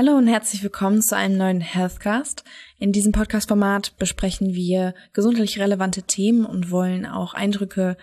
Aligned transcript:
Hallo 0.00 0.16
und 0.16 0.28
herzlich 0.28 0.62
willkommen 0.62 1.02
zu 1.02 1.16
einem 1.16 1.36
neuen 1.36 1.60
Healthcast. 1.60 2.44
In 2.78 2.92
diesem 2.92 3.10
Podcast-Format 3.10 3.98
besprechen 3.98 4.54
wir 4.54 4.94
gesundheitlich 5.12 5.58
relevante 5.58 6.04
Themen 6.04 6.46
und 6.46 6.70
wollen 6.70 7.04
auch 7.04 7.34
Eindrücke, 7.34 7.96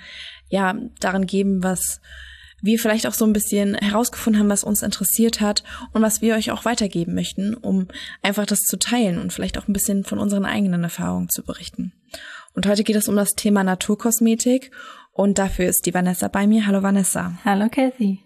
ja, 0.49 0.75
daran 0.99 1.25
geben, 1.25 1.63
was 1.63 2.01
wir 2.61 2.79
vielleicht 2.79 3.07
auch 3.07 3.13
so 3.13 3.23
ein 3.23 3.31
bisschen 3.31 3.75
herausgefunden 3.75 4.41
haben, 4.41 4.49
was 4.49 4.65
uns 4.65 4.83
interessiert 4.83 5.39
hat 5.39 5.63
und 5.93 6.01
was 6.01 6.21
wir 6.21 6.35
euch 6.35 6.51
auch 6.51 6.65
weitergeben 6.65 7.13
möchten, 7.13 7.53
um 7.53 7.87
einfach 8.21 8.45
das 8.45 8.59
zu 8.59 8.77
teilen 8.77 9.17
und 9.17 9.31
vielleicht 9.31 9.57
auch 9.57 9.69
ein 9.69 9.73
bisschen 9.73 10.03
von 10.03 10.19
unseren 10.19 10.43
eigenen 10.43 10.83
Erfahrungen 10.83 11.29
zu 11.29 11.43
berichten. 11.43 11.93
Und 12.53 12.67
heute 12.67 12.83
geht 12.83 12.97
es 12.97 13.07
um 13.07 13.15
das 13.15 13.35
Thema 13.37 13.63
Naturkosmetik 13.63 14.71
und 15.13 15.37
dafür 15.37 15.69
ist 15.69 15.85
die 15.85 15.93
Vanessa 15.93 16.27
bei 16.27 16.45
mir. 16.45 16.67
Hallo 16.67 16.83
Vanessa. 16.83 17.37
Hallo 17.45 17.69
Kathy. 17.71 18.24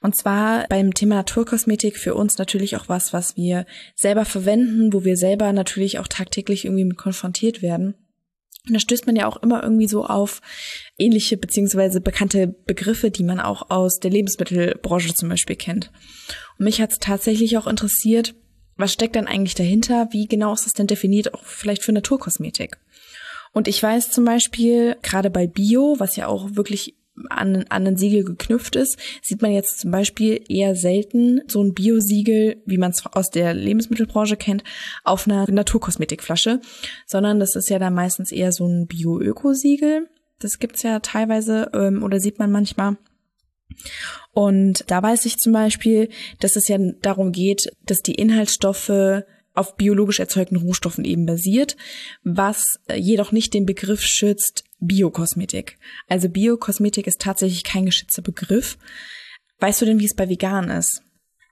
Und 0.00 0.16
zwar 0.16 0.66
beim 0.68 0.94
Thema 0.94 1.16
Naturkosmetik 1.16 1.96
für 1.96 2.14
uns 2.14 2.38
natürlich 2.38 2.76
auch 2.76 2.88
was, 2.88 3.12
was 3.12 3.36
wir 3.36 3.66
selber 3.94 4.24
verwenden, 4.24 4.92
wo 4.92 5.04
wir 5.04 5.16
selber 5.16 5.52
natürlich 5.52 5.98
auch 5.98 6.08
tagtäglich 6.08 6.64
irgendwie 6.64 6.84
mit 6.84 6.96
konfrontiert 6.96 7.62
werden. 7.62 7.94
Und 8.66 8.74
da 8.74 8.80
stößt 8.80 9.06
man 9.06 9.16
ja 9.16 9.26
auch 9.28 9.36
immer 9.42 9.62
irgendwie 9.62 9.86
so 9.86 10.04
auf 10.04 10.42
ähnliche 10.98 11.36
beziehungsweise 11.36 12.00
bekannte 12.00 12.48
Begriffe, 12.48 13.10
die 13.10 13.22
man 13.22 13.38
auch 13.38 13.70
aus 13.70 14.00
der 14.00 14.10
Lebensmittelbranche 14.10 15.14
zum 15.14 15.28
Beispiel 15.28 15.56
kennt. 15.56 15.92
Und 16.58 16.64
mich 16.64 16.80
hat 16.80 16.92
es 16.92 16.98
tatsächlich 16.98 17.56
auch 17.58 17.66
interessiert, 17.66 18.34
was 18.76 18.92
steckt 18.92 19.14
denn 19.14 19.26
eigentlich 19.26 19.54
dahinter? 19.54 20.08
Wie 20.10 20.26
genau 20.26 20.52
ist 20.52 20.66
das 20.66 20.74
denn 20.74 20.86
definiert, 20.86 21.32
auch 21.32 21.44
vielleicht 21.44 21.82
für 21.82 21.92
Naturkosmetik? 21.92 22.76
Und 23.52 23.68
ich 23.68 23.82
weiß 23.82 24.10
zum 24.10 24.24
Beispiel, 24.24 24.96
gerade 25.02 25.30
bei 25.30 25.46
Bio, 25.46 25.96
was 25.98 26.16
ja 26.16 26.26
auch 26.26 26.56
wirklich 26.56 26.94
an, 27.28 27.64
an 27.68 27.86
ein 27.86 27.96
Siegel 27.96 28.24
geknüpft 28.24 28.76
ist, 28.76 28.98
sieht 29.22 29.42
man 29.42 29.52
jetzt 29.52 29.80
zum 29.80 29.90
Beispiel 29.90 30.42
eher 30.48 30.74
selten 30.74 31.40
so 31.46 31.62
ein 31.62 31.74
Bio-Siegel, 31.74 32.62
wie 32.66 32.78
man 32.78 32.90
es 32.90 33.04
aus 33.06 33.30
der 33.30 33.54
Lebensmittelbranche 33.54 34.36
kennt, 34.36 34.64
auf 35.04 35.26
einer 35.26 35.50
Naturkosmetikflasche, 35.50 36.60
sondern 37.06 37.40
das 37.40 37.56
ist 37.56 37.70
ja 37.70 37.78
dann 37.78 37.94
meistens 37.94 38.32
eher 38.32 38.52
so 38.52 38.66
ein 38.66 38.86
Bio-Öko-Siegel. 38.86 40.08
Das 40.38 40.58
gibt's 40.58 40.82
ja 40.82 41.00
teilweise 41.00 41.70
ähm, 41.72 42.02
oder 42.02 42.20
sieht 42.20 42.38
man 42.38 42.50
manchmal. 42.50 42.96
Und 44.32 44.84
da 44.88 45.02
weiß 45.02 45.24
ich 45.26 45.38
zum 45.38 45.52
Beispiel, 45.52 46.08
dass 46.40 46.56
es 46.56 46.68
ja 46.68 46.78
darum 47.00 47.32
geht, 47.32 47.62
dass 47.84 48.00
die 48.00 48.14
Inhaltsstoffe 48.14 49.24
auf 49.54 49.76
biologisch 49.76 50.20
erzeugten 50.20 50.56
Rohstoffen 50.56 51.04
eben 51.04 51.26
basiert, 51.26 51.76
was 52.22 52.78
äh, 52.88 52.96
jedoch 52.96 53.32
nicht 53.32 53.54
den 53.54 53.66
Begriff 53.66 54.02
schützt 54.02 54.64
Biokosmetik. 54.78 55.78
Also 56.08 56.28
Biokosmetik 56.28 57.06
ist 57.06 57.20
tatsächlich 57.20 57.64
kein 57.64 57.86
geschützter 57.86 58.22
Begriff. 58.22 58.78
Weißt 59.58 59.80
du 59.80 59.86
denn, 59.86 60.00
wie 60.00 60.04
es 60.04 60.14
bei 60.14 60.28
vegan 60.28 60.68
ist? 60.68 61.02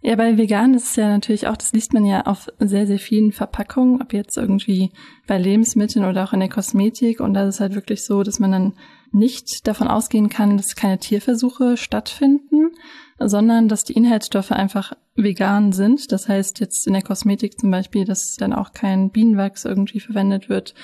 Ja, 0.07 0.17
bei 0.17 0.37
vegan 0.37 0.75
ist 0.75 0.91
es 0.91 0.97
ja 0.97 1.09
natürlich 1.09 1.47
auch, 1.47 1.57
das 1.57 1.73
liest 1.73 1.95
man 1.95 2.05
ja 2.05 2.27
auf 2.27 2.49
sehr, 2.59 2.87
sehr 2.87 2.99
vielen 2.99 3.33
Verpackungen, 3.33 4.03
ob 4.03 4.13
jetzt 4.13 4.37
irgendwie 4.37 4.93
bei 5.27 5.39
Lebensmitteln 5.39 6.05
oder 6.05 6.25
auch 6.25 6.35
in 6.35 6.41
der 6.41 6.51
Kosmetik. 6.51 7.21
Und 7.21 7.33
da 7.33 7.49
ist 7.49 7.55
es 7.55 7.61
halt 7.61 7.75
wirklich 7.75 8.05
so, 8.05 8.23
dass 8.23 8.39
man 8.39 8.53
dann 8.53 8.75
nicht 9.13 9.67
davon 9.67 9.89
ausgehen 9.89 10.29
kann, 10.29 10.59
dass 10.59 10.77
keine 10.77 10.99
Tierversuche 10.99 11.79
stattfinden, 11.79 12.73
sondern 13.19 13.69
dass 13.69 13.85
die 13.85 13.95
Inhaltsstoffe 13.95 14.53
einfach 14.53 14.93
vegan 15.15 15.73
sind. 15.73 16.13
Das 16.13 16.29
heißt 16.29 16.61
jetzt 16.61 16.87
in 16.87 16.93
der 16.93 17.03
Kosmetik 17.03 17.59
zum 17.59 17.71
Beispiel, 17.71 18.05
dass 18.05 18.37
dann 18.39 18.53
auch 18.53 18.73
kein 18.73 19.11
Bienenwachs 19.11 19.65
irgendwie 19.65 20.01
verwendet 20.01 20.51
wird 20.51 20.75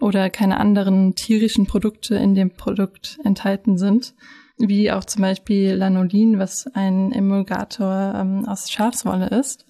oder 0.00 0.30
keine 0.30 0.58
anderen 0.60 1.14
tierischen 1.14 1.66
Produkte 1.66 2.16
in 2.16 2.34
dem 2.34 2.50
Produkt 2.50 3.18
enthalten 3.24 3.78
sind, 3.78 4.14
wie 4.58 4.90
auch 4.92 5.04
zum 5.04 5.22
Beispiel 5.22 5.74
Lanolin, 5.74 6.38
was 6.38 6.66
ein 6.74 7.12
Emulgator 7.12 8.14
ähm, 8.16 8.46
aus 8.46 8.70
Schafswolle 8.70 9.28
ist 9.28 9.66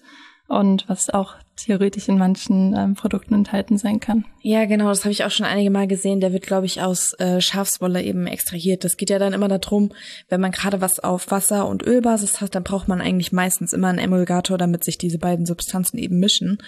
und 0.47 0.87
was 0.87 1.09
auch 1.09 1.35
theoretisch 1.65 2.07
in 2.07 2.17
manchen 2.17 2.73
ähm, 2.75 2.95
Produkten 2.95 3.33
enthalten 3.33 3.77
sein 3.77 3.99
kann. 3.99 4.25
Ja, 4.41 4.65
genau, 4.65 4.87
das 4.89 5.05
habe 5.05 5.11
ich 5.11 5.23
auch 5.23 5.31
schon 5.31 5.45
einige 5.45 5.69
Mal 5.69 5.87
gesehen. 5.87 6.21
Der 6.21 6.33
wird, 6.33 6.43
glaube 6.43 6.65
ich, 6.65 6.81
aus 6.81 7.13
äh, 7.19 7.41
Schafswolle 7.41 8.01
eben 8.01 8.27
extrahiert. 8.27 8.83
Das 8.83 8.97
geht 8.97 9.09
ja 9.09 9.19
dann 9.19 9.33
immer 9.33 9.47
darum, 9.47 9.91
wenn 10.29 10.41
man 10.41 10.51
gerade 10.51 10.81
was 10.81 10.99
auf 10.99 11.29
Wasser- 11.31 11.67
und 11.67 11.85
Ölbasis 11.85 12.41
hat, 12.41 12.55
dann 12.55 12.63
braucht 12.63 12.87
man 12.87 13.01
eigentlich 13.01 13.31
meistens 13.31 13.73
immer 13.73 13.89
einen 13.89 13.99
Emulgator, 13.99 14.57
damit 14.57 14.83
sich 14.83 14.97
diese 14.97 15.19
beiden 15.19 15.45
Substanzen 15.45 15.97
eben 15.97 16.19
mischen. 16.19 16.59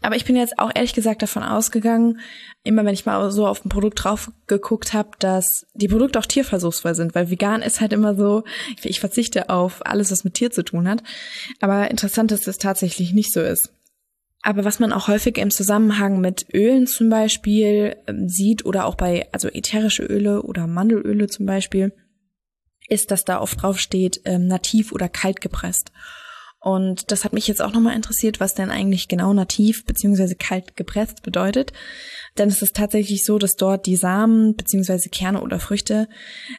Aber 0.00 0.16
ich 0.16 0.24
bin 0.24 0.36
jetzt 0.36 0.58
auch 0.58 0.70
ehrlich 0.74 0.94
gesagt 0.94 1.22
davon 1.22 1.42
ausgegangen, 1.42 2.20
immer 2.64 2.84
wenn 2.84 2.94
ich 2.94 3.06
mal 3.06 3.30
so 3.30 3.46
auf 3.46 3.64
ein 3.64 3.68
Produkt 3.68 4.04
drauf 4.04 4.30
geguckt 4.46 4.92
habe, 4.92 5.10
dass 5.18 5.66
die 5.74 5.88
Produkte 5.88 6.18
auch 6.18 6.26
tierversuchsvoll 6.26 6.94
sind, 6.94 7.14
weil 7.14 7.30
vegan 7.30 7.62
ist 7.62 7.80
halt 7.80 7.92
immer 7.92 8.14
so, 8.14 8.44
ich 8.82 9.00
verzichte 9.00 9.48
auf 9.48 9.84
alles, 9.84 10.10
was 10.10 10.24
mit 10.24 10.34
Tier 10.34 10.50
zu 10.50 10.62
tun 10.62 10.88
hat. 10.88 11.02
Aber 11.60 11.90
interessant, 11.90 12.30
dass 12.30 12.42
das 12.42 12.58
tatsächlich 12.58 13.12
nicht 13.12 13.32
so 13.32 13.40
ist. 13.40 13.72
Aber 14.42 14.64
was 14.64 14.80
man 14.80 14.92
auch 14.92 15.06
häufig 15.06 15.38
im 15.38 15.50
Zusammenhang 15.50 16.20
mit 16.20 16.46
Ölen 16.52 16.86
zum 16.88 17.08
Beispiel 17.08 17.96
ähm, 18.08 18.28
sieht 18.28 18.66
oder 18.66 18.86
auch 18.86 18.96
bei, 18.96 19.28
also 19.32 19.48
ätherische 19.48 20.02
Öle 20.02 20.42
oder 20.42 20.66
Mandelöle 20.66 21.28
zum 21.28 21.46
Beispiel, 21.46 21.92
ist, 22.88 23.12
dass 23.12 23.24
da 23.24 23.40
oft 23.40 23.62
drauf 23.62 23.78
steht, 23.78 24.20
ähm, 24.24 24.48
nativ 24.48 24.92
oder 24.92 25.08
kalt 25.08 25.40
gepresst. 25.40 25.92
Und 26.60 27.10
das 27.10 27.24
hat 27.24 27.32
mich 27.32 27.48
jetzt 27.48 27.60
auch 27.60 27.72
nochmal 27.72 27.96
interessiert, 27.96 28.38
was 28.38 28.54
denn 28.54 28.70
eigentlich 28.70 29.08
genau 29.08 29.32
nativ 29.32 29.84
beziehungsweise 29.84 30.36
kalt 30.36 30.76
gepresst 30.76 31.22
bedeutet. 31.22 31.72
Denn 32.38 32.48
es 32.48 32.62
ist 32.62 32.76
tatsächlich 32.76 33.24
so, 33.24 33.38
dass 33.38 33.56
dort 33.56 33.86
die 33.86 33.96
Samen 33.96 34.54
beziehungsweise 34.54 35.08
Kerne 35.08 35.40
oder 35.40 35.58
Früchte 35.58 36.08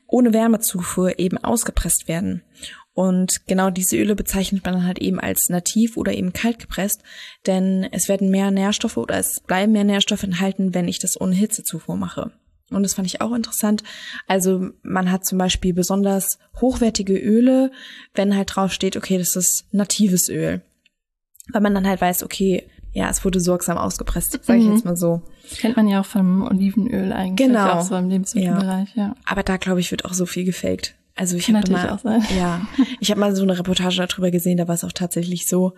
ohne 0.07 0.33
Wärmezufuhr 0.33 1.19
eben 1.19 1.37
ausgepresst 1.37 2.09
werden. 2.09 2.43
Und 2.93 3.47
genau 3.47 3.71
diese 3.71 3.97
Öle 3.97 4.15
bezeichnet 4.15 4.63
man 4.63 4.75
dann 4.75 4.85
halt 4.85 4.99
eben 4.99 5.19
als 5.19 5.49
nativ 5.49 5.97
oder 5.97 6.13
eben 6.13 6.31
kalt 6.31 6.59
gepresst, 6.59 7.01
denn 7.47 7.87
es 7.91 8.07
werden 8.07 8.29
mehr 8.29 8.51
Nährstoffe 8.51 8.97
oder 8.97 9.17
es 9.17 9.39
bleiben 9.39 9.71
mehr 9.71 9.83
Nährstoffe 9.83 10.23
enthalten, 10.23 10.75
wenn 10.75 10.87
ich 10.87 10.99
das 10.99 11.19
ohne 11.19 11.33
Hitzezufuhr 11.33 11.97
mache. 11.97 12.31
Und 12.69 12.83
das 12.83 12.93
fand 12.93 13.07
ich 13.07 13.21
auch 13.21 13.33
interessant. 13.33 13.83
Also 14.27 14.69
man 14.83 15.11
hat 15.11 15.25
zum 15.25 15.37
Beispiel 15.37 15.73
besonders 15.73 16.39
hochwertige 16.61 17.17
Öle, 17.17 17.71
wenn 18.13 18.35
halt 18.35 18.55
drauf 18.55 18.71
steht, 18.71 18.95
okay, 18.95 19.17
das 19.17 19.35
ist 19.35 19.65
natives 19.71 20.29
Öl. 20.29 20.61
Weil 21.51 21.61
man 21.61 21.73
dann 21.73 21.87
halt 21.87 21.99
weiß, 21.99 22.23
okay, 22.23 22.67
ja, 22.93 23.09
es 23.09 23.25
wurde 23.25 23.39
sorgsam 23.39 23.77
ausgepresst, 23.77 24.39
sage 24.43 24.59
ich 24.59 24.65
mhm. 24.65 24.73
jetzt 24.73 24.85
mal 24.85 24.95
so. 24.95 25.23
Kennt 25.57 25.75
man 25.75 25.87
ja 25.87 25.99
auch 25.99 26.05
vom 26.05 26.43
Olivenöl 26.43 27.11
eigentlich. 27.11 27.47
Genau. 27.47 27.71
Auch 27.71 27.81
so 27.81 27.95
im 27.95 28.09
Lebensmittelbereich, 28.09 28.95
ja. 28.95 29.07
ja. 29.07 29.15
Aber 29.25 29.41
da, 29.41 29.57
glaube 29.57 29.79
ich, 29.79 29.89
wird 29.89 30.05
auch 30.05 30.13
so 30.13 30.27
viel 30.27 30.45
gefaked. 30.45 30.95
Also 31.15 31.37
ich 31.37 31.47
habe 31.53 31.71
mal, 31.71 31.99
ja, 32.37 32.67
ich 32.99 33.11
habe 33.11 33.19
mal 33.19 33.35
so 33.35 33.43
eine 33.43 33.57
Reportage 33.57 34.05
darüber 34.07 34.31
gesehen, 34.31 34.57
da 34.57 34.67
war 34.67 34.75
es 34.75 34.83
auch 34.83 34.91
tatsächlich 34.91 35.47
so, 35.47 35.73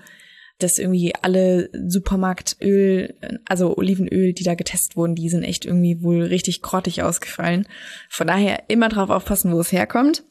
dass 0.60 0.78
irgendwie 0.78 1.14
alle 1.22 1.70
Supermarktöl, 1.88 3.14
also 3.46 3.78
Olivenöl, 3.78 4.34
die 4.34 4.44
da 4.44 4.56
getestet 4.56 4.96
wurden, 4.96 5.16
die 5.16 5.30
sind 5.30 5.44
echt 5.44 5.66
irgendwie 5.66 6.02
wohl 6.02 6.24
richtig 6.24 6.62
grottig 6.62 7.04
ausgefallen. 7.04 7.68
Von 8.10 8.28
daher 8.28 8.64
immer 8.70 8.88
drauf 8.88 9.10
aufpassen, 9.10 9.52
wo 9.52 9.60
es 9.60 9.74
herkommt. 9.74 10.24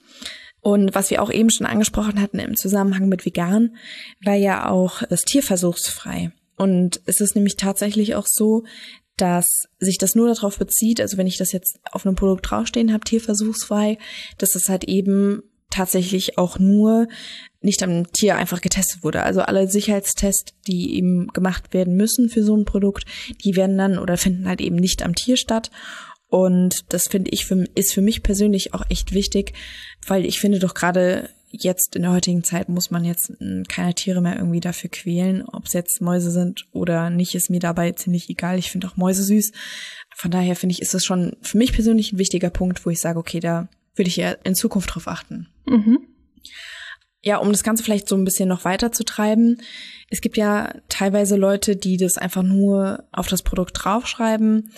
Und 0.60 0.94
was 0.94 1.10
wir 1.10 1.22
auch 1.22 1.30
eben 1.30 1.50
schon 1.50 1.66
angesprochen 1.66 2.22
hatten 2.22 2.38
im 2.38 2.56
Zusammenhang 2.56 3.06
mit 3.10 3.26
vegan, 3.26 3.76
war 4.24 4.34
ja 4.34 4.70
auch 4.70 5.02
das 5.02 5.22
tierversuchsfrei. 5.22 6.32
Und 6.56 7.02
es 7.04 7.20
ist 7.20 7.34
nämlich 7.34 7.56
tatsächlich 7.56 8.14
auch 8.14 8.26
so, 8.26 8.64
dass 9.16 9.46
sich 9.78 9.98
das 9.98 10.14
nur 10.14 10.32
darauf 10.32 10.58
bezieht, 10.58 11.00
also 11.00 11.16
wenn 11.16 11.26
ich 11.26 11.36
das 11.36 11.52
jetzt 11.52 11.78
auf 11.92 12.06
einem 12.06 12.16
Produkt 12.16 12.50
draufstehen 12.50 12.92
habe, 12.92 13.04
tierversuchsfrei, 13.04 13.98
dass 14.38 14.54
es 14.54 14.68
halt 14.68 14.84
eben 14.84 15.42
tatsächlich 15.70 16.38
auch 16.38 16.58
nur 16.58 17.08
nicht 17.60 17.82
am 17.82 18.10
Tier 18.12 18.36
einfach 18.36 18.60
getestet 18.60 19.02
wurde. 19.02 19.22
Also 19.22 19.40
alle 19.40 19.68
Sicherheitstests, 19.68 20.54
die 20.66 20.96
eben 20.96 21.28
gemacht 21.28 21.72
werden 21.72 21.96
müssen 21.96 22.28
für 22.28 22.44
so 22.44 22.56
ein 22.56 22.64
Produkt, 22.64 23.04
die 23.44 23.56
werden 23.56 23.76
dann 23.76 23.98
oder 23.98 24.16
finden 24.16 24.46
halt 24.46 24.60
eben 24.60 24.76
nicht 24.76 25.02
am 25.02 25.14
Tier 25.14 25.36
statt. 25.36 25.70
Und 26.28 26.92
das 26.92 27.08
finde 27.08 27.30
ich 27.30 27.46
für, 27.46 27.64
ist 27.74 27.92
für 27.92 28.02
mich 28.02 28.22
persönlich 28.22 28.74
auch 28.74 28.84
echt 28.88 29.12
wichtig, 29.12 29.52
weil 30.06 30.24
ich 30.24 30.40
finde 30.40 30.58
doch 30.58 30.74
gerade 30.74 31.28
jetzt 31.60 31.96
in 31.96 32.02
der 32.02 32.12
heutigen 32.12 32.44
Zeit 32.44 32.68
muss 32.68 32.90
man 32.90 33.04
jetzt 33.04 33.32
hm, 33.38 33.64
keine 33.68 33.94
Tiere 33.94 34.20
mehr 34.20 34.36
irgendwie 34.36 34.60
dafür 34.60 34.90
quälen. 34.90 35.42
Ob 35.42 35.66
es 35.66 35.72
jetzt 35.72 36.00
Mäuse 36.00 36.30
sind 36.30 36.66
oder 36.72 37.10
nicht, 37.10 37.34
ist 37.34 37.50
mir 37.50 37.60
dabei 37.60 37.92
ziemlich 37.92 38.28
egal. 38.28 38.58
Ich 38.58 38.70
finde 38.70 38.88
auch 38.88 38.96
Mäuse 38.96 39.22
süß. 39.22 39.52
Von 40.16 40.30
daher 40.30 40.56
finde 40.56 40.72
ich, 40.72 40.82
ist 40.82 40.94
das 40.94 41.04
schon 41.04 41.36
für 41.42 41.58
mich 41.58 41.72
persönlich 41.72 42.12
ein 42.12 42.18
wichtiger 42.18 42.50
Punkt, 42.50 42.84
wo 42.84 42.90
ich 42.90 43.00
sage, 43.00 43.18
okay, 43.18 43.40
da 43.40 43.68
würde 43.94 44.08
ich 44.08 44.16
ja 44.16 44.32
in 44.44 44.54
Zukunft 44.54 44.94
drauf 44.94 45.08
achten. 45.08 45.48
Mhm. 45.66 46.00
Ja, 47.22 47.38
um 47.38 47.50
das 47.50 47.62
Ganze 47.62 47.82
vielleicht 47.82 48.08
so 48.08 48.16
ein 48.16 48.24
bisschen 48.24 48.48
noch 48.48 48.64
weiter 48.64 48.92
zu 48.92 49.02
treiben. 49.02 49.62
Es 50.10 50.20
gibt 50.20 50.36
ja 50.36 50.74
teilweise 50.88 51.36
Leute, 51.36 51.74
die 51.74 51.96
das 51.96 52.18
einfach 52.18 52.42
nur 52.42 53.04
auf 53.12 53.28
das 53.28 53.42
Produkt 53.42 53.72
draufschreiben 53.82 54.70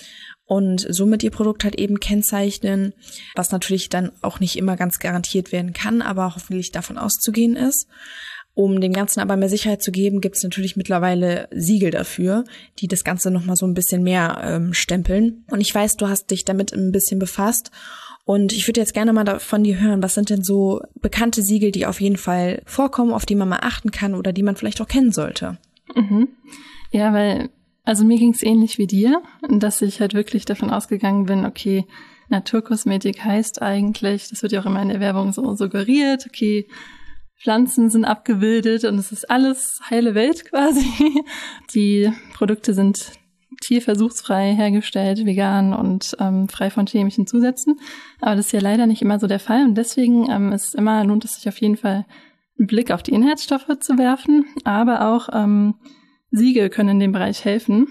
und 0.46 0.87
somit 0.88 1.22
ihr 1.22 1.31
Produkt 1.31 1.64
halt 1.64 1.78
eben 1.78 2.00
kennzeichnen, 2.00 2.94
was 3.34 3.50
natürlich 3.50 3.88
dann 3.88 4.12
auch 4.22 4.40
nicht 4.40 4.56
immer 4.56 4.76
ganz 4.76 4.98
garantiert 4.98 5.52
werden 5.52 5.72
kann, 5.72 6.02
aber 6.02 6.34
hoffentlich 6.34 6.70
davon 6.70 6.98
auszugehen 6.98 7.56
ist. 7.56 7.88
Um 8.54 8.81
dem 8.81 8.94
Ganzen 8.94 9.20
aber 9.20 9.37
mehr 9.37 9.50
Sicherheit 9.50 9.82
zu 9.82 9.93
geben, 9.93 10.22
gibt 10.22 10.37
es 10.37 10.43
natürlich 10.43 10.76
mittlerweile 10.76 11.46
Siegel 11.50 11.90
dafür, 11.90 12.44
die 12.78 12.88
das 12.88 13.04
Ganze 13.04 13.31
nochmal 13.31 13.56
so 13.56 13.66
ein 13.66 13.75
bisschen 13.75 14.02
mehr 14.02 14.40
ähm, 14.43 14.72
stempeln. 14.72 15.44
Und 15.50 15.60
ich 15.60 15.75
weiß, 15.75 15.96
du 15.96 16.08
hast 16.08 16.31
dich 16.31 16.46
damit 16.46 16.72
ein 16.72 16.90
bisschen 16.90 17.19
befasst. 17.19 17.70
Und 18.25 18.54
ich 18.54 18.66
würde 18.66 18.81
jetzt 18.81 18.94
gerne 18.94 19.12
mal 19.12 19.40
von 19.40 19.62
dir 19.62 19.78
hören, 19.78 20.02
was 20.02 20.14
sind 20.14 20.31
denn 20.31 20.42
so 20.42 20.81
bekannte 20.94 21.42
Siegel, 21.42 21.70
die 21.70 21.84
auf 21.84 22.00
jeden 22.00 22.16
Fall 22.16 22.62
vorkommen, 22.64 23.12
auf 23.12 23.26
die 23.26 23.34
man 23.34 23.49
mal 23.49 23.60
achten 23.60 23.90
kann 23.90 24.14
oder 24.14 24.32
die 24.32 24.42
man 24.42 24.56
vielleicht 24.56 24.81
auch 24.81 24.88
kennen 24.88 25.12
sollte? 25.12 25.58
Mhm. 25.94 26.28
Ja, 26.92 27.12
weil, 27.12 27.50
also 27.86 28.04
mir 28.04 28.18
ging 28.18 28.32
es 28.32 28.42
ähnlich 28.42 28.78
wie 28.78 28.88
dir, 28.88 29.22
dass 29.48 29.80
ich 29.80 30.00
halt 30.00 30.12
wirklich 30.12 30.44
davon 30.44 30.70
ausgegangen 30.70 31.24
bin, 31.24 31.46
okay, 31.46 31.86
Naturkosmetik 32.28 33.24
heißt 33.24 33.62
eigentlich, 33.62 34.28
das 34.28 34.42
wird 34.42 34.50
ja 34.50 34.60
auch 34.60 34.66
immer 34.66 34.82
in 34.82 34.88
der 34.88 34.98
Werbung 34.98 35.32
so 35.32 35.54
suggeriert, 35.54 36.26
okay, 36.26 36.66
Pflanzen 37.40 37.88
sind 37.88 38.04
abgebildet 38.04 38.84
und 38.84 38.98
es 38.98 39.12
ist 39.12 39.30
alles 39.30 39.78
heile 39.88 40.16
Welt 40.16 40.44
quasi. 40.50 41.22
Die 41.74 42.12
Produkte 42.34 42.74
sind 42.74 43.12
tierversuchsfrei 43.60 44.54
hergestellt, 44.54 45.24
vegan 45.24 45.72
und 45.72 46.16
ähm, 46.18 46.48
frei 46.48 46.70
von 46.70 46.88
chemischen 46.88 47.28
Zusätzen. 47.28 47.78
Aber 48.20 48.34
das 48.34 48.46
ist 48.46 48.52
ja 48.52 48.60
leider 48.60 48.86
nicht 48.86 49.00
immer 49.00 49.20
so 49.20 49.28
der 49.28 49.38
Fall 49.38 49.62
und 49.62 49.76
deswegen 49.76 50.28
ähm, 50.28 50.50
ist 50.50 50.74
immer 50.74 51.04
lohnt 51.04 51.24
es 51.24 51.34
sich 51.36 51.48
auf 51.48 51.60
jeden 51.60 51.76
Fall 51.76 52.04
einen 52.58 52.66
Blick 52.66 52.90
auf 52.90 53.04
die 53.04 53.12
Inhaltsstoffe 53.12 53.78
zu 53.78 53.96
werfen, 53.96 54.46
aber 54.64 55.08
auch 55.08 55.28
ähm, 55.32 55.74
Siegel 56.31 56.70
können 56.70 56.90
in 56.90 57.00
dem 57.00 57.12
Bereich 57.12 57.44
helfen, 57.44 57.88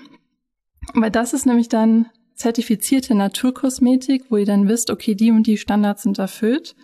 weil 0.93 1.11
das 1.11 1.33
ist 1.33 1.45
nämlich 1.45 1.69
dann 1.69 2.07
zertifizierte 2.35 3.15
Naturkosmetik, 3.15 4.25
wo 4.29 4.37
ihr 4.37 4.45
dann 4.45 4.67
wisst, 4.67 4.89
okay, 4.89 5.15
die 5.15 5.31
und 5.31 5.47
die 5.47 5.57
Standards 5.57 6.03
sind 6.03 6.19
erfüllt 6.19 6.75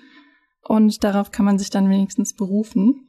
und 0.64 1.04
darauf 1.04 1.32
kann 1.32 1.46
man 1.46 1.60
sich 1.60 1.70
dann 1.70 1.90
wenigstens 1.90 2.34
berufen. 2.34 3.08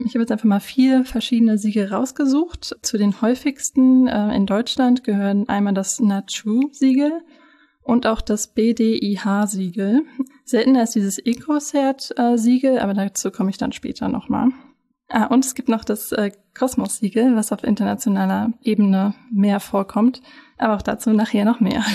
Ich 0.00 0.14
habe 0.14 0.20
jetzt 0.20 0.32
einfach 0.32 0.46
mal 0.46 0.60
vier 0.60 1.04
verschiedene 1.04 1.58
Siegel 1.58 1.86
rausgesucht. 1.86 2.76
Zu 2.82 2.98
den 2.98 3.20
häufigsten 3.20 4.08
äh, 4.08 4.34
in 4.34 4.46
Deutschland 4.46 5.04
gehören 5.04 5.48
einmal 5.48 5.74
das 5.74 6.00
Natrue-Siegel 6.00 7.12
und 7.82 8.06
auch 8.06 8.20
das 8.20 8.48
BDIH-Siegel. 8.48 10.02
Seltener 10.44 10.82
ist 10.82 10.96
dieses 10.96 11.18
EcoCert-Siegel, 11.18 12.80
aber 12.80 12.94
dazu 12.94 13.30
komme 13.30 13.50
ich 13.50 13.58
dann 13.58 13.72
später 13.72 14.08
nochmal. 14.08 14.48
Ah, 15.08 15.26
und 15.26 15.44
es 15.44 15.54
gibt 15.54 15.68
noch 15.68 15.84
das 15.84 16.10
äh, 16.12 16.32
Kosmos-Siegel, 16.58 17.36
was 17.36 17.52
auf 17.52 17.62
internationaler 17.62 18.52
Ebene 18.62 19.14
mehr 19.30 19.60
vorkommt, 19.60 20.20
aber 20.58 20.74
auch 20.74 20.82
dazu 20.82 21.10
nachher 21.10 21.44
noch 21.44 21.60
mehr. 21.60 21.84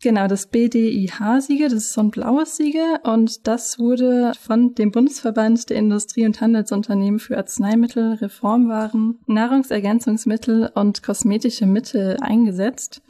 Genau, 0.00 0.28
das 0.28 0.46
BDIH-Siegel, 0.46 1.70
das 1.70 1.86
ist 1.86 1.92
so 1.92 2.02
ein 2.02 2.12
blaues 2.12 2.56
Siegel 2.56 3.00
und 3.02 3.48
das 3.48 3.80
wurde 3.80 4.32
von 4.40 4.74
dem 4.76 4.92
Bundesverband 4.92 5.70
der 5.70 5.76
Industrie- 5.76 6.24
und 6.24 6.40
Handelsunternehmen 6.40 7.18
für 7.18 7.36
Arzneimittel, 7.36 8.12
Reformwaren, 8.14 9.18
Nahrungsergänzungsmittel 9.26 10.70
und 10.72 11.02
kosmetische 11.02 11.66
Mittel 11.66 12.16
eingesetzt. 12.20 13.02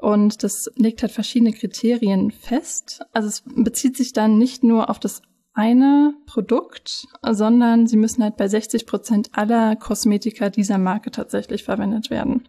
Und 0.00 0.44
das 0.44 0.70
legt 0.76 1.02
halt 1.02 1.10
verschiedene 1.10 1.52
Kriterien 1.52 2.30
fest. 2.30 3.00
Also 3.12 3.26
es 3.26 3.42
bezieht 3.44 3.96
sich 3.96 4.12
dann 4.12 4.38
nicht 4.38 4.62
nur 4.62 4.90
auf 4.90 5.00
das 5.00 5.22
eine 5.58 6.14
Produkt, 6.26 7.08
sondern 7.28 7.88
sie 7.88 7.96
müssen 7.96 8.22
halt 8.22 8.36
bei 8.36 8.46
60 8.46 8.86
Prozent 8.86 9.30
aller 9.32 9.74
Kosmetika 9.74 10.50
dieser 10.50 10.78
Marke 10.78 11.10
tatsächlich 11.10 11.64
verwendet 11.64 12.10
werden. 12.10 12.46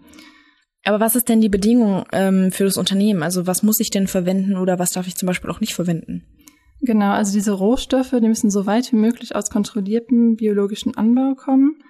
Aber 0.85 0.99
was 0.99 1.15
ist 1.15 1.27
denn 1.27 1.41
die 1.41 1.49
Bedingung 1.49 2.05
ähm, 2.11 2.51
für 2.51 2.65
das 2.65 2.77
Unternehmen? 2.77 3.23
Also 3.23 3.47
was 3.47 3.63
muss 3.63 3.79
ich 3.79 3.89
denn 3.89 4.05
verwenden 4.05 4.57
oder 4.57 4.77
was 4.77 4.91
darf 4.91 5.07
ich 5.07 5.15
zum 5.15 5.25
Beispiel 5.25 5.49
auch 5.49 5.59
nicht 5.59 5.73
verwenden? 5.73 6.23
Genau, 6.81 7.11
also 7.11 7.33
diese 7.33 7.51
Rohstoffe, 7.51 8.11
die 8.11 8.27
müssen 8.27 8.51
so 8.51 8.67
weit 8.67 8.91
wie 8.91 8.97
möglich 8.97 9.35
aus 9.35 9.49
kontrolliertem 9.49 10.35
biologischen 10.35 10.95
Anbau 10.95 11.33
kommen. 11.33 11.81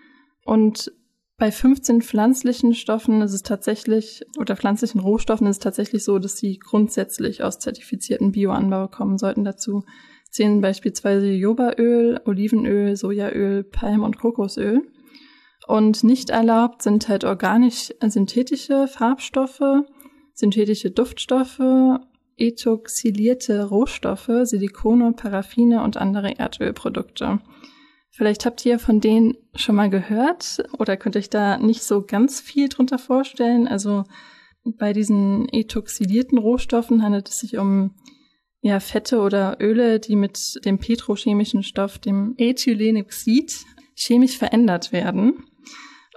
Und 0.45 0.91
bei 1.37 1.51
15 1.51 2.01
pflanzlichen 2.01 2.73
Stoffen 2.73 3.21
ist 3.21 3.33
es 3.33 3.43
tatsächlich, 3.43 4.21
oder 4.39 4.55
pflanzlichen 4.55 5.01
Rohstoffen 5.01 5.47
ist 5.47 5.57
es 5.57 5.63
tatsächlich 5.63 6.05
so, 6.05 6.17
dass 6.17 6.37
sie 6.37 6.59
grundsätzlich 6.59 7.43
aus 7.43 7.59
zertifizierten 7.59 8.31
Bioanbau 8.31 8.87
kommen 8.87 9.17
sollten. 9.17 9.43
Dazu 9.43 9.83
zählen 10.29 10.61
beispielsweise 10.61 11.31
Jobaöl, 11.31 12.19
Olivenöl, 12.25 12.95
Sojaöl, 12.95 13.63
Palm- 13.63 14.03
und 14.03 14.17
Kokosöl. 14.17 14.81
Und 15.67 16.03
nicht 16.03 16.29
erlaubt 16.29 16.81
sind 16.81 17.07
halt 17.09 17.23
organisch-synthetische 17.23 18.87
Farbstoffe, 18.87 19.83
synthetische 20.33 20.91
Duftstoffe, 20.91 21.61
ethoxylierte 22.37 23.65
Rohstoffe, 23.65 24.31
Silikone, 24.43 25.13
Paraffine 25.13 25.83
und 25.83 25.97
andere 25.97 26.39
Erdölprodukte. 26.39 27.39
Vielleicht 28.11 28.45
habt 28.45 28.65
ihr 28.65 28.79
von 28.79 28.99
denen 28.99 29.35
schon 29.55 29.75
mal 29.75 29.89
gehört 29.89 30.63
oder 30.77 30.97
könnt 30.97 31.15
euch 31.15 31.29
da 31.29 31.57
nicht 31.57 31.83
so 31.83 32.03
ganz 32.05 32.41
viel 32.41 32.67
drunter 32.67 32.97
vorstellen. 32.97 33.67
Also 33.67 34.03
bei 34.63 34.93
diesen 34.93 35.47
ethoxylierten 35.49 36.37
Rohstoffen 36.37 37.03
handelt 37.03 37.29
es 37.29 37.37
sich 37.37 37.57
um 37.57 37.95
ja, 38.61 38.79
Fette 38.79 39.19
oder 39.19 39.57
Öle, 39.61 39.99
die 39.99 40.15
mit 40.15 40.59
dem 40.65 40.79
petrochemischen 40.79 41.63
Stoff, 41.63 41.97
dem 41.97 42.35
Ethylenoxid, 42.37 43.65
chemisch 43.95 44.37
verändert 44.37 44.91
werden. 44.91 45.45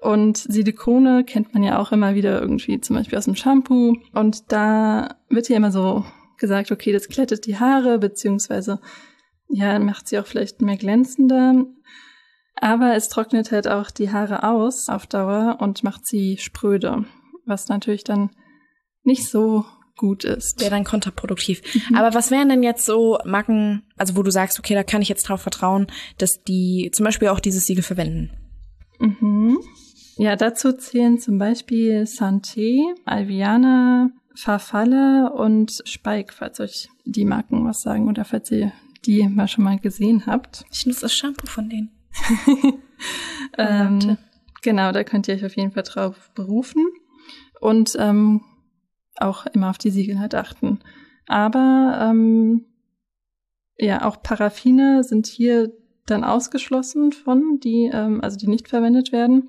Und 0.01 0.37
Silikone 0.37 1.25
kennt 1.25 1.55
man 1.55 1.63
ja 1.63 1.79
auch 1.79 1.93
immer 1.93 2.17
wieder 2.17 2.41
irgendwie, 2.41 2.81
zum 2.81 2.97
Beispiel 2.97 3.19
aus 3.19 3.27
dem 3.27 3.37
Shampoo. 3.37 3.95
Und 4.13 4.51
da 4.51 5.17
wird 5.29 5.49
ja 5.49 5.57
immer 5.57 5.71
so 5.71 6.05
gesagt, 6.39 6.73
okay, 6.73 6.93
das 6.93 7.09
glättet 7.09 7.47
die 7.47 7.59
Haare, 7.59 7.99
beziehungsweise 7.99 8.81
ja, 9.49 9.79
macht 9.79 10.09
sie 10.09 10.19
auch 10.19 10.27
vielleicht 10.27 10.61
mehr 10.61 10.77
glänzender. 10.77 11.67
Aber 12.57 12.97
es 12.97 13.09
trocknet 13.09 13.53
halt 13.53 13.69
auch 13.69 13.91
die 13.91 14.11
Haare 14.11 14.43
aus 14.43 14.89
auf 14.89 15.07
Dauer 15.07 15.59
und 15.61 15.85
macht 15.85 16.07
sie 16.07 16.37
spröde, 16.39 17.05
was 17.47 17.69
natürlich 17.69 18.03
dann 18.03 18.31
nicht 19.05 19.29
so 19.29 19.65
gut 19.97 20.25
ist. 20.25 20.61
Wäre 20.61 20.71
dann 20.71 20.85
kontraproduktiv. 20.85 21.63
Mhm. 21.75 21.97
Aber 21.97 22.15
was 22.15 22.31
wären 22.31 22.49
denn 22.49 22.63
jetzt 22.63 22.85
so 22.85 23.19
Marken, 23.25 23.83
also 23.97 24.17
wo 24.17 24.23
du 24.23 24.31
sagst, 24.31 24.59
okay, 24.59 24.75
da 24.75 24.83
kann 24.83 25.03
ich 25.03 25.09
jetzt 25.09 25.25
drauf 25.25 25.43
vertrauen, 25.43 25.87
dass 26.19 26.43
die 26.43 26.91
zum 26.93 27.05
Beispiel 27.05 27.29
auch 27.29 27.41
dieses 27.41 27.67
Siegel 27.67 27.83
verwenden? 27.83 28.31
Mhm. 28.99 29.59
Ja, 30.17 30.37
dazu 30.37 30.73
zählen 30.73 31.19
zum 31.19 31.39
Beispiel 31.39 32.03
Santé, 32.03 32.81
Alviana, 33.05 34.11
Farfalle 34.35 35.33
und 35.33 35.83
Spike, 35.85 36.33
falls 36.33 36.61
euch 36.61 36.89
die 37.05 37.25
Marken 37.25 37.67
was 37.67 37.83
sagen 37.83 38.09
oder 38.09 38.25
falls 38.25 38.51
ihr 38.51 38.73
die 39.05 39.27
mal 39.29 39.49
schon 39.49 39.65
mal 39.65 39.79
gesehen 39.79 40.27
habt. 40.27 40.65
Ich 40.71 40.87
nutze 40.87 41.03
das 41.03 41.15
Shampoo 41.15 41.47
von 41.47 41.69
denen. 41.69 41.91
ähm, 43.59 44.17
genau, 44.63 44.93
da 44.93 45.03
könnt 45.03 45.29
ihr 45.29 45.35
euch 45.35 45.45
auf 45.45 45.57
jeden 45.57 45.73
Fall 45.73 45.83
drauf 45.83 46.31
berufen 46.35 46.87
und 47.61 47.97
ähm, 47.99 48.43
auch 49.19 49.47
immer 49.47 49.71
auf 49.71 49.79
die 49.79 49.91
Siegel 49.91 50.19
halt 50.19 50.35
achten. 50.35 50.81
Aber 51.27 51.99
ähm, 52.01 52.65
ja, 53.79 54.05
auch 54.05 54.23
Paraffine 54.23 55.03
sind 55.05 55.27
hier 55.27 55.73
dann 56.07 56.25
ausgeschlossen 56.25 57.13
von, 57.13 57.59
die, 57.61 57.91
ähm, 57.93 58.21
also 58.23 58.37
die 58.37 58.49
nicht 58.49 58.69
verwendet 58.69 59.13
werden. 59.13 59.49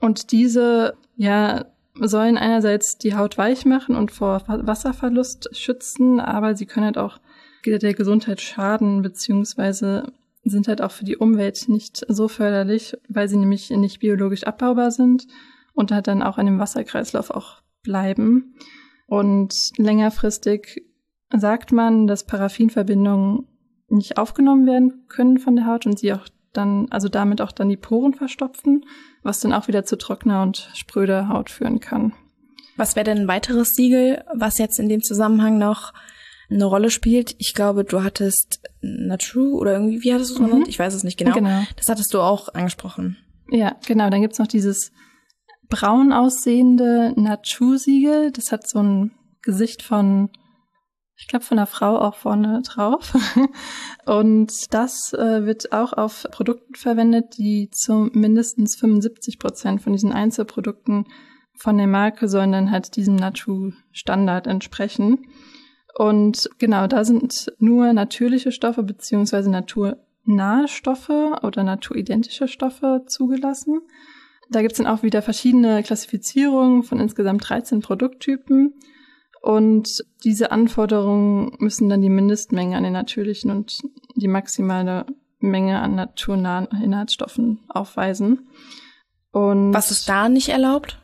Und 0.00 0.32
diese, 0.32 0.94
ja, 1.16 1.66
sollen 2.00 2.38
einerseits 2.38 2.98
die 2.98 3.14
Haut 3.14 3.38
weich 3.38 3.64
machen 3.64 3.96
und 3.96 4.12
vor 4.12 4.42
Wasserverlust 4.46 5.56
schützen, 5.56 6.20
aber 6.20 6.56
sie 6.56 6.66
können 6.66 6.86
halt 6.86 6.98
auch 6.98 7.18
der 7.66 7.94
Gesundheit 7.94 8.40
schaden, 8.40 9.02
beziehungsweise 9.02 10.12
sind 10.44 10.68
halt 10.68 10.80
auch 10.80 10.92
für 10.92 11.04
die 11.04 11.16
Umwelt 11.16 11.68
nicht 11.68 12.04
so 12.08 12.28
förderlich, 12.28 12.96
weil 13.08 13.28
sie 13.28 13.36
nämlich 13.36 13.68
nicht 13.70 13.98
biologisch 13.98 14.44
abbaubar 14.44 14.90
sind 14.90 15.26
und 15.74 15.92
halt 15.92 16.06
dann 16.06 16.22
auch 16.22 16.38
in 16.38 16.46
dem 16.46 16.58
Wasserkreislauf 16.58 17.30
auch 17.30 17.60
bleiben. 17.88 18.54
Und 19.06 19.54
längerfristig 19.78 20.84
sagt 21.34 21.72
man, 21.72 22.06
dass 22.06 22.24
Paraffinverbindungen 22.24 23.46
nicht 23.88 24.18
aufgenommen 24.18 24.66
werden 24.66 25.06
können 25.08 25.38
von 25.38 25.56
der 25.56 25.66
Haut 25.66 25.86
und 25.86 25.98
sie 25.98 26.12
auch 26.12 26.28
dann, 26.52 26.86
also 26.90 27.08
damit 27.08 27.40
auch 27.40 27.52
dann 27.52 27.70
die 27.70 27.76
Poren 27.76 28.12
verstopfen, 28.12 28.84
was 29.22 29.40
dann 29.40 29.54
auch 29.54 29.68
wieder 29.68 29.84
zu 29.84 29.96
trockener 29.96 30.42
und 30.42 30.70
spröder 30.74 31.28
Haut 31.28 31.50
führen 31.50 31.80
kann. 31.80 32.12
Was 32.76 32.94
wäre 32.94 33.04
denn 33.04 33.18
ein 33.18 33.28
weiteres 33.28 33.70
Siegel, 33.70 34.22
was 34.34 34.58
jetzt 34.58 34.78
in 34.78 34.88
dem 34.88 35.02
Zusammenhang 35.02 35.58
noch 35.58 35.94
eine 36.50 36.64
Rolle 36.64 36.90
spielt? 36.90 37.34
Ich 37.38 37.54
glaube, 37.54 37.84
du 37.84 38.02
hattest 38.02 38.60
Natrue 38.82 39.54
oder 39.54 39.72
irgendwie, 39.72 40.02
wie 40.04 40.12
hattest 40.12 40.30
du 40.30 40.34
es 40.34 40.40
mhm. 40.40 40.46
genannt? 40.46 40.68
Ich 40.68 40.78
weiß 40.78 40.94
es 40.94 41.04
nicht 41.04 41.18
genau. 41.18 41.32
genau. 41.32 41.62
Das 41.76 41.88
hattest 41.88 42.12
du 42.12 42.20
auch 42.20 42.52
angesprochen. 42.54 43.16
Ja, 43.50 43.76
genau. 43.86 44.10
Dann 44.10 44.20
gibt's 44.20 44.38
noch 44.38 44.46
dieses 44.46 44.92
braun 45.68 46.12
aussehende 46.12 47.12
Natrue-Siegel. 47.16 48.32
Das 48.32 48.52
hat 48.52 48.68
so 48.68 48.80
ein 48.80 49.12
Gesicht 49.42 49.82
von 49.82 50.30
ich 51.20 51.26
glaube, 51.26 51.44
von 51.44 51.56
der 51.56 51.66
Frau 51.66 51.98
auch 51.98 52.14
vorne 52.14 52.62
drauf. 52.62 53.12
Und 54.06 54.72
das 54.72 55.12
äh, 55.14 55.44
wird 55.44 55.72
auch 55.72 55.92
auf 55.92 56.26
Produkten 56.30 56.76
verwendet, 56.76 57.36
die 57.38 57.70
zu 57.70 58.08
mindestens 58.12 58.76
75 58.76 59.40
Prozent 59.40 59.82
von 59.82 59.92
diesen 59.92 60.12
Einzelprodukten 60.12 61.06
von 61.56 61.76
der 61.76 61.88
Marke 61.88 62.28
sollen 62.28 62.52
dann 62.52 62.70
halt 62.70 62.94
diesem 62.94 63.16
Natur-Standard 63.16 64.46
entsprechen. 64.46 65.26
Und 65.96 66.48
genau, 66.58 66.86
da 66.86 67.04
sind 67.04 67.52
nur 67.58 67.92
natürliche 67.92 68.52
Stoffe 68.52 68.84
beziehungsweise 68.84 69.50
naturnahe 69.50 70.68
Stoffe 70.68 71.40
oder 71.42 71.64
naturidentische 71.64 72.46
Stoffe 72.46 73.02
zugelassen. 73.08 73.80
Da 74.50 74.62
gibt's 74.62 74.78
dann 74.78 74.86
auch 74.86 75.02
wieder 75.02 75.22
verschiedene 75.22 75.82
Klassifizierungen 75.82 76.82
von 76.82 77.00
insgesamt 77.00 77.48
13 77.48 77.80
Produkttypen. 77.80 78.74
Und 79.42 80.04
diese 80.24 80.50
Anforderungen 80.50 81.56
müssen 81.58 81.88
dann 81.88 82.02
die 82.02 82.08
Mindestmenge 82.08 82.76
an 82.76 82.82
den 82.82 82.92
natürlichen 82.92 83.50
und 83.50 83.80
die 84.16 84.28
maximale 84.28 85.06
Menge 85.38 85.80
an 85.80 85.94
naturnahen 85.94 86.66
Inhaltsstoffen 86.82 87.60
aufweisen. 87.68 88.48
Und 89.30 89.72
Was 89.72 89.90
ist 89.90 90.08
da 90.08 90.28
nicht 90.28 90.48
erlaubt? 90.48 91.00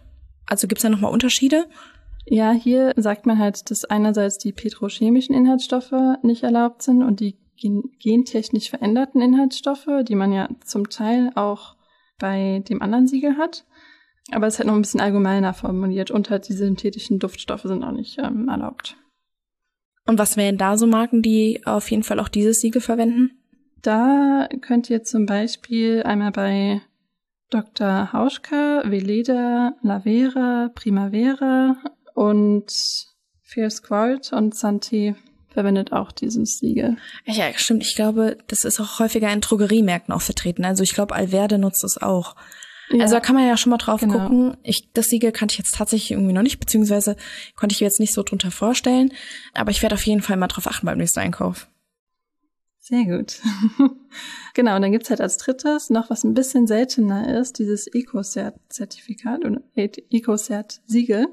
Also 0.46 0.66
gibt's 0.66 0.82
da 0.82 0.88
nochmal 0.88 1.12
Unterschiede? 1.12 1.66
Ja, 2.26 2.52
hier 2.52 2.92
sagt 2.96 3.26
man 3.26 3.38
halt, 3.38 3.70
dass 3.70 3.84
einerseits 3.84 4.38
die 4.38 4.52
petrochemischen 4.52 5.34
Inhaltsstoffe 5.34 5.92
nicht 6.22 6.42
erlaubt 6.42 6.82
sind 6.82 7.02
und 7.02 7.20
die 7.20 7.38
gen 7.56 7.92
gentechnisch 8.00 8.70
veränderten 8.70 9.20
Inhaltsstoffe, 9.20 9.86
die 10.08 10.14
man 10.14 10.32
ja 10.32 10.48
zum 10.64 10.88
Teil 10.88 11.30
auch 11.34 11.76
bei 12.18 12.62
dem 12.68 12.82
anderen 12.82 13.06
Siegel 13.06 13.36
hat. 13.36 13.64
Aber 14.30 14.46
es 14.46 14.54
ist 14.54 14.58
halt 14.60 14.68
noch 14.68 14.74
ein 14.74 14.82
bisschen 14.82 15.00
allgemeiner 15.00 15.52
formuliert 15.52 16.10
und 16.10 16.30
halt 16.30 16.48
die 16.48 16.54
synthetischen 16.54 17.18
Duftstoffe 17.18 17.62
sind 17.62 17.84
auch 17.84 17.92
nicht 17.92 18.18
ähm, 18.18 18.48
erlaubt. 18.48 18.96
Und 20.06 20.18
was 20.18 20.36
wären 20.36 20.58
da 20.58 20.76
so 20.76 20.86
Marken, 20.86 21.22
die 21.22 21.62
auf 21.64 21.90
jeden 21.90 22.02
Fall 22.02 22.20
auch 22.20 22.28
dieses 22.28 22.60
Siegel 22.60 22.80
verwenden? 22.80 23.38
Da 23.82 24.48
könnt 24.60 24.88
ihr 24.88 25.02
zum 25.02 25.26
Beispiel 25.26 26.02
einmal 26.02 26.32
bei 26.32 26.80
Dr. 27.50 28.12
Hauschka, 28.12 28.82
Veleda, 28.86 29.74
Lavera, 29.82 30.70
Primavera 30.74 31.76
und 32.14 32.72
Fierce 33.42 33.82
Qualt 33.82 34.32
und 34.32 34.54
Santé 34.54 35.16
verwendet 35.54 35.92
auch 35.92 36.12
dieses 36.12 36.58
Siegel. 36.58 36.98
Ja, 37.24 37.46
stimmt. 37.56 37.82
Ich 37.82 37.94
glaube, 37.94 38.36
das 38.48 38.64
ist 38.64 38.80
auch 38.80 38.98
häufiger 38.98 39.32
in 39.32 39.40
Drogeriemärkten 39.40 40.12
auch 40.12 40.20
vertreten. 40.20 40.64
Also 40.64 40.82
ich 40.82 40.92
glaube, 40.92 41.14
Alverde 41.14 41.58
nutzt 41.58 41.82
es 41.84 41.96
auch. 42.00 42.36
Ja, 42.90 43.02
also 43.02 43.14
da 43.14 43.20
kann 43.20 43.34
man 43.34 43.46
ja 43.46 43.56
schon 43.56 43.70
mal 43.70 43.78
drauf 43.78 44.00
genau. 44.00 44.18
gucken. 44.18 44.56
Ich, 44.62 44.92
das 44.92 45.06
Siegel 45.06 45.32
kannte 45.32 45.52
ich 45.52 45.58
jetzt 45.58 45.74
tatsächlich 45.74 46.10
irgendwie 46.10 46.34
noch 46.34 46.42
nicht, 46.42 46.60
beziehungsweise 46.60 47.16
konnte 47.56 47.72
ich 47.72 47.80
mir 47.80 47.86
jetzt 47.86 48.00
nicht 48.00 48.12
so 48.12 48.22
drunter 48.22 48.50
vorstellen. 48.50 49.12
Aber 49.54 49.70
ich 49.70 49.80
werde 49.80 49.94
auf 49.94 50.04
jeden 50.04 50.20
Fall 50.20 50.36
mal 50.36 50.48
drauf 50.48 50.66
achten 50.66 50.86
beim 50.86 50.98
nächsten 50.98 51.20
Einkauf. 51.20 51.68
Sehr 52.80 53.04
gut. 53.04 53.40
genau, 54.54 54.76
und 54.76 54.82
dann 54.82 54.92
gibt's 54.92 55.08
halt 55.08 55.22
als 55.22 55.38
drittes 55.38 55.88
noch, 55.88 56.10
was 56.10 56.22
ein 56.22 56.34
bisschen 56.34 56.66
seltener 56.66 57.40
ist, 57.40 57.58
dieses 57.58 57.86
EcoCert-Zertifikat 57.86 59.46
oder 59.46 59.62
EcoCert-Siegel. 59.74 61.28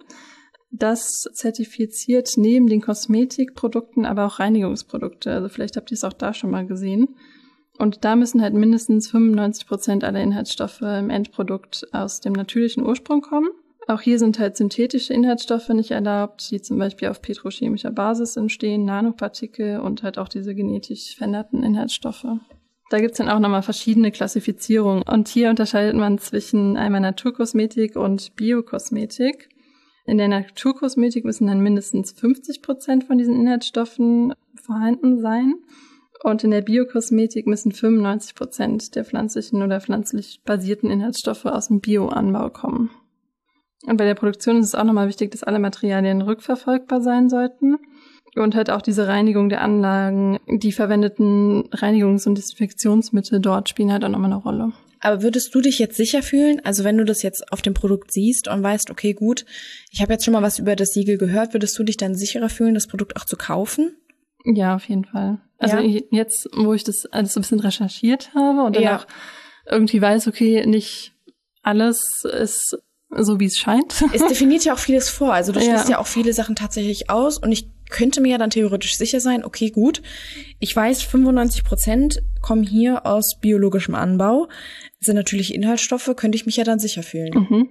Das 0.72 1.24
zertifiziert 1.34 2.30
neben 2.38 2.68
den 2.68 2.82
Kosmetikprodukten 2.82 4.06
aber 4.06 4.26
auch 4.26 4.40
Reinigungsprodukte. 4.40 5.32
Also 5.32 5.50
vielleicht 5.50 5.76
habt 5.76 5.92
ihr 5.92 5.96
es 5.96 6.04
auch 6.04 6.14
da 6.14 6.34
schon 6.34 6.50
mal 6.50 6.66
gesehen. 6.66 7.16
Und 7.78 8.06
da 8.06 8.16
müssen 8.16 8.42
halt 8.42 8.54
mindestens 8.54 9.10
95 9.10 9.68
Prozent 9.68 10.04
aller 10.04 10.22
Inhaltsstoffe 10.22 10.82
im 10.82 11.10
Endprodukt 11.10 11.88
aus 11.92 12.22
dem 12.22 12.34
natürlichen 12.34 12.86
Ursprung 12.86 13.22
kommen. 13.22 13.50
Auch 13.88 14.02
hier 14.02 14.20
sind 14.20 14.40
halt 14.40 14.56
synthetische 14.56 15.14
Inhaltsstoffe 15.14 15.70
nicht 15.70 15.92
erlaubt, 15.92 16.50
die 16.52 16.62
zum 16.62 16.78
Beispiel 16.78 17.10
auf 17.10 17.22
petrochemischer 17.22 17.92
Basis 17.92 18.38
entstehen, 18.38 18.86
Nanopartikel 18.86 19.80
und 19.80 20.04
halt 20.04 20.18
auch 20.18 20.30
diese 20.30 20.54
genetisch 20.54 21.16
veränderten 21.16 21.64
Inhaltsstoffe. 21.64 22.28
Da 22.92 23.00
gibt's 23.00 23.18
dann 23.18 23.30
auch 23.30 23.40
nochmal 23.40 23.64
verschiedene 23.64 24.12
Klassifizierungen. 24.12 25.04
Und 25.04 25.28
hier 25.28 25.50
unterscheidet 25.50 25.96
man 25.96 26.20
zwischen 26.20 26.78
einmal 26.78 27.02
Naturkosmetik 27.02 27.96
und 27.96 28.36
Biokosmetik. 28.36 29.50
In 30.06 30.18
der 30.18 30.28
Naturkosmetik 30.28 31.26
müssen 31.26 31.48
dann 31.48 31.62
mindestens 31.62 32.12
50 32.12 32.62
Prozent 32.62 33.04
von 33.04 33.18
diesen 33.18 33.40
Inhaltsstoffen 33.40 34.34
vorhanden 34.56 35.20
sein. 35.20 35.56
Und 36.24 36.44
in 36.44 36.52
der 36.52 36.62
Biokosmetik 36.62 37.48
müssen 37.48 37.72
95 37.72 38.36
Prozent 38.36 38.96
der 38.96 39.06
pflanzlichen 39.06 39.64
oder 39.64 39.82
pflanzlich 39.82 40.42
basierten 40.46 40.92
Inhaltsstoffe 40.92 41.46
aus 41.46 41.70
dem 41.70 41.82
Bioanbau 41.82 42.50
kommen. 42.50 42.92
Und 43.88 43.98
bei 43.98 44.06
der 44.06 44.14
Produktion 44.14 44.60
ist 44.60 44.68
es 44.68 44.76
auch 44.76 44.84
nochmal 44.84 45.08
wichtig, 45.08 45.32
dass 45.32 45.44
alle 45.44 45.58
Materialien 45.58 46.22
rückverfolgbar 46.22 47.02
sein 47.02 47.30
sollten. 47.30 47.78
Und 48.36 48.56
halt 48.56 48.70
auch 48.70 48.82
diese 48.82 49.08
Reinigung 49.08 49.50
der 49.50 49.62
Anlagen, 49.62 50.40
die 50.48 50.72
verwendeten 50.72 51.68
Reinigungs- 51.72 52.28
und 52.28 52.38
Desinfektionsmittel 52.38 53.42
dort 53.42 53.68
spielen 53.68 53.92
halt 53.92 54.06
auch 54.06 54.10
nochmal 54.10 54.32
eine 54.32 54.42
Rolle. 54.42 54.72
Aber 55.02 55.24
würdest 55.24 55.54
du 55.54 55.62
dich 55.62 55.80
jetzt 55.80 55.98
sicher 55.98 56.22
fühlen? 56.22 56.62
Also 56.64 56.84
wenn 56.84 56.98
du 56.98 57.06
das 57.06 57.24
jetzt 57.24 57.52
auf 57.52 57.62
dem 57.62 57.74
Produkt 57.74 58.12
siehst 58.12 58.48
und 58.48 58.62
weißt, 58.62 58.92
okay, 58.92 59.14
gut, 59.14 59.46
ich 59.90 60.02
habe 60.02 60.14
jetzt 60.14 60.24
schon 60.24 60.34
mal 60.34 60.44
was 60.44 60.60
über 60.60 60.76
das 60.76 60.90
Siegel 60.90 61.18
gehört, 61.18 61.54
würdest 61.54 61.78
du 61.78 61.84
dich 61.84 61.98
dann 61.98 62.16
sicherer 62.16 62.50
fühlen, 62.50 62.76
das 62.76 62.88
Produkt 62.88 63.18
auch 63.18 63.26
zu 63.26 63.36
kaufen? 63.36 63.96
Ja, 64.46 64.76
auf 64.76 64.88
jeden 64.88 65.06
Fall. 65.06 65.40
Also 65.58 65.78
ja? 65.78 66.02
jetzt, 66.12 66.50
wo 66.56 66.74
ich 66.74 66.84
das 66.84 67.06
alles 67.08 67.34
so 67.34 67.40
ein 67.40 67.42
bisschen 67.42 67.60
recherchiert 67.60 68.34
habe 68.34 68.64
und 68.64 68.76
dann 68.76 68.84
ja. 68.84 68.98
auch 69.00 69.08
irgendwie 69.70 70.02
weiß, 70.02 70.28
okay, 70.28 70.66
nicht 70.66 71.14
alles 71.64 72.24
ist 72.24 72.78
so, 73.10 73.40
wie 73.40 73.46
es 73.46 73.58
scheint. 73.58 74.04
Es 74.14 74.26
definiert 74.28 74.64
ja 74.64 74.74
auch 74.74 74.80
vieles 74.80 75.10
vor. 75.10 75.34
Also 75.34 75.52
du 75.52 75.60
schließt 75.60 75.86
ja. 75.86 75.92
ja 75.92 75.98
auch 76.00 76.08
viele 76.08 76.34
Sachen 76.34 76.56
tatsächlich 76.56 77.10
aus 77.10 77.38
und 77.38 77.52
ich 77.52 77.68
könnte 77.92 78.22
mir 78.22 78.32
ja 78.32 78.38
dann 78.38 78.50
theoretisch 78.50 78.98
sicher 78.98 79.20
sein, 79.20 79.46
okay, 79.46 79.70
gut, 79.70 80.02
ich 80.60 80.76
weiß, 80.76 81.04
95 81.04 81.64
Prozent 81.64 82.24
kommen 82.42 82.64
hier 82.64 83.06
aus 83.06 83.40
biologischem 83.40 83.96
Anbau, 83.96 84.48
sind 85.00 85.16
natürlich 85.16 85.54
Inhaltsstoffe, 85.54 86.12
könnte 86.16 86.36
ich 86.36 86.46
mich 86.46 86.58
ja 86.58 86.64
dann 86.64 86.80
sicher 86.80 87.04
fühlen. 87.04 87.34
Mhm. 87.34 87.70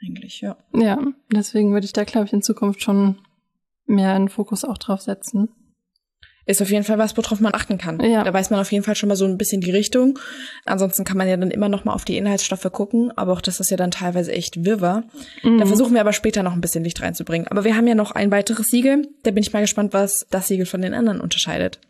Eigentlich, 0.00 0.40
ja. 0.40 0.56
Ja, 0.74 1.00
deswegen 1.32 1.72
würde 1.72 1.86
ich 1.86 1.92
da, 1.92 2.04
glaube 2.04 2.26
ich, 2.26 2.32
in 2.32 2.42
Zukunft 2.42 2.82
schon 2.82 3.18
mehr 3.86 4.12
einen 4.12 4.28
Fokus 4.28 4.64
auch 4.64 4.78
drauf 4.78 5.00
setzen 5.00 5.48
ist 6.46 6.62
auf 6.62 6.70
jeden 6.70 6.84
Fall 6.84 6.96
was, 6.98 7.16
worauf 7.16 7.40
man 7.40 7.52
achten 7.54 7.76
kann. 7.76 8.00
Ja. 8.00 8.22
Da 8.22 8.32
weiß 8.32 8.50
man 8.50 8.60
auf 8.60 8.70
jeden 8.70 8.84
Fall 8.84 8.94
schon 8.94 9.08
mal 9.08 9.16
so 9.16 9.24
ein 9.24 9.36
bisschen 9.36 9.60
die 9.60 9.72
Richtung. 9.72 10.18
Ansonsten 10.64 11.04
kann 11.04 11.16
man 11.16 11.28
ja 11.28 11.36
dann 11.36 11.50
immer 11.50 11.68
noch 11.68 11.84
mal 11.84 11.92
auf 11.92 12.04
die 12.04 12.16
Inhaltsstoffe 12.16 12.70
gucken, 12.72 13.12
aber 13.16 13.32
auch 13.32 13.40
das 13.40 13.60
ist 13.60 13.70
ja 13.70 13.76
dann 13.76 13.90
teilweise 13.90 14.32
echt 14.32 14.64
wirrwarr. 14.64 15.02
Mhm. 15.42 15.58
Da 15.58 15.66
versuchen 15.66 15.94
wir 15.94 16.00
aber 16.00 16.12
später 16.12 16.42
noch 16.42 16.52
ein 16.52 16.60
bisschen 16.60 16.84
Licht 16.84 17.02
reinzubringen. 17.02 17.48
Aber 17.48 17.64
wir 17.64 17.76
haben 17.76 17.88
ja 17.88 17.96
noch 17.96 18.12
ein 18.12 18.30
weiteres 18.30 18.66
Siegel. 18.66 19.08
Da 19.24 19.32
bin 19.32 19.42
ich 19.42 19.52
mal 19.52 19.60
gespannt, 19.60 19.92
was 19.92 20.26
das 20.30 20.48
Siegel 20.48 20.66
von 20.66 20.82
den 20.82 20.94
anderen 20.94 21.20
unterscheidet. 21.20 21.80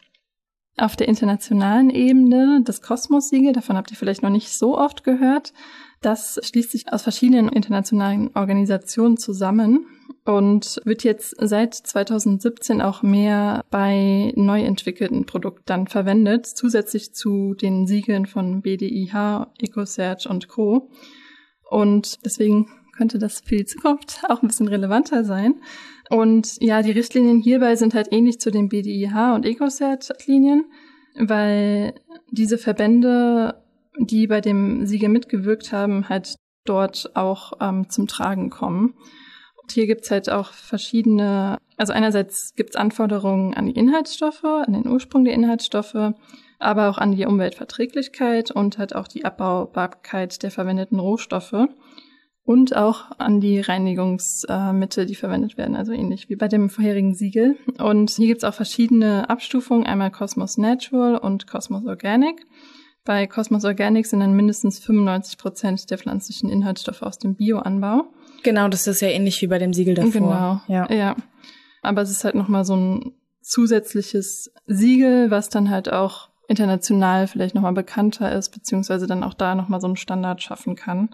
Auf 0.79 0.97
der 0.97 1.09
internationalen 1.09 1.89
Ebene 1.91 2.61
das 2.65 2.83
Kosmos-Siegel, 2.83 3.53
davon 3.53 3.77
habt 3.77 3.91
ihr 3.91 3.97
vielleicht 3.97 4.23
noch 4.23 4.31
nicht 4.31 4.51
so 4.51 4.79
oft 4.79 5.05
gehört. 5.05 5.53
Das 6.01 6.39
schließt 6.43 6.73
sich 6.73 6.93
aus 6.93 7.03
verschiedenen 7.03 7.49
internationalen 7.49 8.31
Organisationen 8.35 9.17
zusammen 9.17 9.87
und 10.25 10.81
wird 10.85 11.05
jetzt 11.05 11.35
seit 11.41 11.75
2017 11.75 12.83
auch 12.83 13.03
mehr 13.03 13.65
bei 13.71 14.33
neu 14.37 14.63
entwickelten 14.63 15.25
Produkten 15.25 15.87
verwendet, 15.87 16.47
zusätzlich 16.47 17.15
zu 17.15 17.55
den 17.55 17.87
Siegeln 17.87 18.27
von 18.27 18.63
BDIH, 18.63 19.47
EcoSearch 19.59 20.29
und 20.29 20.49
Co. 20.49 20.91
Und 21.71 22.25
deswegen 22.25 22.69
könnte 22.97 23.19
das 23.19 23.41
für 23.41 23.57
die 23.57 23.67
Zukunft 23.67 24.23
auch 24.29 24.43
ein 24.43 24.49
bisschen 24.49 24.69
relevanter 24.69 25.25
sein. 25.25 25.61
Und 26.11 26.61
ja, 26.61 26.83
die 26.83 26.93
Richtlinien 26.93 27.41
hierbei 27.41 27.77
sind 27.77 27.95
halt 27.95 28.09
ähnlich 28.13 28.41
zu 28.41 28.51
den 28.51 28.69
BDIH 28.69 29.35
und 29.35 29.45
EcoCert-Linien, 29.45 30.65
weil 31.19 31.95
diese 32.31 32.59
Verbände 32.59 33.63
die 33.99 34.27
bei 34.27 34.41
dem 34.41 34.87
Siegel 34.87 35.09
mitgewirkt 35.09 35.73
haben, 35.73 36.09
halt 36.09 36.37
dort 36.65 37.11
auch 37.15 37.55
ähm, 37.61 37.89
zum 37.89 38.07
Tragen 38.07 38.51
kommen. 38.51 38.95
Und 39.63 39.73
hier 39.73 39.87
gibt's 39.87 40.11
halt 40.11 40.31
auch 40.31 40.53
verschiedene, 40.53 41.59
also 41.77 41.93
einerseits 41.93 42.55
gibt's 42.55 42.77
Anforderungen 42.77 43.55
an 43.55 43.67
die 43.67 43.79
Inhaltsstoffe, 43.79 44.45
an 44.45 44.73
den 44.73 44.89
Ursprung 44.89 45.25
der 45.25 45.35
Inhaltsstoffe, 45.35 46.15
aber 46.59 46.89
auch 46.89 46.99
an 46.99 47.13
die 47.13 47.27
Umweltverträglichkeit 47.27 48.51
und 48.51 48.79
halt 48.79 48.95
auch 48.95 49.09
die 49.09 49.25
Abbaubarkeit 49.25 50.43
der 50.43 50.51
verwendeten 50.51 50.99
Rohstoffe 50.99 51.69
und 52.47 52.77
auch 52.77 53.11
an 53.19 53.41
die 53.41 53.61
Reinigungsmittel, 53.61 55.05
die 55.05 55.17
verwendet 55.17 55.59
werden, 55.59 55.75
also 55.75 55.93
ähnlich 55.93 56.29
wie 56.31 56.37
bei 56.37 56.47
dem 56.47 56.71
vorherigen 56.71 57.15
Siegel. 57.15 57.57
Und 57.79 58.11
hier 58.11 58.29
gibt's 58.29 58.45
auch 58.45 58.55
verschiedene 58.55 59.29
Abstufungen, 59.29 59.85
einmal 59.85 60.13
Cosmos 60.13 60.57
Natural 60.57 61.19
und 61.19 61.49
Cosmos 61.49 61.85
Organic. 61.85 62.47
Bei 63.07 63.27
Cosmos 63.29 63.65
Organic 63.65 64.05
sind 64.05 64.21
dann 64.21 64.35
mindestens 64.35 64.81
95 64.81 65.39
Prozent 65.39 65.91
der 65.91 65.97
pflanzlichen 65.97 66.51
Inhaltsstoffe 66.51 67.03
aus 67.03 67.19
dem 67.19 67.37
Bioanbau. 67.37 68.05
Genau, 68.43 68.69
das 68.69 68.87
ist 68.87 69.01
ja 69.01 69.09
ähnlich 69.09 69.41
wie 69.41 69.47
bei 69.47 69.59
dem 69.59 69.73
Siegel 69.73 69.95
davor. 69.95 70.11
Genau, 70.11 70.61
ja. 70.67 70.93
ja. 70.93 71.17
Aber 71.83 72.03
es 72.03 72.11
ist 72.11 72.25
halt 72.25 72.35
nochmal 72.35 72.65
so 72.65 72.75
ein 72.75 73.13
zusätzliches 73.41 74.53
Siegel, 74.67 75.31
was 75.31 75.49
dann 75.49 75.71
halt 75.71 75.91
auch 75.91 76.31
international 76.49 77.29
vielleicht 77.29 77.55
nochmal 77.55 77.73
bekannter 77.73 78.33
ist, 78.33 78.51
beziehungsweise 78.51 79.07
dann 79.07 79.23
auch 79.23 79.35
da 79.35 79.55
nochmal 79.55 79.81
so 79.81 79.87
einen 79.87 79.97
Standard 79.97 80.43
schaffen 80.43 80.75
kann. 80.75 81.11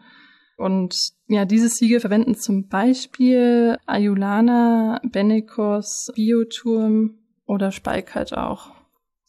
Und 0.57 1.13
ja, 1.29 1.45
dieses 1.45 1.77
Siegel 1.77 2.01
verwenden 2.01 2.35
zum 2.37 2.69
Beispiel 2.69 3.77
Ayulana, 3.87 5.01
Benecos, 5.05 6.11
Bioturm 6.15 7.19
oder 7.45 7.71
Spike 7.71 8.15
halt 8.15 8.37
auch. 8.37 8.71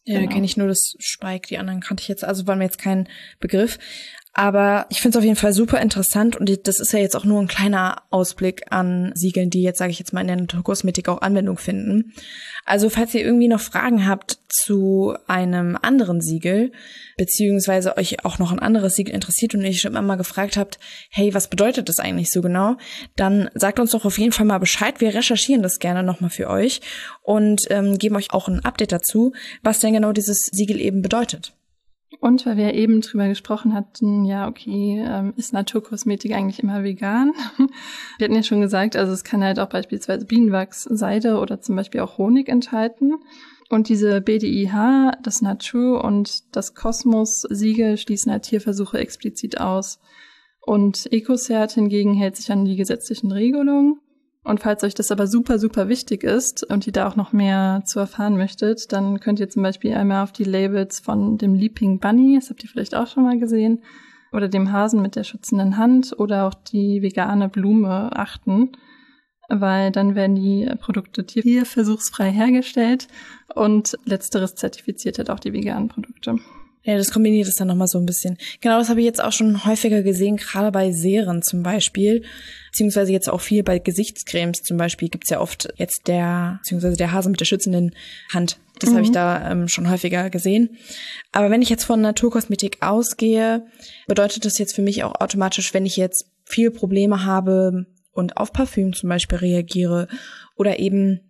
Ja, 0.06 0.20
genau. 0.20 0.32
kenne 0.32 0.46
ich 0.46 0.58
nur 0.58 0.68
das 0.68 0.96
Spike, 1.00 1.48
die 1.48 1.58
anderen 1.58 1.80
kannte 1.80 2.02
ich 2.02 2.08
jetzt, 2.08 2.26
also 2.26 2.46
war 2.46 2.56
mir 2.56 2.66
jetzt 2.66 2.80
kein 2.80 3.08
Begriff. 3.40 3.80
Aber 4.36 4.88
ich 4.90 5.00
finde 5.00 5.16
es 5.16 5.20
auf 5.20 5.24
jeden 5.24 5.36
Fall 5.36 5.54
super 5.54 5.80
interessant 5.80 6.36
und 6.36 6.68
das 6.68 6.80
ist 6.80 6.92
ja 6.92 6.98
jetzt 6.98 7.16
auch 7.16 7.24
nur 7.24 7.40
ein 7.40 7.48
kleiner 7.48 8.02
Ausblick 8.10 8.64
an 8.72 9.12
Siegeln, 9.14 9.52
die 9.52 9.62
jetzt, 9.62 9.78
sage 9.78 9.92
ich 9.92 10.00
jetzt 10.00 10.12
mal, 10.12 10.22
in 10.22 10.28
der 10.28 10.38
Naturkosmetik 10.38 11.08
auch 11.08 11.22
Anwendung 11.22 11.60
finden. 11.60 12.14
Also 12.66 12.90
falls 12.90 13.14
ihr 13.14 13.22
irgendwie 13.22 13.48
noch 13.48 13.60
Fragen 13.60 14.08
habt 14.08 14.40
zu 14.50 15.16
einem 15.28 15.78
anderen 15.80 16.20
Siegel, 16.20 16.72
beziehungsweise 17.16 17.96
euch 17.96 18.26
auch 18.26 18.40
noch 18.40 18.52
ein 18.52 18.58
anderes 18.58 18.96
Siegel 18.96 19.14
interessiert 19.14 19.54
und 19.54 19.62
ihr 19.62 19.74
schon 19.74 19.92
immer 19.92 20.02
mal 20.02 20.16
gefragt 20.16 20.58
habt, 20.58 20.80
hey, 21.12 21.36
was 21.36 21.48
bedeutet 21.48 21.88
das 21.88 22.00
eigentlich 22.00 22.32
so 22.32 22.42
genau, 22.42 22.78
dann 23.16 23.52
sagt 23.54 23.80
uns 23.80 23.92
doch 23.92 24.04
auf 24.04 24.18
jeden 24.18 24.32
Fall 24.32 24.48
mal 24.48 24.58
Bescheid. 24.58 25.00
Wir 25.00 25.14
recherchieren 25.14 25.62
das 25.62 25.78
gerne 25.78 26.02
nochmal 26.02 26.32
für 26.32 26.50
euch 26.50 26.82
und 27.22 27.68
ähm, 27.70 28.00
geben 28.00 28.16
euch 28.16 28.34
auch 28.34 28.48
ein 28.48 28.66
Update 28.66 28.94
dazu, 28.94 29.34
was 29.62 29.80
denn 29.80 29.94
genau 29.94 30.12
dieses 30.12 30.50
Siegel 30.52 30.82
eben 30.82 31.04
bedeutet. 31.04 31.54
Und 32.24 32.46
weil 32.46 32.56
wir 32.56 32.74
eben 32.74 33.02
drüber 33.02 33.28
gesprochen 33.28 33.74
hatten, 33.74 34.24
ja, 34.24 34.48
okay, 34.48 35.04
ähm, 35.06 35.34
ist 35.36 35.52
Naturkosmetik 35.52 36.32
eigentlich 36.32 36.64
immer 36.64 36.82
vegan? 36.82 37.34
wir 38.18 38.24
hatten 38.24 38.36
ja 38.36 38.44
schon 38.44 38.62
gesagt, 38.62 38.96
also 38.96 39.12
es 39.12 39.26
kann 39.26 39.44
halt 39.44 39.60
auch 39.60 39.68
beispielsweise 39.68 40.26
Bienenwachs, 40.26 40.84
Seide 40.84 41.38
oder 41.38 41.60
zum 41.60 41.76
Beispiel 41.76 42.00
auch 42.00 42.18
Honig 42.18 42.48
enthalten. 42.48 43.16
Und 43.70 43.90
diese 43.90 44.22
BDIH, 44.22 45.18
das 45.22 45.42
Natur 45.42 46.02
und 46.02 46.56
das 46.56 46.76
Kosmos-Siegel 46.76 47.98
schließen 47.98 48.32
halt 48.32 48.44
Tierversuche 48.44 49.00
explizit 49.00 49.60
aus. 49.60 50.00
Und 50.62 51.12
EcoCert 51.12 51.74
hingegen 51.74 52.14
hält 52.14 52.38
sich 52.38 52.50
an 52.54 52.64
die 52.64 52.78
gesetzlichen 52.78 53.34
Regelungen. 53.34 54.00
Und 54.44 54.60
falls 54.60 54.84
euch 54.84 54.94
das 54.94 55.12
aber 55.12 55.26
super, 55.26 55.58
super 55.58 55.88
wichtig 55.88 56.24
ist 56.24 56.64
und 56.70 56.86
ihr 56.86 56.94
da 56.94 57.08
auch 57.08 57.16
noch 57.16 57.32
mehr 57.32 57.84
zu 57.86 58.00
erfahren 58.00 58.36
möchtet, 58.36 58.92
dann 58.92 59.22
könnt 59.22 59.40
ihr 59.40 59.50
zum 59.50 59.64
Beispiel 59.64 59.94
einmal 59.94 60.24
auf 60.24 60.34
die 60.34 60.44
Labels 60.44 61.00
von 61.00 61.38
dem 61.38 61.54
Leaping 61.54 62.00
Bunny, 62.00 62.36
das 62.36 62.50
habt 62.50 62.64
ihr 62.64 62.70
vielleicht 62.70 62.94
auch 62.94 63.08
schon 63.08 63.24
mal 63.24 63.40
gesehen, 63.40 63.84
oder 64.34 64.50
dem 64.50 64.72
Hasen 64.72 65.02
mit 65.02 65.16
der 65.16 65.24
schützenden 65.24 65.78
Hand 65.78 66.14
oder 66.18 66.48
auch 66.48 66.56
die 66.56 67.02
vegane 67.02 67.48
Blume 67.48 68.10
achten, 68.14 68.72
weil 69.48 69.92
dann 69.92 70.16
werden 70.16 70.36
die 70.36 70.70
Produkte 70.82 71.26
tierversuchsfrei 71.26 72.32
hergestellt 72.32 73.08
und 73.56 73.98
letzteres 74.06 74.56
zertifiziert 74.56 75.20
halt 75.20 75.30
auch 75.30 75.40
die 75.40 75.54
veganen 75.54 75.88
Produkte. 75.88 76.38
Ja, 76.86 76.98
das 76.98 77.12
kombiniert 77.12 77.48
es 77.48 77.56
dann 77.56 77.70
nochmal 77.70 77.88
so 77.88 77.98
ein 77.98 78.06
bisschen. 78.06 78.38
Genau, 78.60 78.78
das 78.78 78.90
habe 78.90 79.00
ich 79.00 79.06
jetzt 79.06 79.24
auch 79.24 79.32
schon 79.32 79.66
häufiger 79.66 80.04
gesehen, 80.04 80.36
gerade 80.36 80.70
bei 80.72 80.92
Serien 80.92 81.42
zum 81.42 81.64
Beispiel, 81.64 82.24
beziehungsweise 82.72 83.14
jetzt 83.14 83.30
auch 83.30 83.40
viel 83.40 83.64
bei 83.64 83.80
Gesichtscremes 83.80 84.64
zum 84.64 84.76
Beispiel 84.76 85.08
gibt's 85.08 85.30
ja 85.30 85.40
oft 85.40 85.74
jetzt 85.78 86.08
der, 86.08 86.60
beziehungsweise 86.62 86.98
der 86.98 87.14
Hase 87.14 87.30
mit 87.30 87.40
der 87.40 87.46
schützenden 87.46 87.96
Hand. 88.34 88.60
Das 88.80 88.90
mhm. 88.90 88.96
habe 88.96 89.04
ich 89.06 89.12
da 89.12 89.50
ähm, 89.50 89.70
schon 89.70 89.90
häufiger 89.90 90.30
gesehen. 90.30 90.78
Aber 91.32 91.50
wenn 91.50 91.62
ich 91.62 91.70
jetzt 91.70 91.86
von 91.86 92.02
Naturkosmetik 92.02 92.78
ausgehe, 92.82 93.66
bedeutet 94.08 94.44
das 94.44 94.58
jetzt 94.58 94.76
für 94.76 94.82
mich 94.82 95.06
auch 95.06 95.22
automatisch, 95.22 95.74
wenn 95.74 95.86
ich 95.86 95.96
jetzt 95.96 96.26
viel 96.44 96.70
Probleme 96.70 97.24
habe 97.24 97.86
und 98.12 98.36
auf 98.36 98.52
Parfüm 98.52 98.94
zum 98.94 99.08
Beispiel 99.08 99.38
reagiere 99.38 100.10
oder 100.58 100.80
eben 100.80 101.22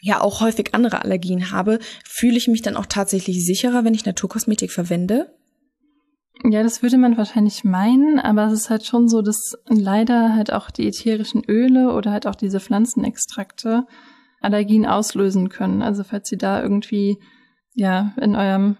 ja 0.00 0.20
auch 0.20 0.40
häufig 0.40 0.74
andere 0.74 1.02
Allergien 1.02 1.50
habe, 1.50 1.78
fühle 2.04 2.36
ich 2.36 2.48
mich 2.48 2.62
dann 2.62 2.76
auch 2.76 2.86
tatsächlich 2.86 3.44
sicherer, 3.44 3.84
wenn 3.84 3.94
ich 3.94 4.04
Naturkosmetik 4.04 4.70
verwende? 4.70 5.34
Ja, 6.44 6.62
das 6.62 6.82
würde 6.82 6.98
man 6.98 7.16
wahrscheinlich 7.16 7.64
meinen, 7.64 8.20
aber 8.20 8.46
es 8.46 8.52
ist 8.52 8.70
halt 8.70 8.86
schon 8.86 9.08
so, 9.08 9.22
dass 9.22 9.58
leider 9.66 10.34
halt 10.34 10.52
auch 10.52 10.70
die 10.70 10.86
ätherischen 10.86 11.42
Öle 11.48 11.92
oder 11.92 12.12
halt 12.12 12.28
auch 12.28 12.36
diese 12.36 12.60
Pflanzenextrakte 12.60 13.86
Allergien 14.40 14.86
auslösen 14.86 15.48
können. 15.48 15.82
Also 15.82 16.04
falls 16.04 16.30
ihr 16.30 16.38
da 16.38 16.62
irgendwie 16.62 17.18
ja 17.74 18.12
in 18.20 18.36
eurem 18.36 18.76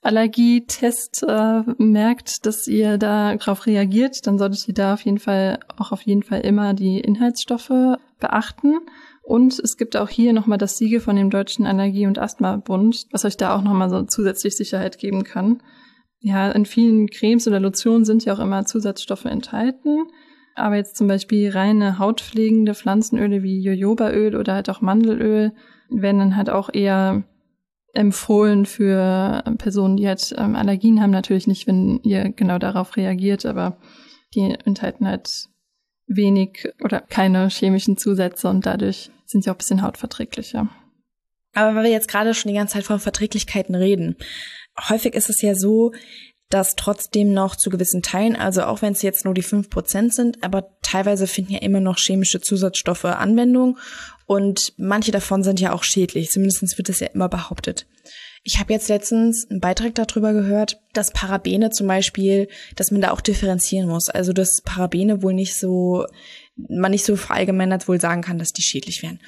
Allergietest 0.00 1.24
äh, 1.28 1.62
merkt, 1.78 2.44
dass 2.44 2.66
ihr 2.66 2.98
da 2.98 3.36
drauf 3.36 3.66
reagiert, 3.66 4.26
dann 4.26 4.38
solltet 4.38 4.66
ihr 4.66 4.74
da 4.74 4.94
auf 4.94 5.02
jeden 5.02 5.18
Fall 5.18 5.60
auch 5.76 5.92
auf 5.92 6.02
jeden 6.02 6.22
Fall 6.22 6.40
immer 6.40 6.74
die 6.74 6.98
Inhaltsstoffe 6.98 7.98
beachten. 8.18 8.80
Und 9.22 9.58
es 9.60 9.76
gibt 9.76 9.96
auch 9.96 10.08
hier 10.08 10.32
nochmal 10.32 10.58
das 10.58 10.76
Siegel 10.76 11.00
von 11.00 11.16
dem 11.16 11.30
Deutschen 11.30 11.64
Allergie- 11.64 12.06
und 12.06 12.18
Asthma-Bund, 12.18 13.06
was 13.12 13.24
euch 13.24 13.36
da 13.36 13.54
auch 13.54 13.62
nochmal 13.62 13.88
so 13.88 14.02
zusätzlich 14.02 14.56
Sicherheit 14.56 14.98
geben 14.98 15.22
kann. 15.24 15.62
Ja, 16.18 16.50
in 16.50 16.66
vielen 16.66 17.08
Cremes 17.08 17.46
oder 17.48 17.60
Lotionen 17.60 18.04
sind 18.04 18.24
ja 18.24 18.34
auch 18.34 18.40
immer 18.40 18.64
Zusatzstoffe 18.64 19.24
enthalten. 19.24 20.06
Aber 20.54 20.76
jetzt 20.76 20.96
zum 20.96 21.06
Beispiel 21.08 21.50
reine 21.50 21.98
hautpflegende 21.98 22.74
Pflanzenöle 22.74 23.42
wie 23.42 23.62
Jojobaöl 23.62 24.36
oder 24.36 24.54
halt 24.54 24.68
auch 24.68 24.80
Mandelöl 24.80 25.52
werden 25.88 26.18
dann 26.18 26.36
halt 26.36 26.50
auch 26.50 26.68
eher 26.72 27.24
empfohlen 27.94 28.66
für 28.66 29.42
Personen, 29.58 29.96
die 29.96 30.08
halt 30.08 30.34
ähm, 30.36 30.56
Allergien 30.56 31.00
haben. 31.00 31.10
Natürlich 31.10 31.46
nicht, 31.46 31.66
wenn 31.66 32.00
ihr 32.02 32.30
genau 32.30 32.58
darauf 32.58 32.96
reagiert, 32.96 33.46
aber 33.46 33.78
die 34.34 34.56
enthalten 34.64 35.06
halt 35.06 35.48
wenig 36.06 36.68
oder 36.82 37.00
keine 37.00 37.48
chemischen 37.48 37.96
Zusätze 37.96 38.48
und 38.48 38.66
dadurch 38.66 39.10
sind 39.26 39.44
sie 39.44 39.50
auch 39.50 39.54
ein 39.54 39.58
bisschen 39.58 39.82
hautverträglicher. 39.82 40.68
Aber 41.54 41.74
weil 41.74 41.84
wir 41.84 41.90
jetzt 41.90 42.08
gerade 42.08 42.34
schon 42.34 42.50
die 42.50 42.56
ganze 42.56 42.74
Zeit 42.74 42.84
von 42.84 42.98
Verträglichkeiten 42.98 43.74
reden, 43.74 44.16
häufig 44.88 45.14
ist 45.14 45.30
es 45.30 45.42
ja 45.42 45.54
so, 45.54 45.92
dass 46.48 46.76
trotzdem 46.76 47.32
noch 47.32 47.56
zu 47.56 47.70
gewissen 47.70 48.02
Teilen, 48.02 48.36
also 48.36 48.64
auch 48.64 48.82
wenn 48.82 48.92
es 48.92 49.02
jetzt 49.02 49.24
nur 49.24 49.32
die 49.32 49.42
fünf 49.42 49.70
Prozent 49.70 50.12
sind, 50.12 50.44
aber 50.44 50.76
teilweise 50.82 51.26
finden 51.26 51.54
ja 51.54 51.60
immer 51.60 51.80
noch 51.80 51.98
chemische 51.98 52.40
Zusatzstoffe 52.40 53.06
Anwendung 53.06 53.78
und 54.26 54.74
manche 54.76 55.12
davon 55.12 55.42
sind 55.42 55.60
ja 55.60 55.72
auch 55.72 55.82
schädlich, 55.82 56.30
zumindest 56.30 56.76
wird 56.76 56.90
das 56.90 57.00
ja 57.00 57.08
immer 57.08 57.30
behauptet. 57.30 57.86
Ich 58.44 58.58
habe 58.58 58.72
jetzt 58.72 58.88
letztens 58.88 59.46
einen 59.48 59.60
Beitrag 59.60 59.94
darüber 59.94 60.32
gehört, 60.32 60.80
dass 60.92 61.12
Parabene 61.12 61.70
zum 61.70 61.86
Beispiel, 61.86 62.48
dass 62.74 62.90
man 62.90 63.00
da 63.00 63.12
auch 63.12 63.20
differenzieren 63.20 63.88
muss. 63.88 64.08
Also 64.08 64.32
dass 64.32 64.62
Parabene 64.64 65.22
wohl 65.22 65.32
nicht 65.32 65.56
so, 65.56 66.06
man 66.56 66.90
nicht 66.90 67.04
so 67.04 67.16
verallgemeinert 67.16 67.86
wohl 67.86 68.00
sagen 68.00 68.22
kann, 68.22 68.38
dass 68.38 68.52
die 68.52 68.62
schädlich 68.62 69.02
wären. 69.02 69.20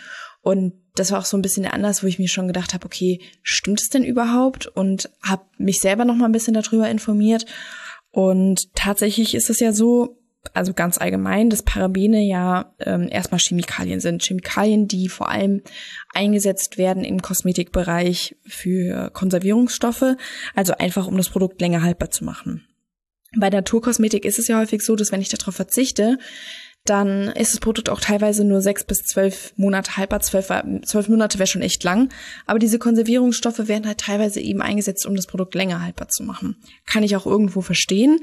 Und 0.43 0.75
das 0.95 1.11
war 1.11 1.21
auch 1.21 1.25
so 1.25 1.37
ein 1.37 1.43
bisschen 1.43 1.63
der 1.63 1.75
Anlass, 1.75 2.03
wo 2.03 2.07
ich 2.07 2.19
mir 2.19 2.29
schon 2.29 2.49
gedacht 2.49 2.75
habe, 2.75 2.85
okay, 2.85 3.21
stimmt 3.43 3.81
es 3.81 3.89
denn 3.89 4.05
überhaupt? 4.05 4.67
Und 4.67 5.11
habe 5.23 5.45
mich 5.59 5.81
selber 5.81 6.05
noch 6.05 6.17
mal 6.17 6.27
ein 6.27 6.33
bisschen 6.33 6.55
darüber 6.55 6.89
informiert. 6.91 7.47
Und 8.11 8.75
tatsächlich 8.75 9.35
ist 9.35 9.49
es 9.49 9.61
ja 9.61 9.73
so, 9.73 10.19
also 10.53 10.75
ganz 10.75 10.99
allgemein, 10.99 11.51
dass 11.51 11.63
Parabene 11.63 12.23
ja 12.23 12.75
ähm, 12.81 13.09
erstmal 13.11 13.41
Chemikalien 13.41 14.01
sind. 14.01 14.23
Chemikalien, 14.23 14.87
die 14.87 15.09
vor 15.09 15.29
allem 15.29 15.63
eingesetzt 16.13 16.79
werden 16.79 17.05
im 17.05 17.23
Kosmetikbereich 17.23 18.37
für 18.47 19.11
Konservierungsstoffe, 19.11 20.17
also 20.55 20.75
einfach 20.75 21.07
um 21.07 21.17
das 21.17 21.31
Produkt 21.31 21.61
länger 21.61 21.83
haltbar 21.83 22.11
zu 22.11 22.25
machen. 22.25 22.67
Bei 23.37 23.51
Naturkosmetik 23.51 24.25
ist 24.25 24.39
es 24.39 24.49
ja 24.49 24.59
häufig 24.59 24.83
so, 24.83 24.95
dass 24.95 25.11
wenn 25.11 25.21
ich 25.21 25.29
darauf 25.29 25.57
verzichte, 25.57 26.19
dann 26.85 27.29
ist 27.29 27.55
das 27.55 27.61
Produkt 27.61 27.89
auch 27.89 28.01
teilweise 28.01 28.45
nur 28.45 28.61
sechs 28.61 28.85
bis 28.85 29.05
zwölf 29.05 29.55
Monate 29.57 29.97
haltbar. 29.97 30.21
Zwölf, 30.21 30.49
zwölf 30.85 31.09
Monate 31.09 31.39
wäre 31.39 31.47
schon 31.47 31.63
echt 31.63 31.83
lang. 31.83 32.13
Aber 32.45 32.59
diese 32.59 32.79
Konservierungsstoffe 32.79 33.69
werden 33.69 33.87
halt 33.87 33.99
teilweise 33.99 34.41
eben 34.41 34.61
eingesetzt, 34.61 35.07
um 35.07 35.17
das 35.17 35.27
Produkt 35.27 35.55
länger 35.55 35.81
haltbar 35.81 36.09
zu 36.09 36.23
machen. 36.23 36.57
Kann 36.85 37.03
ich 37.03 37.17
auch 37.17 37.25
irgendwo 37.25 37.63
verstehen. 37.63 38.21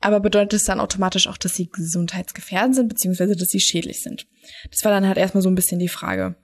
Aber 0.00 0.20
bedeutet 0.20 0.54
es 0.54 0.64
dann 0.64 0.80
automatisch 0.80 1.26
auch, 1.26 1.36
dass 1.36 1.54
sie 1.54 1.68
gesundheitsgefährdend 1.70 2.76
sind, 2.76 2.88
beziehungsweise 2.88 3.34
dass 3.34 3.48
sie 3.48 3.60
schädlich 3.60 4.02
sind? 4.02 4.26
Das 4.70 4.84
war 4.84 4.92
dann 4.92 5.06
halt 5.06 5.18
erstmal 5.18 5.42
so 5.42 5.48
ein 5.48 5.56
bisschen 5.56 5.80
die 5.80 5.88
Frage. 5.88 6.36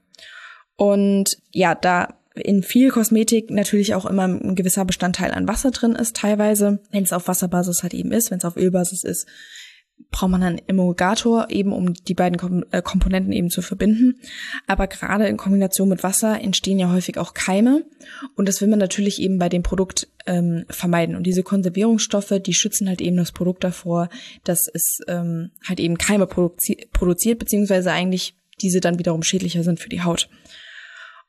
Und 0.77 1.37
ja, 1.53 1.75
da 1.75 2.19
in 2.35 2.64
viel 2.64 2.90
Kosmetik 2.90 3.51
natürlich 3.51 3.95
auch 3.95 4.07
immer 4.07 4.27
ein 4.27 4.57
gewisser 4.57 4.85
Bestandteil 4.85 5.31
an 5.31 5.47
Wasser 5.47 5.71
drin 5.71 5.93
ist, 5.93 6.17
teilweise, 6.17 6.81
wenn 6.90 7.05
es 7.05 7.12
auf 7.12 7.29
Wasserbasis 7.29 7.83
halt 7.83 7.95
eben 7.95 8.11
ist, 8.11 8.31
wenn 8.31 8.38
es 8.38 8.45
auf 8.45 8.57
Ölbasis 8.57 9.05
ist, 9.05 9.29
braucht 10.14 10.31
man 10.31 10.44
einen 10.44 10.62
Emulgator 10.68 11.50
eben, 11.50 11.72
um 11.72 11.92
die 11.92 12.14
beiden 12.14 12.38
Kom 12.38 12.64
äh, 12.70 12.81
Komponenten 12.83 13.33
eben 13.33 13.50
zu 13.50 13.62
verbinden. 13.62 14.20
Aber 14.68 14.87
gerade 14.87 15.27
in 15.27 15.37
Kombination 15.37 15.88
mit 15.88 16.05
Wasser 16.05 16.40
entstehen 16.40 16.79
ja 16.79 16.92
häufig 16.92 17.18
auch 17.18 17.35
Keime 17.35 17.85
und 18.37 18.48
das 18.48 18.61
will 18.61 18.68
man 18.68 18.79
natürlich 18.79 19.20
eben 19.20 19.38
bei 19.38 19.48
dem 19.48 19.64
Produkt 19.64 20.07
ähm, 20.27 20.66
vermeiden. 20.70 21.16
Und 21.16 21.24
diese 21.24 21.42
Konservierungsstoffe, 21.42 22.35
die 22.46 22.55
schützen 22.55 22.88
halt 22.88 23.00
eben 23.00 23.16
das 23.16 23.33
Produkt 23.33 23.64
davor, 23.64 24.09
dass 24.44 24.68
es 24.72 25.00
ähm, 25.09 25.50
halt 25.66 25.81
eben 25.81 25.98
Keime 25.98 26.29
produzi 26.29 26.87
produziert, 26.92 27.40
beziehungsweise 27.40 27.90
eigentlich 27.90 28.37
diese 28.62 28.81
dann 28.81 29.00
wiederum 29.00 29.24
schädlicher 29.24 29.64
sind 29.64 29.81
für 29.81 29.88
die 29.88 30.03
Haut. 30.03 30.29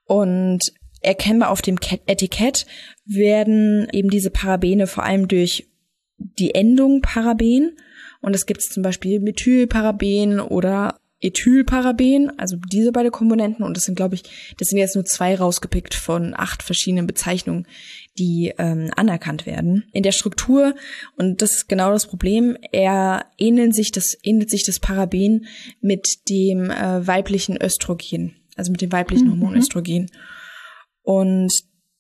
Und 0.06 0.62
erkennbar 1.02 1.50
auf 1.50 1.64
dem 1.64 1.80
Etikett 2.06 2.68
werden 3.04 3.88
eben 3.92 4.12
diese 4.12 4.30
Parabene 4.30 4.86
vor 4.86 5.04
allem 5.04 5.28
durch 5.28 5.68
die 6.18 6.54
Endung 6.54 7.02
Paraben 7.02 7.78
und 8.26 8.36
es 8.36 8.48
gibt 8.48 8.64
zum 8.64 8.82
Beispiel 8.82 9.20
Methylparaben 9.20 10.40
oder 10.40 11.00
Ethylparaben, 11.22 12.32
also 12.40 12.58
diese 12.72 12.92
beiden 12.92 13.12
Komponenten. 13.12 13.64
Und 13.64 13.78
das 13.78 13.84
sind, 13.84 13.94
glaube 13.94 14.16
ich, 14.16 14.24
das 14.58 14.70
sind 14.70 14.80
jetzt 14.80 14.96
nur 14.96 15.06
zwei 15.06 15.36
rausgepickt 15.36 15.94
von 15.94 16.34
acht 16.36 16.64
verschiedenen 16.64 17.06
Bezeichnungen, 17.06 17.68
die 18.18 18.52
ähm, 18.58 18.90
anerkannt 18.96 19.46
werden. 19.46 19.84
In 19.94 20.02
der 20.02 20.12
Struktur, 20.12 20.74
und 21.18 21.44
das 21.44 21.52
ist 21.52 21.70
genau 21.70 21.92
das 21.92 22.08
Problem, 22.08 22.58
er 22.72 23.28
ähnelt 23.38 23.76
sich 23.76 23.92
das, 23.92 24.18
ähnelt 24.24 24.50
sich 24.50 24.66
das 24.66 24.80
Paraben 24.80 25.46
mit 25.80 26.28
dem 26.28 26.72
äh, 26.72 27.06
weiblichen 27.06 27.62
Östrogen, 27.62 28.38
also 28.56 28.72
mit 28.72 28.82
dem 28.82 28.92
weiblichen 28.92 29.28
mhm. 29.28 29.32
Hormon 29.34 29.56
Östrogen. 29.56 30.10
Und 31.04 31.54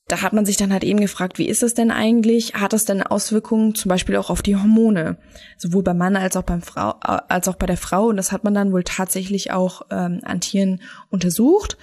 da 0.07 0.21
hat 0.21 0.33
man 0.33 0.45
sich 0.45 0.55
dann 0.55 0.71
halt 0.71 0.83
eben 0.83 0.99
gefragt, 0.99 1.39
wie 1.39 1.47
ist 1.47 1.63
es 1.63 1.73
denn 1.73 1.89
eigentlich? 1.89 2.53
Hat 2.53 2.73
es 2.73 2.85
denn 2.85 3.01
Auswirkungen 3.01 3.73
zum 3.73 3.89
Beispiel 3.89 4.17
auch 4.17 4.29
auf 4.29 4.43
die 4.43 4.55
Hormone? 4.55 5.17
Sowohl 5.57 5.81
beim 5.81 5.97
Mann 5.97 6.15
als 6.15 6.37
auch 6.37 6.43
beim 6.43 6.61
Frau, 6.61 6.91
äh, 7.03 7.21
als 7.27 7.47
auch 7.47 7.55
bei 7.55 7.65
der 7.65 7.77
Frau. 7.77 8.07
Und 8.07 8.17
das 8.17 8.31
hat 8.31 8.43
man 8.43 8.53
dann 8.53 8.71
wohl 8.71 8.83
tatsächlich 8.83 9.51
auch 9.51 9.81
ähm, 9.89 10.21
an 10.23 10.41
Tieren 10.41 10.81
untersucht 11.09 11.77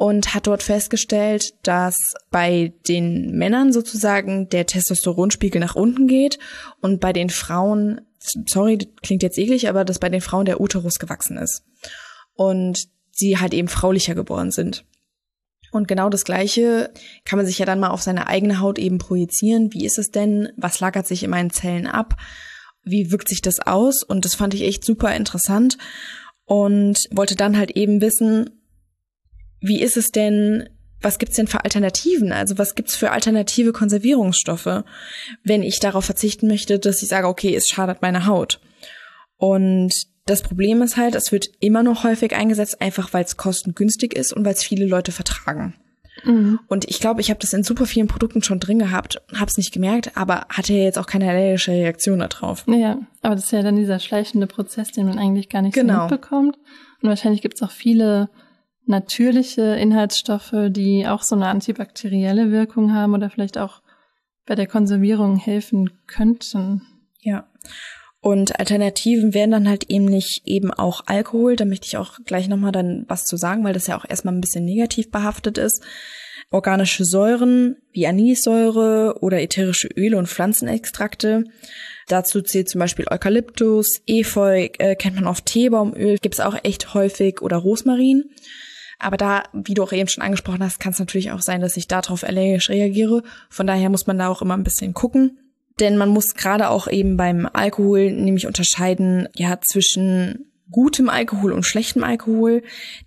und 0.00 0.34
hat 0.34 0.46
dort 0.46 0.62
festgestellt, 0.62 1.52
dass 1.62 2.14
bei 2.30 2.72
den 2.88 3.36
Männern 3.36 3.74
sozusagen 3.74 4.48
der 4.48 4.64
Testosteronspiegel 4.64 5.60
nach 5.60 5.74
unten 5.74 6.06
geht 6.06 6.38
und 6.80 7.00
bei 7.00 7.12
den 7.12 7.28
Frauen, 7.28 8.00
sorry, 8.18 8.78
klingt 9.02 9.22
jetzt 9.22 9.36
eklig, 9.36 9.68
aber 9.68 9.84
dass 9.84 9.98
bei 9.98 10.08
den 10.08 10.22
Frauen 10.22 10.46
der 10.46 10.62
Uterus 10.62 10.98
gewachsen 10.98 11.36
ist. 11.36 11.64
Und 12.32 12.88
sie 13.12 13.36
halt 13.36 13.52
eben 13.52 13.68
fraulicher 13.68 14.14
geboren 14.14 14.50
sind. 14.50 14.86
Und 15.70 15.88
genau 15.88 16.08
das 16.08 16.24
Gleiche 16.24 16.92
kann 17.24 17.36
man 17.36 17.46
sich 17.46 17.58
ja 17.58 17.66
dann 17.66 17.80
mal 17.80 17.90
auf 17.90 18.02
seine 18.02 18.26
eigene 18.26 18.60
Haut 18.60 18.78
eben 18.78 18.98
projizieren. 18.98 19.72
Wie 19.72 19.84
ist 19.84 19.98
es 19.98 20.10
denn? 20.10 20.48
Was 20.56 20.80
lagert 20.80 21.06
sich 21.06 21.22
in 21.22 21.30
meinen 21.30 21.50
Zellen 21.50 21.86
ab? 21.86 22.16
Wie 22.82 23.12
wirkt 23.12 23.28
sich 23.28 23.42
das 23.42 23.60
aus? 23.60 24.02
Und 24.02 24.24
das 24.24 24.34
fand 24.34 24.54
ich 24.54 24.62
echt 24.62 24.84
super 24.84 25.14
interessant 25.14 25.78
und 26.44 26.98
wollte 27.12 27.36
dann 27.36 27.56
halt 27.56 27.70
eben 27.72 28.00
wissen, 28.00 28.50
wie 29.60 29.80
ist 29.80 29.96
es 29.96 30.08
denn, 30.08 30.68
was 31.00 31.18
gibt's 31.18 31.36
denn 31.36 31.46
für 31.46 31.62
Alternativen? 31.64 32.32
Also 32.32 32.58
was 32.58 32.74
gibt's 32.74 32.96
für 32.96 33.12
alternative 33.12 33.72
Konservierungsstoffe, 33.72 34.82
wenn 35.44 35.62
ich 35.62 35.78
darauf 35.78 36.04
verzichten 36.04 36.48
möchte, 36.48 36.78
dass 36.78 37.02
ich 37.02 37.08
sage, 37.08 37.28
okay, 37.28 37.54
es 37.54 37.66
schadet 37.68 38.02
meine 38.02 38.26
Haut. 38.26 38.60
Und 39.36 39.92
das 40.26 40.42
Problem 40.42 40.82
ist 40.82 40.96
halt, 40.96 41.14
es 41.14 41.32
wird 41.32 41.48
immer 41.60 41.82
noch 41.82 42.04
häufig 42.04 42.34
eingesetzt, 42.34 42.80
einfach 42.80 43.12
weil 43.12 43.24
es 43.24 43.36
kostengünstig 43.36 44.14
ist 44.14 44.32
und 44.32 44.44
weil 44.44 44.52
es 44.52 44.62
viele 44.62 44.86
Leute 44.86 45.12
vertragen. 45.12 45.74
Mhm. 46.24 46.60
Und 46.68 46.88
ich 46.88 47.00
glaube, 47.00 47.20
ich 47.20 47.30
habe 47.30 47.40
das 47.40 47.52
in 47.52 47.62
super 47.62 47.86
vielen 47.86 48.06
Produkten 48.06 48.42
schon 48.42 48.60
drin 48.60 48.78
gehabt, 48.78 49.22
habe 49.34 49.46
es 49.50 49.56
nicht 49.56 49.72
gemerkt, 49.72 50.16
aber 50.16 50.46
hatte 50.48 50.74
ja 50.74 50.84
jetzt 50.84 50.98
auch 50.98 51.06
keine 51.06 51.28
allergische 51.28 51.72
Reaktion 51.72 52.18
darauf. 52.18 52.64
Ja, 52.66 52.98
aber 53.22 53.34
das 53.34 53.44
ist 53.44 53.52
ja 53.52 53.62
dann 53.62 53.76
dieser 53.76 53.98
schleichende 53.98 54.46
Prozess, 54.46 54.92
den 54.92 55.06
man 55.06 55.18
eigentlich 55.18 55.48
gar 55.48 55.62
nicht 55.62 55.74
genau. 55.74 55.94
so 55.94 56.00
mitbekommt. 56.02 56.58
Und 57.02 57.08
wahrscheinlich 57.08 57.42
gibt 57.42 57.56
es 57.56 57.62
auch 57.62 57.70
viele 57.70 58.28
natürliche 58.86 59.62
Inhaltsstoffe, 59.62 60.54
die 60.68 61.06
auch 61.06 61.22
so 61.22 61.36
eine 61.36 61.46
antibakterielle 61.46 62.50
Wirkung 62.50 62.92
haben 62.92 63.14
oder 63.14 63.30
vielleicht 63.30 63.56
auch 63.56 63.82
bei 64.46 64.54
der 64.54 64.66
Konservierung 64.66 65.36
helfen 65.36 65.90
könnten. 66.06 66.82
Ja. 67.20 67.46
Und 68.22 68.58
Alternativen 68.58 69.32
wären 69.32 69.50
dann 69.50 69.68
halt 69.68 69.84
eben 69.88 70.04
nicht 70.04 70.42
eben 70.44 70.70
auch 70.72 71.04
Alkohol. 71.06 71.56
Da 71.56 71.64
möchte 71.64 71.86
ich 71.86 71.96
auch 71.96 72.18
gleich 72.26 72.48
nochmal 72.48 72.72
dann 72.72 73.04
was 73.08 73.24
zu 73.24 73.36
sagen, 73.36 73.64
weil 73.64 73.72
das 73.72 73.86
ja 73.86 73.96
auch 73.96 74.04
erstmal 74.06 74.34
ein 74.34 74.42
bisschen 74.42 74.64
negativ 74.64 75.10
behaftet 75.10 75.56
ist. 75.56 75.82
Organische 76.50 77.04
Säuren 77.04 77.76
wie 77.92 78.06
Anissäure 78.06 79.16
oder 79.20 79.40
ätherische 79.40 79.88
Öle 79.88 80.18
und 80.18 80.28
Pflanzenextrakte. 80.28 81.44
Dazu 82.08 82.42
zählt 82.42 82.68
zum 82.68 82.80
Beispiel 82.80 83.06
Eukalyptus, 83.08 84.02
Efeu, 84.06 84.68
äh, 84.78 84.96
kennt 84.96 85.14
man 85.14 85.28
oft 85.28 85.46
Teebaumöl, 85.46 86.18
gibt's 86.18 86.40
auch 86.40 86.56
echt 86.64 86.92
häufig 86.92 87.40
oder 87.40 87.56
Rosmarin. 87.56 88.24
Aber 88.98 89.16
da, 89.16 89.44
wie 89.52 89.74
du 89.74 89.82
auch 89.82 89.92
eben 89.92 90.08
schon 90.08 90.24
angesprochen 90.24 90.62
hast, 90.62 90.80
kann 90.80 90.92
es 90.92 90.98
natürlich 90.98 91.30
auch 91.30 91.40
sein, 91.40 91.60
dass 91.62 91.76
ich 91.76 91.88
darauf 91.88 92.22
allergisch 92.22 92.68
reagiere. 92.68 93.22
Von 93.48 93.66
daher 93.66 93.88
muss 93.88 94.06
man 94.06 94.18
da 94.18 94.28
auch 94.28 94.42
immer 94.42 94.56
ein 94.56 94.64
bisschen 94.64 94.92
gucken. 94.92 95.38
Denn 95.80 95.96
man 95.96 96.10
muss 96.10 96.34
gerade 96.34 96.68
auch 96.68 96.88
eben 96.88 97.16
beim 97.16 97.48
Alkohol 97.50 98.12
nämlich 98.12 98.46
unterscheiden, 98.46 99.28
ja, 99.34 99.58
zwischen 99.60 100.50
gutem 100.70 101.08
Alkohol 101.08 101.52
und 101.52 101.64
schlechtem 101.64 102.04
Alkohol. 102.04 102.62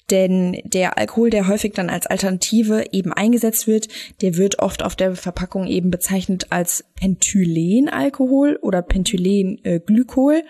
Denn 0.10 0.60
der 0.66 0.98
Alkohol, 0.98 1.30
der 1.30 1.48
häufig 1.48 1.74
dann 1.74 1.90
als 1.90 2.08
Alternative 2.08 2.86
eben 2.92 3.14
eingesetzt 3.14 3.68
wird, 3.68 3.88
der 4.22 4.38
wird 4.38 4.60
oft 4.60 4.84
auf 4.84 4.96
der 4.96 5.16
Verpackung 5.16 5.68
eben 5.68 5.92
bezeichnet 5.92 6.48
als 6.50 6.84
Pentylenalkohol 6.96 8.58
oder 8.62 8.82
Pentylenglykol. 8.82 10.44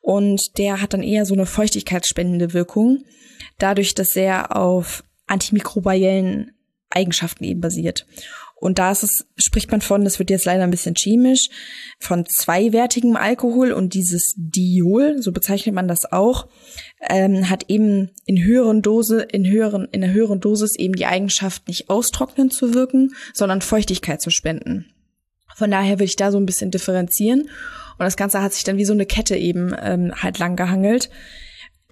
Und 0.00 0.58
der 0.58 0.80
hat 0.80 0.94
dann 0.94 1.02
eher 1.02 1.26
so 1.26 1.34
eine 1.34 1.46
feuchtigkeitsspendende 1.46 2.52
Wirkung 2.52 3.04
dadurch, 3.58 3.94
dass 3.94 4.14
er 4.16 4.56
auf 4.56 5.04
antimikrobiellen 5.26 6.52
Eigenschaften 6.90 7.44
eben 7.44 7.60
basiert. 7.60 8.06
Und 8.58 8.78
da 8.78 8.90
ist 8.90 9.02
es, 9.02 9.26
spricht 9.36 9.70
man 9.70 9.82
von, 9.82 10.02
das 10.04 10.18
wird 10.18 10.30
jetzt 10.30 10.46
leider 10.46 10.64
ein 10.64 10.70
bisschen 10.70 10.94
chemisch, 10.96 11.48
von 12.00 12.24
zweiwertigem 12.24 13.14
Alkohol 13.14 13.72
und 13.72 13.92
dieses 13.92 14.32
Diol, 14.36 15.20
so 15.20 15.30
bezeichnet 15.30 15.74
man 15.74 15.88
das 15.88 16.10
auch, 16.10 16.48
ähm, 17.08 17.50
hat 17.50 17.66
eben 17.68 18.10
in 18.24 18.42
höheren 18.42 18.80
Dose, 18.80 19.20
in 19.20 19.46
höheren, 19.46 19.86
in 19.92 20.02
einer 20.02 20.12
höheren 20.12 20.40
Dosis 20.40 20.74
eben 20.76 20.94
die 20.94 21.04
Eigenschaft, 21.04 21.68
nicht 21.68 21.90
austrocknend 21.90 22.54
zu 22.54 22.72
wirken, 22.72 23.14
sondern 23.34 23.60
Feuchtigkeit 23.60 24.22
zu 24.22 24.30
spenden. 24.30 24.86
Von 25.54 25.70
daher 25.70 25.94
würde 25.94 26.04
ich 26.04 26.16
da 26.16 26.32
so 26.32 26.38
ein 26.38 26.46
bisschen 26.46 26.70
differenzieren. 26.70 27.42
Und 27.98 28.04
das 28.04 28.16
Ganze 28.16 28.42
hat 28.42 28.52
sich 28.52 28.64
dann 28.64 28.76
wie 28.78 28.84
so 28.84 28.92
eine 28.92 29.06
Kette 29.06 29.36
eben 29.36 29.74
ähm, 29.80 30.12
halt 30.14 30.38
lang 30.38 30.56
gehangelt. 30.56 31.10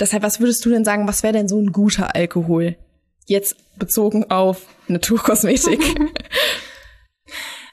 Deshalb, 0.00 0.22
was 0.22 0.40
würdest 0.40 0.64
du 0.64 0.70
denn 0.70 0.84
sagen, 0.84 1.06
was 1.06 1.22
wäre 1.22 1.32
denn 1.32 1.48
so 1.48 1.58
ein 1.58 1.72
guter 1.72 2.14
Alkohol? 2.14 2.76
Jetzt 3.26 3.56
bezogen 3.78 4.30
auf 4.30 4.66
Naturkosmetik. 4.88 5.80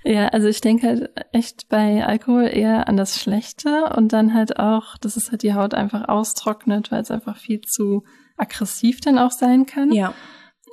ja, 0.03 0.27
also 0.29 0.47
ich 0.47 0.61
denke 0.61 0.87
halt 0.87 1.09
echt 1.31 1.69
bei 1.69 2.05
Alkohol 2.05 2.49
eher 2.51 2.87
an 2.87 2.97
das 2.97 3.19
Schlechte 3.19 3.91
und 3.95 4.13
dann 4.13 4.33
halt 4.33 4.57
auch, 4.57 4.97
dass 4.97 5.15
es 5.15 5.31
halt 5.31 5.43
die 5.43 5.53
Haut 5.53 5.73
einfach 5.73 6.09
austrocknet, 6.09 6.91
weil 6.91 7.01
es 7.01 7.11
einfach 7.11 7.37
viel 7.37 7.61
zu 7.61 8.03
aggressiv 8.37 9.01
dann 9.01 9.19
auch 9.19 9.31
sein 9.31 9.65
kann. 9.65 9.91
Ja. 9.91 10.13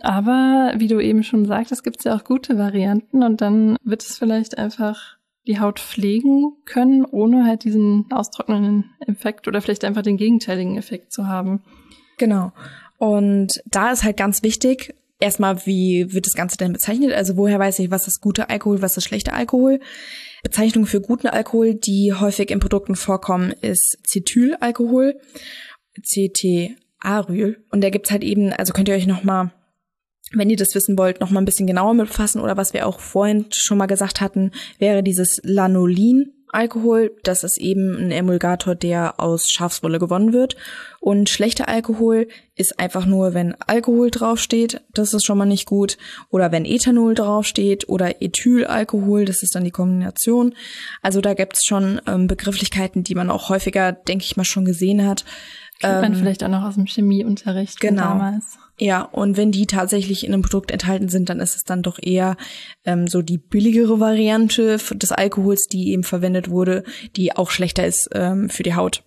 Aber 0.01 0.73
wie 0.77 0.87
du 0.87 1.01
eben 1.01 1.23
schon 1.23 1.45
sagtest, 1.45 1.85
gibt 1.85 1.99
es 1.99 2.05
ja 2.05 2.17
auch 2.17 2.25
gute 2.25 2.57
Varianten 2.57 3.23
und 3.23 3.41
dann 3.41 3.77
wird 3.83 4.03
es 4.03 4.17
vielleicht 4.17 4.57
einfach 4.57 5.19
die 5.47 5.61
Haut 5.61 5.81
pflegen 5.81 6.53
können, 6.67 7.05
ohne 7.05 7.45
halt 7.45 7.65
diesen 7.65 8.07
austrocknenden 8.11 8.91
Effekt 9.01 9.49
oder 9.49 9.61
vielleicht 9.61 9.85
einfach 9.85 10.03
den 10.03 10.17
gegenteiligen 10.17 10.77
Effekt 10.77 11.13
zu 11.13 11.27
haben. 11.27 11.63
Genau. 12.19 12.53
Und 12.99 13.61
da 13.67 13.91
ist 13.91 14.05
halt 14.05 14.17
ganz 14.17 14.43
wichtig, 14.43 14.95
erstmal, 15.21 15.67
wie 15.67 16.13
wird 16.13 16.27
das 16.27 16.35
Ganze 16.35 16.57
denn 16.57 16.73
bezeichnet? 16.73 17.13
Also 17.13 17.37
woher 17.37 17.59
weiß 17.59 17.79
ich, 17.81 17.91
was 17.91 18.07
ist 18.07 18.21
gute 18.21 18.51
Alkohol, 18.51 18.83
was 18.83 18.97
ist 18.97 19.05
schlechter 19.05 19.35
Alkohol? 19.35 19.81
Bezeichnung 20.43 20.87
für 20.87 21.01
guten 21.01 21.27
Alkohol, 21.27 21.75
die 21.75 22.13
häufig 22.13 22.51
in 22.51 22.61
Produkten 22.61 22.97
vorkommen, 22.97 23.53
ist 23.61 23.99
Cetylalkohol, 24.07 25.21
CT-Aryl. 26.01 27.65
Und 27.71 27.83
da 27.83 27.91
gibt's 27.91 28.11
halt 28.11 28.23
eben, 28.23 28.53
also 28.53 28.73
könnt 28.73 28.89
ihr 28.89 28.95
euch 28.95 29.07
nochmal 29.07 29.51
wenn 30.33 30.51
ihr 30.51 30.57
das 30.57 30.75
wissen 30.75 30.99
wollt, 30.99 31.21
noch 31.21 31.31
mal 31.31 31.41
ein 31.41 31.47
bisschen 31.47 31.67
genauer 31.67 31.95
mit 31.95 32.09
befassen 32.09 32.41
oder 32.41 32.57
was 32.57 32.75
wir 32.75 32.87
auch 32.87 33.01
vorhin 33.01 33.47
schon 33.51 33.79
mal 33.79 33.87
gesagt 33.87 34.21
hatten, 34.21 34.53
wäre 34.79 35.03
dieses 35.03 35.41
Lanolin. 35.43 36.35
Alkohol, 36.51 37.13
das 37.23 37.45
ist 37.45 37.59
eben 37.59 37.97
ein 37.97 38.11
Emulgator, 38.11 38.75
der 38.75 39.21
aus 39.21 39.51
Schafswolle 39.51 39.99
gewonnen 39.99 40.33
wird. 40.33 40.57
Und 41.01 41.29
schlechter 41.29 41.69
Alkohol 41.69 42.29
ist 42.57 42.79
einfach 42.81 43.07
nur, 43.07 43.35
wenn 43.35 43.55
Alkohol 43.67 44.11
draufsteht, 44.11 44.81
das 44.93 45.15
ist 45.15 45.25
schon 45.25 45.39
mal 45.39 45.47
nicht 45.47 45.67
gut. 45.67 45.99
Oder 46.31 46.51
wenn 46.53 46.65
Ethanol 46.65 47.15
draufsteht 47.15 47.89
oder 47.89 48.21
Ethylalkohol, 48.21 49.25
das 49.25 49.43
ist 49.43 49.55
dann 49.55 49.65
die 49.65 49.71
Kombination. 49.71 50.55
Also 51.03 51.21
da 51.21 51.35
gibt's 51.35 51.65
schon 51.67 52.01
ähm, 52.07 52.27
Begrifflichkeiten, 52.27 53.05
die 53.05 53.15
man 53.15 53.31
auch 53.31 53.49
häufiger, 53.49 53.93
denke 53.93 54.25
ich 54.25 54.37
mal, 54.37 54.45
schon 54.45 54.65
gesehen 54.65 55.07
hat. 55.07 55.25
Kennt 55.81 56.01
man 56.01 56.13
ähm, 56.13 56.19
vielleicht 56.19 56.43
auch 56.43 56.49
noch 56.49 56.65
aus 56.65 56.75
dem 56.75 56.87
Chemieunterricht 56.87 57.81
genau. 57.81 58.03
damals. 58.03 58.59
Ja, 58.81 59.03
und 59.03 59.37
wenn 59.37 59.51
die 59.51 59.67
tatsächlich 59.67 60.25
in 60.25 60.33
einem 60.33 60.43
Produkt 60.43 60.71
enthalten 60.71 61.09
sind, 61.09 61.29
dann 61.29 61.41
ist 61.41 61.57
es 61.57 61.65
dann 61.65 61.83
doch 61.83 61.99
eher 62.01 62.37
ähm, 62.85 63.09
so 63.09 63.23
die 63.23 63.39
billigere 63.39 63.99
Variante 63.99 64.79
des 64.79 65.11
Alkohols, 65.11 65.67
die 65.67 65.91
eben 65.91 66.05
verwendet 66.05 66.49
wurde, 66.49 66.85
die 67.17 67.35
auch 67.35 67.51
schlechter 67.51 67.85
ist 67.85 68.09
ähm, 68.15 68.49
für 68.49 68.63
die 68.63 68.75
Haut. 68.75 69.03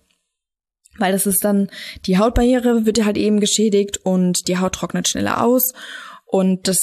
Weil 0.98 1.12
das 1.12 1.26
ist 1.26 1.42
dann, 1.42 1.68
die 2.04 2.18
Hautbarriere 2.18 2.84
wird 2.84 3.02
halt 3.02 3.16
eben 3.16 3.40
geschädigt 3.40 3.96
und 4.04 4.46
die 4.46 4.58
Haut 4.58 4.74
trocknet 4.74 5.08
schneller 5.08 5.42
aus. 5.42 5.72
Und 6.26 6.68
das 6.68 6.78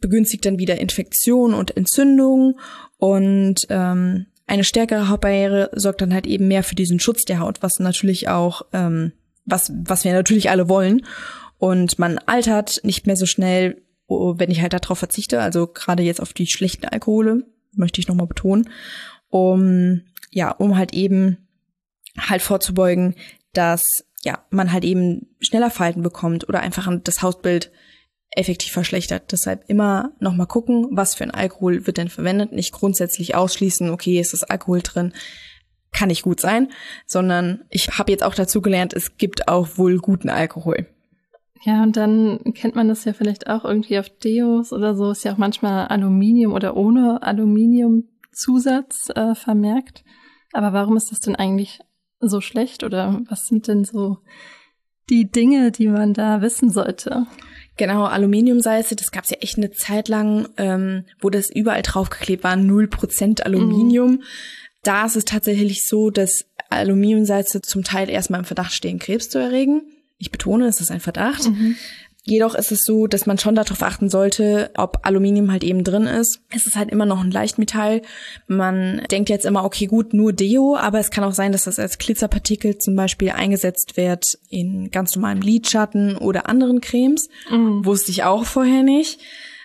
begünstigt 0.00 0.44
dann 0.44 0.58
wieder 0.58 0.80
Infektion 0.80 1.54
und 1.54 1.76
Entzündung. 1.76 2.58
Und 2.96 3.60
ähm, 3.68 4.26
eine 4.48 4.64
stärkere 4.64 5.08
Hautbarriere 5.08 5.70
sorgt 5.74 6.00
dann 6.00 6.12
halt 6.12 6.26
eben 6.26 6.48
mehr 6.48 6.64
für 6.64 6.74
diesen 6.74 6.98
Schutz 6.98 7.24
der 7.24 7.38
Haut, 7.38 7.62
was 7.62 7.78
natürlich 7.78 8.28
auch, 8.28 8.62
ähm, 8.72 9.12
was, 9.44 9.72
was 9.84 10.04
wir 10.04 10.12
natürlich 10.12 10.50
alle 10.50 10.68
wollen 10.68 11.02
und 11.62 11.96
man 12.00 12.18
altert 12.18 12.80
nicht 12.82 13.06
mehr 13.06 13.14
so 13.14 13.24
schnell, 13.24 13.82
oh, 14.08 14.34
wenn 14.36 14.50
ich 14.50 14.62
halt 14.62 14.72
darauf 14.72 14.98
verzichte, 14.98 15.40
also 15.40 15.68
gerade 15.68 16.02
jetzt 16.02 16.20
auf 16.20 16.32
die 16.32 16.48
schlechten 16.48 16.86
Alkohole, 16.86 17.44
möchte 17.70 18.00
ich 18.00 18.08
nochmal 18.08 18.26
betonen, 18.26 18.68
um, 19.28 20.00
ja, 20.32 20.50
um 20.50 20.76
halt 20.76 20.92
eben 20.92 21.46
halt 22.18 22.42
vorzubeugen, 22.42 23.14
dass, 23.52 23.84
ja, 24.24 24.44
man 24.50 24.72
halt 24.72 24.82
eben 24.82 25.36
schneller 25.38 25.70
Falten 25.70 26.02
bekommt 26.02 26.48
oder 26.48 26.58
einfach 26.58 26.92
das 27.04 27.22
Hautbild 27.22 27.70
effektiv 28.32 28.72
verschlechtert. 28.72 29.30
Deshalb 29.30 29.62
immer 29.68 30.16
nochmal 30.18 30.48
gucken, 30.48 30.88
was 30.90 31.14
für 31.14 31.22
ein 31.22 31.30
Alkohol 31.30 31.86
wird 31.86 31.96
denn 31.96 32.08
verwendet. 32.08 32.50
Nicht 32.50 32.72
grundsätzlich 32.72 33.36
ausschließen, 33.36 33.88
okay, 33.90 34.18
ist 34.18 34.32
das 34.32 34.42
Alkohol 34.42 34.80
drin, 34.82 35.12
kann 35.92 36.08
nicht 36.08 36.22
gut 36.22 36.40
sein, 36.40 36.72
sondern 37.06 37.62
ich 37.70 37.98
habe 37.98 38.10
jetzt 38.10 38.24
auch 38.24 38.34
dazu 38.34 38.62
gelernt, 38.62 38.94
es 38.94 39.16
gibt 39.16 39.46
auch 39.46 39.78
wohl 39.78 39.98
guten 39.98 40.28
Alkohol. 40.28 40.88
Ja, 41.64 41.84
und 41.84 41.96
dann 41.96 42.40
kennt 42.54 42.74
man 42.74 42.88
das 42.88 43.04
ja 43.04 43.12
vielleicht 43.12 43.46
auch 43.46 43.64
irgendwie 43.64 43.98
auf 43.98 44.08
Deos 44.08 44.72
oder 44.72 44.96
so, 44.96 45.12
ist 45.12 45.24
ja 45.24 45.32
auch 45.32 45.38
manchmal 45.38 45.86
Aluminium 45.86 46.52
oder 46.52 46.76
ohne 46.76 47.22
Aluminiumzusatz 47.22 49.10
äh, 49.14 49.36
vermerkt. 49.36 50.02
Aber 50.52 50.72
warum 50.72 50.96
ist 50.96 51.12
das 51.12 51.20
denn 51.20 51.36
eigentlich 51.36 51.78
so 52.18 52.40
schlecht 52.40 52.82
oder 52.82 53.20
was 53.28 53.46
sind 53.46 53.68
denn 53.68 53.84
so 53.84 54.18
die 55.08 55.30
Dinge, 55.30 55.70
die 55.70 55.86
man 55.86 56.14
da 56.14 56.42
wissen 56.42 56.68
sollte? 56.70 57.26
Genau, 57.76 58.04
Aluminiumsalze, 58.04 58.96
das 58.96 59.12
gab's 59.12 59.30
ja 59.30 59.38
echt 59.40 59.56
eine 59.56 59.70
Zeit 59.70 60.08
lang, 60.08 60.48
ähm, 60.56 61.04
wo 61.20 61.30
das 61.30 61.48
überall 61.48 61.82
draufgeklebt 61.82 62.42
war, 62.42 62.54
0% 62.54 63.42
Aluminium. 63.42 64.10
Mhm. 64.10 64.22
Da 64.82 65.06
ist 65.06 65.16
es 65.16 65.24
tatsächlich 65.24 65.86
so, 65.86 66.10
dass 66.10 66.44
Aluminiumsalze 66.70 67.62
zum 67.62 67.84
Teil 67.84 68.10
erstmal 68.10 68.40
im 68.40 68.46
Verdacht 68.46 68.72
stehen, 68.72 68.98
Krebs 68.98 69.28
zu 69.28 69.38
erregen. 69.38 69.82
Ich 70.22 70.30
betone, 70.30 70.66
es 70.66 70.80
ist 70.80 70.92
ein 70.92 71.00
Verdacht. 71.00 71.48
Mhm. 71.48 71.74
Jedoch 72.24 72.54
ist 72.54 72.70
es 72.70 72.84
so, 72.84 73.08
dass 73.08 73.26
man 73.26 73.38
schon 73.38 73.56
darauf 73.56 73.82
achten 73.82 74.08
sollte, 74.08 74.70
ob 74.76 75.00
Aluminium 75.02 75.50
halt 75.50 75.64
eben 75.64 75.82
drin 75.82 76.04
ist. 76.04 76.38
Es 76.50 76.66
ist 76.66 76.76
halt 76.76 76.90
immer 76.90 77.04
noch 77.04 77.20
ein 77.20 77.32
Leichtmetall. 77.32 78.02
Man 78.46 79.02
denkt 79.10 79.28
jetzt 79.28 79.44
immer, 79.44 79.64
okay, 79.64 79.86
gut, 79.86 80.14
nur 80.14 80.32
Deo, 80.32 80.76
aber 80.76 81.00
es 81.00 81.10
kann 81.10 81.24
auch 81.24 81.32
sein, 81.32 81.50
dass 81.50 81.64
das 81.64 81.80
als 81.80 81.98
Glitzerpartikel 81.98 82.78
zum 82.78 82.94
Beispiel 82.94 83.30
eingesetzt 83.30 83.96
wird 83.96 84.24
in 84.48 84.92
ganz 84.92 85.16
normalem 85.16 85.42
Lidschatten 85.42 86.16
oder 86.16 86.48
anderen 86.48 86.80
Cremes. 86.80 87.28
Mhm. 87.50 87.84
Wusste 87.84 88.12
ich 88.12 88.22
auch 88.22 88.44
vorher 88.44 88.84
nicht. 88.84 89.18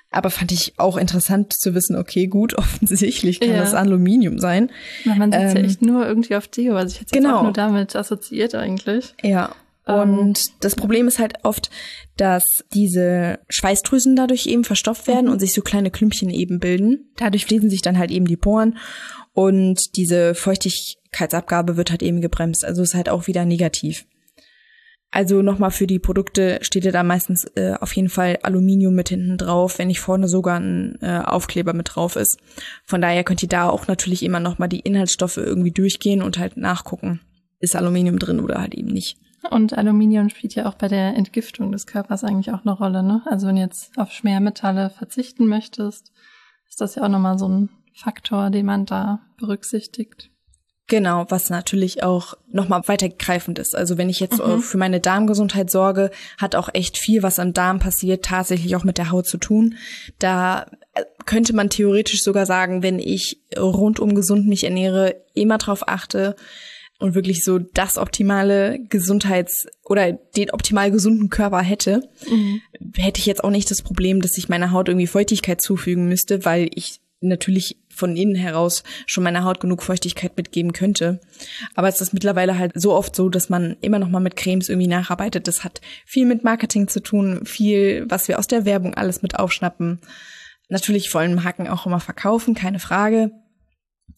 Aber 0.10 0.32
fand 0.32 0.52
ich 0.52 0.74
auch 0.78 0.98
interessant 0.98 1.54
zu 1.54 1.76
wissen, 1.76 1.96
okay, 1.96 2.26
gut, 2.26 2.54
offensichtlich 2.58 3.40
kann 3.40 3.52
ja. 3.52 3.60
das 3.60 3.76
Aluminium 3.76 4.40
sein. 4.40 4.72
Man 5.06 5.32
sieht 5.32 5.42
ähm, 5.42 5.58
ja 5.58 5.64
echt 5.64 5.84
nur 5.84 6.08
irgendwie 6.08 6.36
auf 6.36 6.48
Deo, 6.48 6.76
also 6.76 6.94
ich 6.94 7.02
hätte 7.02 7.12
es 7.12 7.22
genau. 7.22 7.38
auch 7.38 7.44
nur 7.44 7.54
damit 7.54 7.96
assoziiert 7.96 8.56
eigentlich. 8.56 9.14
Ja, 9.22 9.54
und 9.88 10.40
das 10.60 10.76
Problem 10.76 11.08
ist 11.08 11.18
halt 11.18 11.36
oft, 11.44 11.70
dass 12.18 12.44
diese 12.74 13.40
Schweißdrüsen 13.48 14.16
dadurch 14.16 14.46
eben 14.46 14.66
verstopft 14.66 15.08
werden 15.08 15.28
mhm. 15.28 15.32
und 15.32 15.40
sich 15.40 15.54
so 15.54 15.62
kleine 15.62 15.92
Klümpchen 15.92 16.30
eben 16.30 16.60
bilden. 16.60 17.12
Dadurch 17.16 17.46
fließen 17.46 17.70
sich 17.70 17.82
dann 17.82 17.98
halt 17.98 18.12
eben 18.12 18.28
die 18.28 18.38
Poren 18.38 18.78
und 19.34 19.96
diese 19.96 20.36
Feuchtigkeitsabgabe 20.36 21.78
wird 21.78 21.92
halt 21.92 22.04
eben 22.04 22.20
gebremst. 22.20 22.66
Also 22.66 22.82
ist 22.82 22.96
halt 22.96 23.08
auch 23.08 23.28
wieder 23.28 23.46
negativ. 23.46 24.06
Also 25.10 25.42
nochmal 25.42 25.72
für 25.72 25.88
die 25.88 26.00
Produkte 26.00 26.60
steht 26.62 26.84
ja 26.84 26.92
da 26.92 27.02
meistens 27.02 27.46
äh, 27.56 27.76
auf 27.80 27.94
jeden 27.94 28.10
Fall 28.10 28.40
Aluminium 28.44 28.94
mit 28.94 29.08
hinten 29.08 29.38
drauf, 29.38 29.80
wenn 29.80 29.88
nicht 29.88 30.02
vorne 30.02 30.28
sogar 30.28 30.60
ein 30.60 30.98
äh, 31.02 31.20
Aufkleber 31.24 31.72
mit 31.72 31.96
drauf 31.96 32.18
ist. 32.18 32.38
Von 32.84 33.00
daher 33.00 33.24
könnt 33.24 33.42
ihr 33.42 33.48
da 33.48 33.70
auch 33.70 33.88
natürlich 33.88 34.22
immer 34.22 34.42
nochmal 34.42 34.68
die 34.68 34.82
Inhaltsstoffe 34.82 35.38
irgendwie 35.38 35.72
durchgehen 35.72 36.22
und 36.22 36.38
halt 36.38 36.58
nachgucken, 36.58 37.22
ist 37.60 37.76
Aluminium 37.76 38.20
drin 38.20 38.42
oder 38.42 38.60
halt 38.60 38.76
eben 38.76 38.90
nicht. 38.90 39.18
Und 39.52 39.78
Aluminium 39.78 40.30
spielt 40.30 40.56
ja 40.56 40.68
auch 40.68 40.76
bei 40.76 40.88
der 40.88 41.16
Entgiftung 41.16 41.72
des 41.72 41.88
Körpers 41.88 42.24
eigentlich 42.24 42.54
auch 42.54 42.66
eine 42.66 42.76
Rolle, 42.76 43.04
ne? 43.04 43.22
Also 43.26 43.48
wenn 43.48 43.56
du 43.56 43.62
jetzt 43.62 43.98
auf 43.98 44.12
Schwermetalle 44.12 44.90
verzichten 44.90 45.48
möchtest, 45.48 46.12
ist 46.70 46.82
das 46.82 46.96
ja 46.96 47.04
auch 47.04 47.10
nochmal 47.10 47.38
so 47.38 47.48
ein 47.48 47.70
Faktor, 47.94 48.50
den 48.50 48.66
man 48.66 48.86
da 48.86 49.20
berücksichtigt. 49.40 50.30
Genau, 50.90 51.26
was 51.28 51.50
natürlich 51.50 52.04
auch 52.04 52.36
nochmal 52.50 52.82
weitergreifend 52.86 53.60
ist. 53.60 53.76
Also 53.76 53.98
wenn 53.98 54.10
ich 54.10 54.22
jetzt 54.22 54.40
mhm. 54.40 54.62
für 54.62 54.78
meine 54.78 55.02
Darmgesundheit 55.02 55.70
sorge, 55.70 56.12
hat 56.38 56.56
auch 56.56 56.70
echt 56.74 56.98
viel, 56.98 57.24
was 57.24 57.40
am 57.40 57.52
Darm 57.52 57.80
passiert, 57.80 58.24
tatsächlich 58.24 58.74
auch 58.78 58.86
mit 58.86 58.98
der 58.98 59.12
Haut 59.12 59.28
zu 59.28 59.38
tun. 59.38 59.76
Da 60.20 60.66
äh, 60.94 61.04
könnte 61.26 61.54
man 61.54 61.70
theoretisch 61.70 62.24
sogar 62.24 62.46
sagen, 62.46 62.84
wenn 62.84 63.00
ich 63.00 63.42
rundum 63.58 64.16
gesund 64.16 64.48
mich 64.48 64.64
ernähre, 64.64 65.16
immer 65.34 65.58
drauf 65.58 65.90
achte, 65.90 66.38
und 67.00 67.16
wirklich 67.16 67.44
so 67.44 67.60
das 67.60 67.98
optimale 67.98 68.80
Gesundheits- 68.90 69.68
oder 69.84 70.14
den 70.14 70.52
optimal 70.52 70.92
gesunden 70.92 71.30
Körper 71.30 71.62
hätte, 71.62 72.10
mhm. 72.30 72.62
hätte 72.96 73.20
ich 73.20 73.26
jetzt 73.26 73.44
auch 73.44 73.52
nicht 73.52 73.70
das 73.70 73.82
Problem, 73.82 74.22
dass 74.22 74.38
ich 74.38 74.50
meiner 74.50 74.72
Haut 74.72 74.88
irgendwie 74.88 75.08
Feuchtigkeit 75.08 75.62
zufügen 75.62 76.08
müsste, 76.08 76.44
weil 76.44 76.70
ich 76.74 77.00
natürlich 77.20 77.78
von 77.90 78.16
innen 78.16 78.36
heraus 78.36 78.84
schon 79.08 79.24
meiner 79.24 79.44
Haut 79.44 79.60
genug 79.60 79.82
Feuchtigkeit 79.82 80.38
mitgeben 80.38 80.72
könnte. 80.72 81.20
Aber 81.74 81.88
es 81.88 82.00
ist 82.00 82.14
mittlerweile 82.14 82.58
halt 82.58 82.74
so 82.76 82.94
oft 82.94 83.16
so, 83.16 83.30
dass 83.30 83.50
man 83.50 83.76
immer 83.82 83.98
noch 84.00 84.10
mal 84.10 84.20
mit 84.20 84.36
Cremes 84.36 84.70
irgendwie 84.70 84.88
nacharbeitet. 84.88 85.48
Das 85.48 85.64
hat 85.64 85.82
viel 86.06 86.26
mit 86.26 86.44
Marketing 86.44 86.88
zu 86.88 87.02
tun, 87.02 87.42
viel, 87.46 88.06
was 88.08 88.28
wir 88.28 88.38
aus 88.38 88.48
der 88.48 88.66
Werbung 88.66 88.94
alles 88.94 89.24
mit 89.24 89.38
aufschnappen. 89.40 90.00
Natürlich 90.70 91.12
wollen 91.14 91.36
Marken 91.36 91.68
auch 91.68 91.86
immer 91.86 92.00
verkaufen, 92.00 92.54
keine 92.54 92.80
Frage. 92.80 93.32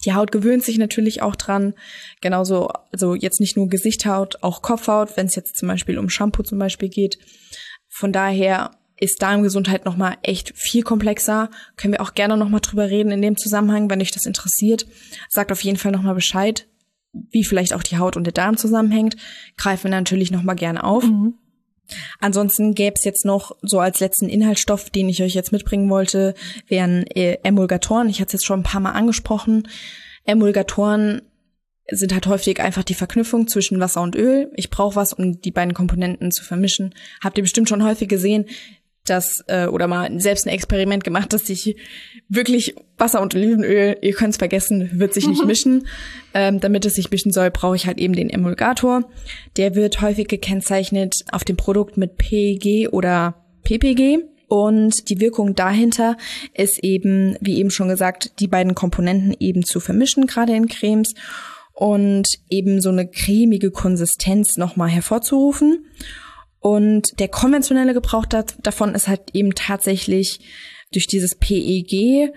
Die 0.06 0.14
Haut 0.14 0.32
gewöhnt 0.32 0.64
sich 0.64 0.78
natürlich 0.78 1.22
auch 1.22 1.36
dran. 1.36 1.74
Genauso, 2.22 2.70
also 2.92 3.16
jetzt 3.16 3.40
nicht 3.40 3.58
nur 3.58 3.68
Gesichthaut, 3.68 4.42
auch 4.42 4.62
Kopfhaut, 4.62 5.18
wenn 5.18 5.26
es 5.26 5.36
jetzt 5.36 5.58
zum 5.58 5.68
Beispiel 5.68 5.98
um 5.98 6.10
Shampoo 6.10 6.44
zum 6.44 6.58
Beispiel 6.58 6.90
geht. 6.90 7.20
Von 7.90 8.14
daher 8.14 8.72
ist 9.00 9.22
Darmgesundheit 9.22 9.86
nochmal 9.86 10.18
echt 10.24 10.54
viel 10.56 10.84
komplexer. 10.84 11.50
Können 11.78 11.94
wir 11.94 12.02
auch 12.02 12.14
gerne 12.14 12.38
nochmal 12.38 12.62
drüber 12.62 12.90
reden 12.90 13.12
in 13.12 13.22
dem 13.22 13.38
Zusammenhang, 13.38 13.90
wenn 13.90 14.02
euch 14.02 14.12
das 14.12 14.26
interessiert. 14.26 14.86
Sagt 15.30 15.52
auf 15.52 15.64
jeden 15.64 15.78
Fall 15.78 15.92
nochmal 15.92 16.16
Bescheid, 16.16 16.68
wie 17.32 17.44
vielleicht 17.44 17.74
auch 17.74 17.84
die 17.84 17.98
Haut 17.98 18.18
und 18.18 18.26
der 18.26 18.34
Darm 18.34 18.58
zusammenhängt. 18.58 19.16
Greifen 19.58 19.86
wir 19.86 19.92
natürlich 19.92 20.32
nochmal 20.32 20.56
gerne 20.56 20.84
auf. 20.84 21.04
Mhm. 21.04 21.36
Ansonsten 22.20 22.74
gäbe 22.76 22.96
es 22.96 23.04
jetzt 23.04 23.26
noch 23.26 23.56
so 23.62 23.80
als 23.80 24.00
letzten 24.00 24.30
Inhaltsstoff, 24.30 24.90
den 24.90 25.10
ich 25.10 25.22
euch 25.24 25.34
jetzt 25.34 25.52
mitbringen 25.52 25.90
wollte, 25.90 26.34
wären 26.68 27.06
äh, 27.08 27.38
Emulgatoren. 27.44 28.10
Ich 28.10 28.20
hatte 28.22 28.30
es 28.30 28.34
jetzt 28.34 28.46
schon 28.46 28.62
ein 28.62 28.64
paar 28.64 28.82
Mal 28.82 28.92
angesprochen. 28.92 29.68
Emulgatoren 30.26 31.22
sind 31.92 32.14
halt 32.14 32.28
häufig 32.28 32.60
einfach 32.60 32.84
die 32.84 32.94
Verknüpfung 32.94 33.48
zwischen 33.48 33.80
Wasser 33.80 34.02
und 34.02 34.16
Öl. 34.16 34.52
Ich 34.56 34.70
brauche 34.70 34.96
was, 34.96 35.14
um 35.14 35.42
die 35.42 35.52
beiden 35.52 35.74
Komponenten 35.74 36.32
zu 36.32 36.44
vermischen. 36.44 36.94
Habt 37.24 37.38
ihr 37.38 37.44
bestimmt 37.44 37.70
schon 37.70 37.84
häufig 37.84 38.08
gesehen, 38.08 38.46
dass, 39.06 39.44
äh, 39.48 39.68
oder 39.68 39.88
mal 39.88 40.20
selbst 40.20 40.46
ein 40.46 40.54
Experiment 40.54 41.04
gemacht, 41.04 41.34
dass 41.34 41.48
sich 41.48 41.76
wirklich 42.30 42.76
Wasser 42.98 43.22
und 43.22 43.36
Olivenöl, 43.36 43.98
ihr 44.02 44.14
könnt 44.14 44.32
es 44.32 44.38
vergessen, 44.38 44.90
wird 44.94 45.14
sich 45.14 45.28
nicht 45.28 45.46
mischen. 45.48 45.88
Ähm, 46.34 46.60
damit 46.60 46.86
es 46.86 46.94
sich 46.94 47.10
mischen 47.12 47.32
soll, 47.32 47.50
brauche 47.52 47.76
ich 47.76 47.88
halt 47.88 47.98
eben 47.98 48.14
den 48.14 48.30
Emulgator. 48.30 49.10
Der 49.58 49.76
wird 49.76 50.02
häufig 50.02 50.28
gekennzeichnet 50.28 51.16
auf 51.32 51.44
dem 51.44 51.58
Produkt 51.58 51.98
mit 51.98 52.18
PEG 52.18 52.90
oder 52.92 53.36
PPG. 53.64 54.20
Und 54.48 55.10
die 55.10 55.20
Wirkung 55.20 55.54
dahinter 55.54 56.18
ist 56.56 56.84
eben, 56.84 57.36
wie 57.40 57.58
eben 57.58 57.70
schon 57.70 57.88
gesagt, 57.88 58.40
die 58.40 58.48
beiden 58.48 58.74
Komponenten 58.74 59.36
eben 59.40 59.64
zu 59.64 59.80
vermischen, 59.80 60.26
gerade 60.26 60.56
in 60.56 60.68
Cremes 60.68 61.14
und 61.74 62.28
eben 62.50 62.82
so 62.82 62.90
eine 62.90 63.08
cremige 63.08 63.72
Konsistenz 63.72 64.58
nochmal 64.58 64.90
hervorzurufen. 64.90 65.86
Und 66.60 67.08
der 67.20 67.30
konventionelle 67.30 67.94
Gebrauch 67.94 68.26
davon 68.26 68.96
ist 68.96 69.08
halt 69.08 69.22
eben 69.34 69.56
tatsächlich 69.56 70.40
durch 70.92 71.08
dieses 71.08 71.36
PEG 71.36 72.32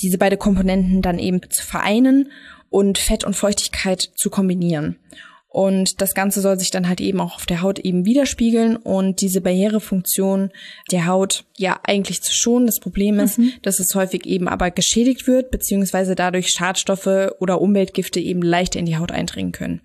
diese 0.00 0.18
beiden 0.18 0.38
Komponenten 0.38 1.02
dann 1.02 1.18
eben 1.18 1.40
zu 1.50 1.64
vereinen 1.64 2.30
und 2.70 2.98
Fett 2.98 3.24
und 3.24 3.36
Feuchtigkeit 3.36 4.10
zu 4.16 4.30
kombinieren. 4.30 4.96
Und 5.52 6.00
das 6.00 6.14
Ganze 6.14 6.40
soll 6.40 6.58
sich 6.58 6.70
dann 6.70 6.88
halt 6.88 7.02
eben 7.02 7.20
auch 7.20 7.34
auf 7.34 7.44
der 7.44 7.60
Haut 7.60 7.78
eben 7.78 8.06
widerspiegeln 8.06 8.76
und 8.76 9.20
diese 9.20 9.42
Barrierefunktion 9.42 10.50
der 10.90 11.06
Haut 11.06 11.44
ja 11.58 11.78
eigentlich 11.82 12.22
zu 12.22 12.32
schonen. 12.32 12.64
Das 12.64 12.80
Problem 12.80 13.20
ist, 13.20 13.38
mhm. 13.38 13.52
dass 13.60 13.78
es 13.78 13.94
häufig 13.94 14.24
eben 14.24 14.48
aber 14.48 14.70
geschädigt 14.70 15.26
wird, 15.26 15.50
beziehungsweise 15.50 16.14
dadurch 16.14 16.48
Schadstoffe 16.48 17.32
oder 17.38 17.60
Umweltgifte 17.60 18.18
eben 18.18 18.40
leichter 18.40 18.78
in 18.78 18.86
die 18.86 18.96
Haut 18.96 19.12
eindringen 19.12 19.52
können. 19.52 19.82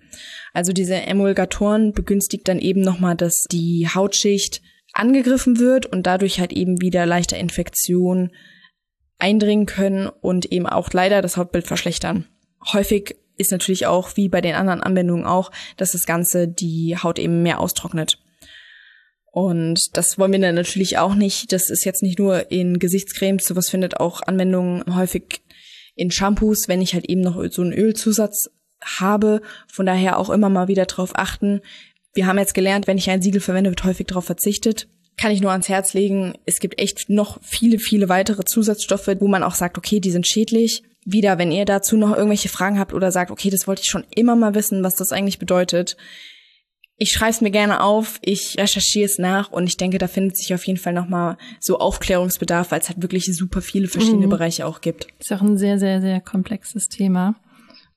Also 0.54 0.72
diese 0.72 0.94
Emulgatoren 0.94 1.92
begünstigt 1.92 2.48
dann 2.48 2.60
eben 2.60 2.80
nochmal, 2.80 3.14
dass 3.14 3.44
die 3.52 3.88
Hautschicht 3.94 4.62
angegriffen 4.98 5.58
wird 5.58 5.86
und 5.86 6.06
dadurch 6.06 6.40
halt 6.40 6.52
eben 6.52 6.80
wieder 6.80 7.06
leichter 7.06 7.36
Infektionen 7.36 8.32
eindringen 9.18 9.66
können 9.66 10.08
und 10.08 10.46
eben 10.52 10.66
auch 10.66 10.92
leider 10.92 11.22
das 11.22 11.36
Hautbild 11.36 11.66
verschlechtern. 11.66 12.26
Häufig 12.72 13.16
ist 13.36 13.52
natürlich 13.52 13.86
auch, 13.86 14.16
wie 14.16 14.28
bei 14.28 14.40
den 14.40 14.54
anderen 14.54 14.80
Anwendungen 14.80 15.24
auch, 15.24 15.50
dass 15.76 15.92
das 15.92 16.06
Ganze 16.06 16.48
die 16.48 16.96
Haut 17.00 17.18
eben 17.18 17.42
mehr 17.42 17.60
austrocknet. 17.60 18.18
Und 19.30 19.96
das 19.96 20.18
wollen 20.18 20.32
wir 20.32 20.40
dann 20.40 20.54
natürlich 20.54 20.98
auch 20.98 21.14
nicht. 21.14 21.52
Das 21.52 21.70
ist 21.70 21.84
jetzt 21.84 22.02
nicht 22.02 22.18
nur 22.18 22.50
in 22.50 22.78
Gesichtscremes, 22.78 23.44
sowas 23.44 23.68
findet 23.68 24.00
auch 24.00 24.22
Anwendungen 24.22 24.96
häufig 24.96 25.42
in 25.94 26.10
Shampoos, 26.10 26.68
wenn 26.68 26.82
ich 26.82 26.94
halt 26.94 27.08
eben 27.08 27.20
noch 27.20 27.40
so 27.50 27.62
einen 27.62 27.72
Ölzusatz 27.72 28.50
habe. 28.84 29.42
Von 29.68 29.86
daher 29.86 30.18
auch 30.18 30.30
immer 30.30 30.48
mal 30.48 30.68
wieder 30.68 30.86
drauf 30.86 31.12
achten. 31.14 31.60
Wir 32.14 32.26
haben 32.26 32.38
jetzt 32.38 32.54
gelernt, 32.54 32.86
wenn 32.86 32.98
ich 32.98 33.10
ein 33.10 33.22
Siegel 33.22 33.40
verwende, 33.40 33.70
wird 33.70 33.84
häufig 33.84 34.06
darauf 34.06 34.24
verzichtet. 34.24 34.88
Kann 35.16 35.32
ich 35.32 35.40
nur 35.40 35.50
ans 35.50 35.68
Herz 35.68 35.94
legen. 35.94 36.34
Es 36.46 36.60
gibt 36.60 36.80
echt 36.80 37.10
noch 37.10 37.38
viele, 37.42 37.78
viele 37.78 38.08
weitere 38.08 38.44
Zusatzstoffe, 38.44 39.08
wo 39.18 39.28
man 39.28 39.42
auch 39.42 39.54
sagt, 39.54 39.76
okay, 39.76 40.00
die 40.00 40.10
sind 40.10 40.26
schädlich. 40.26 40.82
Wieder, 41.04 41.38
wenn 41.38 41.52
ihr 41.52 41.64
dazu 41.64 41.96
noch 41.96 42.14
irgendwelche 42.14 42.48
Fragen 42.48 42.78
habt 42.78 42.92
oder 42.92 43.10
sagt, 43.10 43.30
okay, 43.30 43.50
das 43.50 43.66
wollte 43.66 43.82
ich 43.82 43.90
schon 43.90 44.04
immer 44.14 44.36
mal 44.36 44.54
wissen, 44.54 44.84
was 44.84 44.94
das 44.94 45.10
eigentlich 45.10 45.38
bedeutet. 45.38 45.96
Ich 47.00 47.12
schreibe 47.12 47.30
es 47.30 47.40
mir 47.40 47.50
gerne 47.50 47.82
auf, 47.82 48.18
ich 48.22 48.56
recherchiere 48.58 49.06
es 49.06 49.18
nach 49.18 49.50
und 49.52 49.68
ich 49.68 49.76
denke, 49.76 49.98
da 49.98 50.08
findet 50.08 50.36
sich 50.36 50.52
auf 50.52 50.66
jeden 50.66 50.80
Fall 50.80 50.92
nochmal 50.92 51.36
so 51.60 51.78
Aufklärungsbedarf, 51.78 52.72
weil 52.72 52.80
es 52.80 52.88
halt 52.88 53.00
wirklich 53.02 53.24
super 53.36 53.62
viele 53.62 53.86
verschiedene 53.86 54.26
mhm. 54.26 54.30
Bereiche 54.30 54.66
auch 54.66 54.80
gibt. 54.80 55.06
Ist 55.20 55.32
auch 55.32 55.40
ein 55.40 55.58
sehr, 55.58 55.78
sehr, 55.78 56.00
sehr 56.00 56.20
komplexes 56.20 56.88
Thema. 56.88 57.36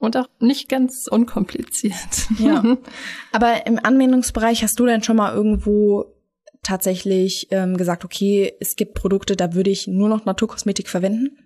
Und 0.02 0.18
auch 0.18 0.28
nicht 0.40 0.68
ganz 0.68 1.08
unkompliziert. 1.08 2.28
Ja. 2.40 2.78
Aber 3.32 3.68
im 3.68 3.80
Anwendungsbereich 3.82 4.64
hast 4.64 4.80
du 4.80 4.88
denn 4.88 5.04
schon 5.04 5.16
mal 5.16 5.32
irgendwo 5.32 6.16
tatsächlich 6.64 7.48
ähm, 7.52 7.78
gesagt, 7.78 8.04
okay, 8.04 8.54
es 8.60 8.76
gibt 8.76 8.96
Produkte, 8.96 9.36
da 9.36 9.54
würde 9.54 9.70
ich 9.70 9.86
nur 9.86 10.10
noch 10.10 10.26
Naturkosmetik 10.26 10.90
verwenden? 10.90 11.38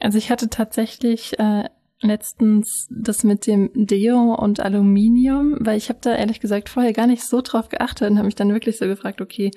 Also 0.00 0.16
ich 0.16 0.30
hatte 0.30 0.48
tatsächlich 0.48 1.38
äh, 1.38 1.68
letztens 2.00 2.88
das 2.90 3.22
mit 3.22 3.46
dem 3.46 3.70
Deo 3.74 4.34
und 4.34 4.60
Aluminium, 4.60 5.56
weil 5.60 5.76
ich 5.76 5.90
habe 5.90 5.98
da 6.00 6.14
ehrlich 6.14 6.40
gesagt 6.40 6.70
vorher 6.70 6.94
gar 6.94 7.06
nicht 7.06 7.22
so 7.22 7.42
drauf 7.42 7.68
geachtet 7.68 8.10
und 8.10 8.16
habe 8.16 8.26
mich 8.26 8.34
dann 8.34 8.52
wirklich 8.52 8.78
so 8.78 8.86
gefragt, 8.86 9.20
okay, 9.20 9.50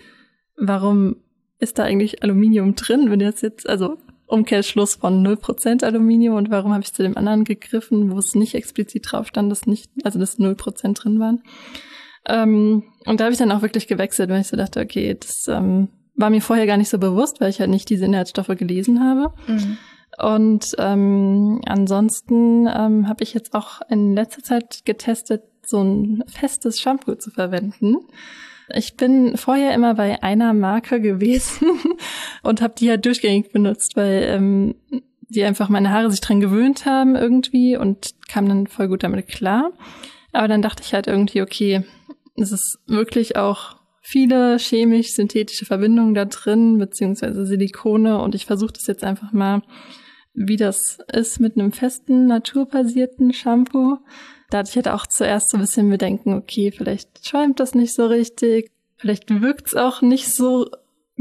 warum 0.58 1.16
ist 1.60 1.80
da 1.80 1.84
eigentlich 1.84 2.24
Aluminium 2.24 2.76
drin, 2.76 3.10
wenn 3.10 3.22
jetzt 3.22 3.42
jetzt, 3.42 3.70
also 3.70 3.98
Umkehrschluss 4.32 4.96
von 4.96 5.26
0% 5.26 5.84
Aluminium 5.84 6.36
und 6.36 6.50
warum 6.50 6.74
habe 6.74 6.84
ich 6.84 6.94
zu 6.94 7.04
dem 7.04 7.18
anderen 7.18 7.44
gegriffen, 7.44 8.12
wo 8.12 8.18
es 8.18 8.36
nicht 8.36 8.56
explizit 8.56 9.12
drauf 9.12 9.28
stand, 9.28 9.52
dass 9.52 9.66
nicht, 9.66 9.90
also 10.04 10.20
dass 10.20 10.40
0% 10.40 10.94
drin 10.94 11.20
waren. 11.20 11.44
Ähm, 12.28 12.84
und 13.06 13.20
da 13.20 13.26
habe 13.26 13.34
ich 13.34 13.40
dann 13.40 13.52
auch 13.52 13.62
wirklich 13.62 13.88
gewechselt, 13.88 14.30
weil 14.30 14.42
ich 14.42 14.48
so 14.48 14.58
dachte, 14.58 14.80
okay, 14.80 15.18
das 15.20 15.48
ähm, 15.48 15.90
war 16.16 16.30
mir 16.30 16.42
vorher 16.42 16.68
gar 16.68 16.78
nicht 16.78 16.90
so 16.90 17.00
bewusst, 17.00 17.42
weil 17.42 17.50
ich 17.50 17.60
halt 17.60 17.70
nicht 17.70 17.90
diese 17.90 18.06
Inhaltsstoffe 18.06 18.56
gelesen 18.58 19.04
habe. 19.04 19.34
Mhm. 19.48 19.78
Und 20.18 20.66
ähm, 20.78 21.62
ansonsten 21.66 22.68
ähm, 22.68 23.08
habe 23.08 23.24
ich 23.24 23.34
jetzt 23.34 23.54
auch 23.54 23.82
in 23.90 24.14
letzter 24.14 24.44
Zeit 24.44 24.86
getestet, 24.86 25.44
so 25.66 25.82
ein 25.82 26.24
festes 26.28 26.80
Shampoo 26.80 27.16
zu 27.16 27.32
verwenden. 27.32 27.96
Ich 28.76 28.96
bin 28.96 29.38
vorher 29.38 29.74
immer 29.74 29.96
bei 29.96 30.22
einer 30.24 30.54
Marke 30.54 31.02
gewesen 31.02 31.68
und 32.44 32.62
habe 32.62 32.74
die 32.78 32.90
halt 32.90 33.06
durchgängig 33.06 33.52
benutzt, 33.52 33.96
weil 33.96 34.24
ähm, 34.28 34.76
die 35.30 35.44
einfach 35.44 35.70
meine 35.70 35.92
Haare 35.92 36.12
sich 36.12 36.22
dran 36.22 36.42
gewöhnt 36.42 36.86
haben 36.86 37.16
irgendwie 37.16 37.78
und 37.78 38.12
kam 38.28 38.48
dann 38.48 38.68
voll 38.68 38.88
gut 38.88 39.04
damit 39.04 39.28
klar. 39.28 39.72
Aber 40.34 40.48
dann 40.48 40.62
dachte 40.62 40.84
ich 40.86 40.94
halt 40.94 41.08
irgendwie, 41.08 41.42
okay, 41.42 41.84
es 42.36 42.52
ist 42.52 42.80
wirklich 42.88 43.38
auch 43.38 43.78
viele 44.02 44.58
chemisch-synthetische 44.58 45.66
Verbindungen 45.66 46.14
da 46.14 46.26
drin, 46.26 46.78
beziehungsweise 46.78 47.46
Silikone 47.46 48.20
und 48.22 48.36
ich 48.36 48.46
versuche 48.46 48.74
das 48.74 48.88
jetzt 48.88 49.04
einfach 49.04 49.32
mal, 49.32 49.62
wie 50.34 50.58
das 50.58 51.00
ist 51.14 51.40
mit 51.40 51.58
einem 51.58 51.72
festen, 51.72 52.26
naturbasierten 52.26 53.34
Shampoo. 53.34 53.98
Da 54.52 54.60
hatte 54.60 54.70
ich 54.70 54.76
halt 54.76 54.90
auch 54.90 55.08
zuerst 55.08 55.50
so 55.50 55.58
ein 55.58 55.62
bisschen 55.62 55.90
Bedenken, 55.90 56.34
okay, 56.34 56.72
vielleicht 56.72 57.28
schäumt 57.28 57.60
das 57.60 57.74
nicht 57.74 57.96
so 57.96 58.06
richtig, 58.06 58.72
vielleicht 58.98 59.42
wirkt's 59.42 59.76
auch 59.76 60.02
nicht 60.02 60.32
so 60.34 60.70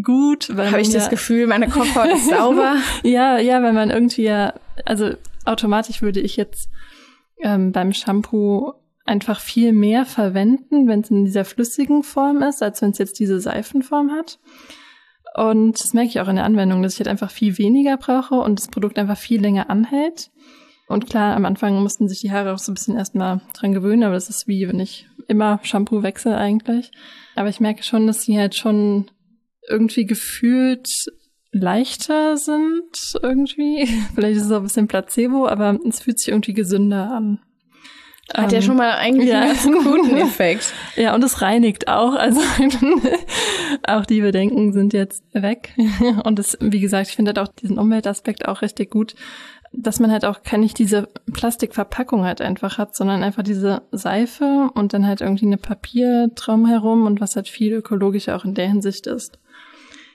gut. 0.02 0.54
Weil 0.54 0.70
Habe 0.70 0.82
ich 0.82 0.88
ja, 0.88 0.98
das 0.98 1.08
Gefühl, 1.08 1.46
meine 1.46 1.68
Kopfhaut 1.68 2.12
ist 2.12 2.28
sauber? 2.28 2.76
ja, 3.02 3.38
ja, 3.38 3.62
weil 3.62 3.72
man 3.72 3.90
irgendwie 3.90 4.24
ja, 4.24 4.54
also 4.84 5.12
automatisch 5.44 6.02
würde 6.02 6.20
ich 6.20 6.36
jetzt 6.36 6.68
ähm, 7.38 7.72
beim 7.72 7.92
Shampoo 7.92 8.74
einfach 9.06 9.40
viel 9.40 9.72
mehr 9.72 10.04
verwenden, 10.04 10.86
wenn 10.86 11.00
es 11.00 11.10
in 11.10 11.24
dieser 11.24 11.44
flüssigen 11.44 12.02
Form 12.02 12.42
ist, 12.42 12.62
als 12.62 12.82
wenn 12.82 12.90
es 12.90 12.98
jetzt 12.98 13.18
diese 13.18 13.40
Seifenform 13.40 14.12
hat. 14.12 14.38
Und 15.34 15.82
das 15.82 15.94
merke 15.94 16.08
ich 16.08 16.20
auch 16.20 16.28
in 16.28 16.36
der 16.36 16.44
Anwendung, 16.44 16.82
dass 16.82 16.94
ich 16.94 17.00
halt 17.00 17.08
einfach 17.08 17.30
viel 17.30 17.56
weniger 17.58 17.96
brauche 17.96 18.34
und 18.34 18.58
das 18.58 18.68
Produkt 18.68 18.98
einfach 18.98 19.16
viel 19.16 19.40
länger 19.40 19.70
anhält. 19.70 20.30
Und 20.90 21.08
klar, 21.08 21.36
am 21.36 21.44
Anfang 21.44 21.80
mussten 21.80 22.08
sich 22.08 22.18
die 22.18 22.32
Haare 22.32 22.52
auch 22.52 22.58
so 22.58 22.72
ein 22.72 22.74
bisschen 22.74 22.96
erstmal 22.96 23.40
dran 23.52 23.72
gewöhnen, 23.72 24.02
aber 24.02 24.14
das 24.14 24.28
ist 24.28 24.48
wie, 24.48 24.66
wenn 24.66 24.80
ich 24.80 25.06
immer 25.28 25.60
Shampoo 25.62 26.02
wechsle 26.02 26.36
eigentlich. 26.36 26.90
Aber 27.36 27.48
ich 27.48 27.60
merke 27.60 27.84
schon, 27.84 28.08
dass 28.08 28.22
sie 28.22 28.36
halt 28.36 28.56
schon 28.56 29.08
irgendwie 29.68 30.04
gefühlt 30.04 30.88
leichter 31.52 32.36
sind 32.36 32.90
irgendwie. 33.22 33.86
Vielleicht 34.16 34.38
ist 34.38 34.46
es 34.46 34.50
auch 34.50 34.56
ein 34.56 34.64
bisschen 34.64 34.88
Placebo, 34.88 35.46
aber 35.46 35.78
es 35.88 36.00
fühlt 36.00 36.18
sich 36.18 36.30
irgendwie 36.30 36.54
gesünder 36.54 37.12
an. 37.12 37.38
Hat 38.34 38.52
ähm, 38.52 38.56
ja 38.56 38.62
schon 38.62 38.76
mal 38.76 38.92
eigentlich 38.92 39.30
ja. 39.30 39.40
einen 39.40 39.52
ganz 39.52 39.64
guten 39.64 40.16
Effekt. 40.16 40.72
ja, 40.96 41.14
und 41.14 41.24
es 41.24 41.42
reinigt 41.42 41.88
auch. 41.88 42.14
Also 42.14 42.40
auch 43.86 44.06
die 44.06 44.20
Bedenken 44.20 44.72
sind 44.72 44.92
jetzt 44.92 45.24
weg. 45.32 45.74
Und 46.24 46.38
das, 46.38 46.56
wie 46.60 46.80
gesagt, 46.80 47.08
ich 47.08 47.16
finde 47.16 47.30
halt 47.30 47.38
auch 47.38 47.52
diesen 47.52 47.78
Umweltaspekt 47.78 48.46
auch 48.46 48.62
richtig 48.62 48.90
gut, 48.90 49.14
dass 49.72 50.00
man 50.00 50.10
halt 50.10 50.24
auch 50.24 50.42
kann 50.42 50.60
nicht 50.60 50.78
diese 50.78 51.08
Plastikverpackung 51.32 52.24
halt 52.24 52.40
einfach 52.40 52.78
hat, 52.78 52.96
sondern 52.96 53.22
einfach 53.22 53.42
diese 53.42 53.82
Seife 53.92 54.70
und 54.74 54.92
dann 54.92 55.06
halt 55.06 55.20
irgendwie 55.20 55.46
eine 55.46 55.58
Papiertraum 55.58 56.66
herum 56.66 57.06
und 57.06 57.20
was 57.20 57.36
halt 57.36 57.48
viel 57.48 57.72
ökologischer 57.74 58.36
auch 58.36 58.44
in 58.44 58.54
der 58.54 58.68
Hinsicht 58.68 59.06
ist. 59.06 59.38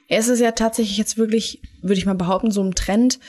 Es 0.08 0.28
ist 0.28 0.40
ja 0.40 0.52
tatsächlich 0.52 0.98
jetzt 0.98 1.18
wirklich, 1.18 1.62
würde 1.82 1.96
ich 1.96 2.06
mal 2.06 2.16
behaupten, 2.16 2.52
so 2.52 2.62
ein 2.62 2.76
Trend, 2.76 3.20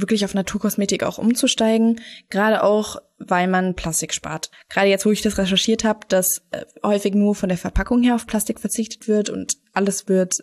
wirklich 0.00 0.24
auf 0.24 0.34
Naturkosmetik 0.34 1.02
auch 1.02 1.18
umzusteigen, 1.18 2.00
gerade 2.30 2.62
auch, 2.62 2.96
weil 3.18 3.46
man 3.46 3.74
Plastik 3.74 4.12
spart. 4.12 4.50
Gerade 4.68 4.88
jetzt, 4.88 5.06
wo 5.06 5.10
ich 5.10 5.22
das 5.22 5.38
recherchiert 5.38 5.84
habe, 5.84 6.00
dass 6.08 6.42
äh, 6.50 6.64
häufig 6.82 7.14
nur 7.14 7.34
von 7.34 7.48
der 7.48 7.58
Verpackung 7.58 8.02
her 8.02 8.14
auf 8.14 8.26
Plastik 8.26 8.60
verzichtet 8.60 9.08
wird 9.08 9.30
und 9.30 9.54
alles 9.72 10.08
wird 10.08 10.34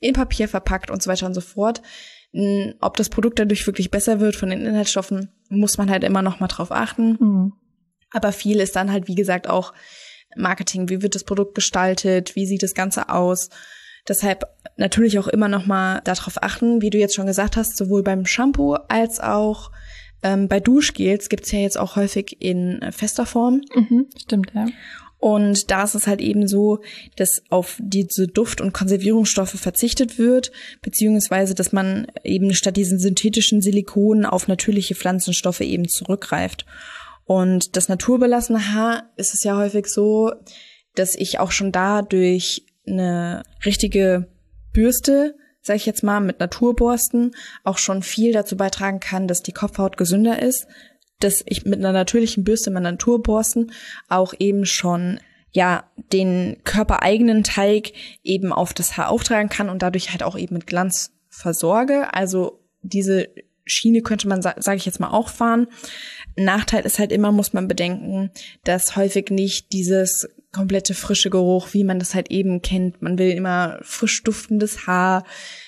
in 0.00 0.14
Papier 0.14 0.48
verpackt 0.48 0.90
und 0.90 1.02
so 1.02 1.10
weiter 1.10 1.26
und 1.26 1.34
so 1.34 1.40
fort. 1.40 1.82
Ob 2.80 2.96
das 2.96 3.08
Produkt 3.08 3.40
dadurch 3.40 3.66
wirklich 3.66 3.90
besser 3.90 4.20
wird 4.20 4.36
von 4.36 4.50
den 4.50 4.64
Inhaltsstoffen, 4.64 5.32
muss 5.48 5.78
man 5.78 5.90
halt 5.90 6.04
immer 6.04 6.22
noch 6.22 6.38
mal 6.38 6.46
drauf 6.46 6.70
achten. 6.70 7.16
Mhm. 7.18 7.52
Aber 8.12 8.30
viel 8.30 8.60
ist 8.60 8.76
dann 8.76 8.92
halt, 8.92 9.08
wie 9.08 9.16
gesagt, 9.16 9.48
auch 9.48 9.74
Marketing. 10.36 10.88
Wie 10.88 11.02
wird 11.02 11.16
das 11.16 11.24
Produkt 11.24 11.56
gestaltet? 11.56 12.36
Wie 12.36 12.46
sieht 12.46 12.62
das 12.62 12.74
Ganze 12.74 13.08
aus? 13.08 13.50
Deshalb 14.08 14.44
natürlich 14.76 15.18
auch 15.18 15.28
immer 15.28 15.48
noch 15.48 15.66
mal 15.66 16.00
darauf 16.04 16.42
achten, 16.42 16.82
wie 16.82 16.90
du 16.90 16.98
jetzt 16.98 17.14
schon 17.14 17.26
gesagt 17.26 17.56
hast, 17.56 17.76
sowohl 17.76 18.02
beim 18.02 18.26
Shampoo 18.26 18.74
als 18.88 19.20
auch 19.20 19.70
ähm, 20.22 20.48
bei 20.48 20.60
Duschgels 20.60 21.28
gibt's 21.28 21.52
ja 21.52 21.58
jetzt 21.60 21.78
auch 21.78 21.96
häufig 21.96 22.36
in 22.40 22.80
fester 22.90 23.26
Form. 23.26 23.62
Mhm, 23.74 24.06
stimmt, 24.16 24.52
ja. 24.54 24.66
Und 25.20 25.70
da 25.70 25.84
ist 25.84 25.94
es 25.94 26.06
halt 26.06 26.22
eben 26.22 26.48
so, 26.48 26.80
dass 27.16 27.42
auf 27.50 27.76
diese 27.78 28.26
Duft- 28.26 28.62
und 28.62 28.72
Konservierungsstoffe 28.72 29.50
verzichtet 29.50 30.18
wird, 30.18 30.50
beziehungsweise 30.80 31.54
dass 31.54 31.72
man 31.72 32.06
eben 32.24 32.54
statt 32.54 32.78
diesen 32.78 32.98
synthetischen 32.98 33.60
Silikonen 33.60 34.24
auf 34.24 34.48
natürliche 34.48 34.94
Pflanzenstoffe 34.94 35.60
eben 35.60 35.86
zurückgreift. 35.88 36.64
Und 37.26 37.76
das 37.76 37.90
naturbelassene 37.90 38.72
Haar 38.72 39.10
ist 39.16 39.34
es 39.34 39.44
ja 39.44 39.58
häufig 39.58 39.86
so, 39.86 40.32
dass 40.94 41.14
ich 41.14 41.38
auch 41.38 41.52
schon 41.52 41.70
da 41.70 42.00
durch 42.00 42.64
eine 42.90 43.42
richtige 43.64 44.28
Bürste, 44.72 45.34
sag 45.62 45.76
ich 45.76 45.86
jetzt 45.86 46.02
mal, 46.02 46.20
mit 46.20 46.40
Naturborsten 46.40 47.34
auch 47.64 47.78
schon 47.78 48.02
viel 48.02 48.32
dazu 48.32 48.56
beitragen 48.56 49.00
kann, 49.00 49.28
dass 49.28 49.42
die 49.42 49.52
Kopfhaut 49.52 49.96
gesünder 49.96 50.40
ist, 50.40 50.66
dass 51.20 51.42
ich 51.46 51.64
mit 51.64 51.78
einer 51.78 51.92
natürlichen 51.92 52.44
Bürste, 52.44 52.70
mit 52.70 52.82
Naturborsten 52.82 53.72
auch 54.08 54.34
eben 54.38 54.64
schon 54.64 55.20
ja 55.52 55.84
den 56.12 56.58
körpereigenen 56.64 57.44
Teig 57.44 57.92
eben 58.22 58.52
auf 58.52 58.72
das 58.72 58.96
Haar 58.96 59.10
auftragen 59.10 59.48
kann 59.48 59.68
und 59.68 59.82
dadurch 59.82 60.10
halt 60.10 60.22
auch 60.22 60.38
eben 60.38 60.54
mit 60.54 60.66
Glanz 60.66 61.12
versorge. 61.28 62.14
Also 62.14 62.60
diese 62.82 63.28
Schiene 63.64 64.02
könnte 64.02 64.28
man, 64.28 64.42
sage 64.42 64.76
ich 64.76 64.86
jetzt 64.86 65.00
mal, 65.00 65.10
auch 65.10 65.28
fahren. 65.28 65.68
Nachteil 66.36 66.84
ist 66.84 66.98
halt 66.98 67.12
immer, 67.12 67.32
muss 67.32 67.52
man 67.52 67.68
bedenken, 67.68 68.30
dass 68.64 68.96
häufig 68.96 69.30
nicht 69.30 69.72
dieses 69.72 70.28
komplette 70.52 70.94
frische 70.94 71.30
Geruch, 71.30 71.68
wie 71.72 71.84
man 71.84 71.98
das 71.98 72.14
halt 72.14 72.30
eben 72.30 72.60
kennt. 72.62 73.02
Man 73.02 73.18
will 73.18 73.30
immer 73.30 73.78
frisch 73.82 74.22
duftendes 74.22 74.86
Haar. 74.86 75.24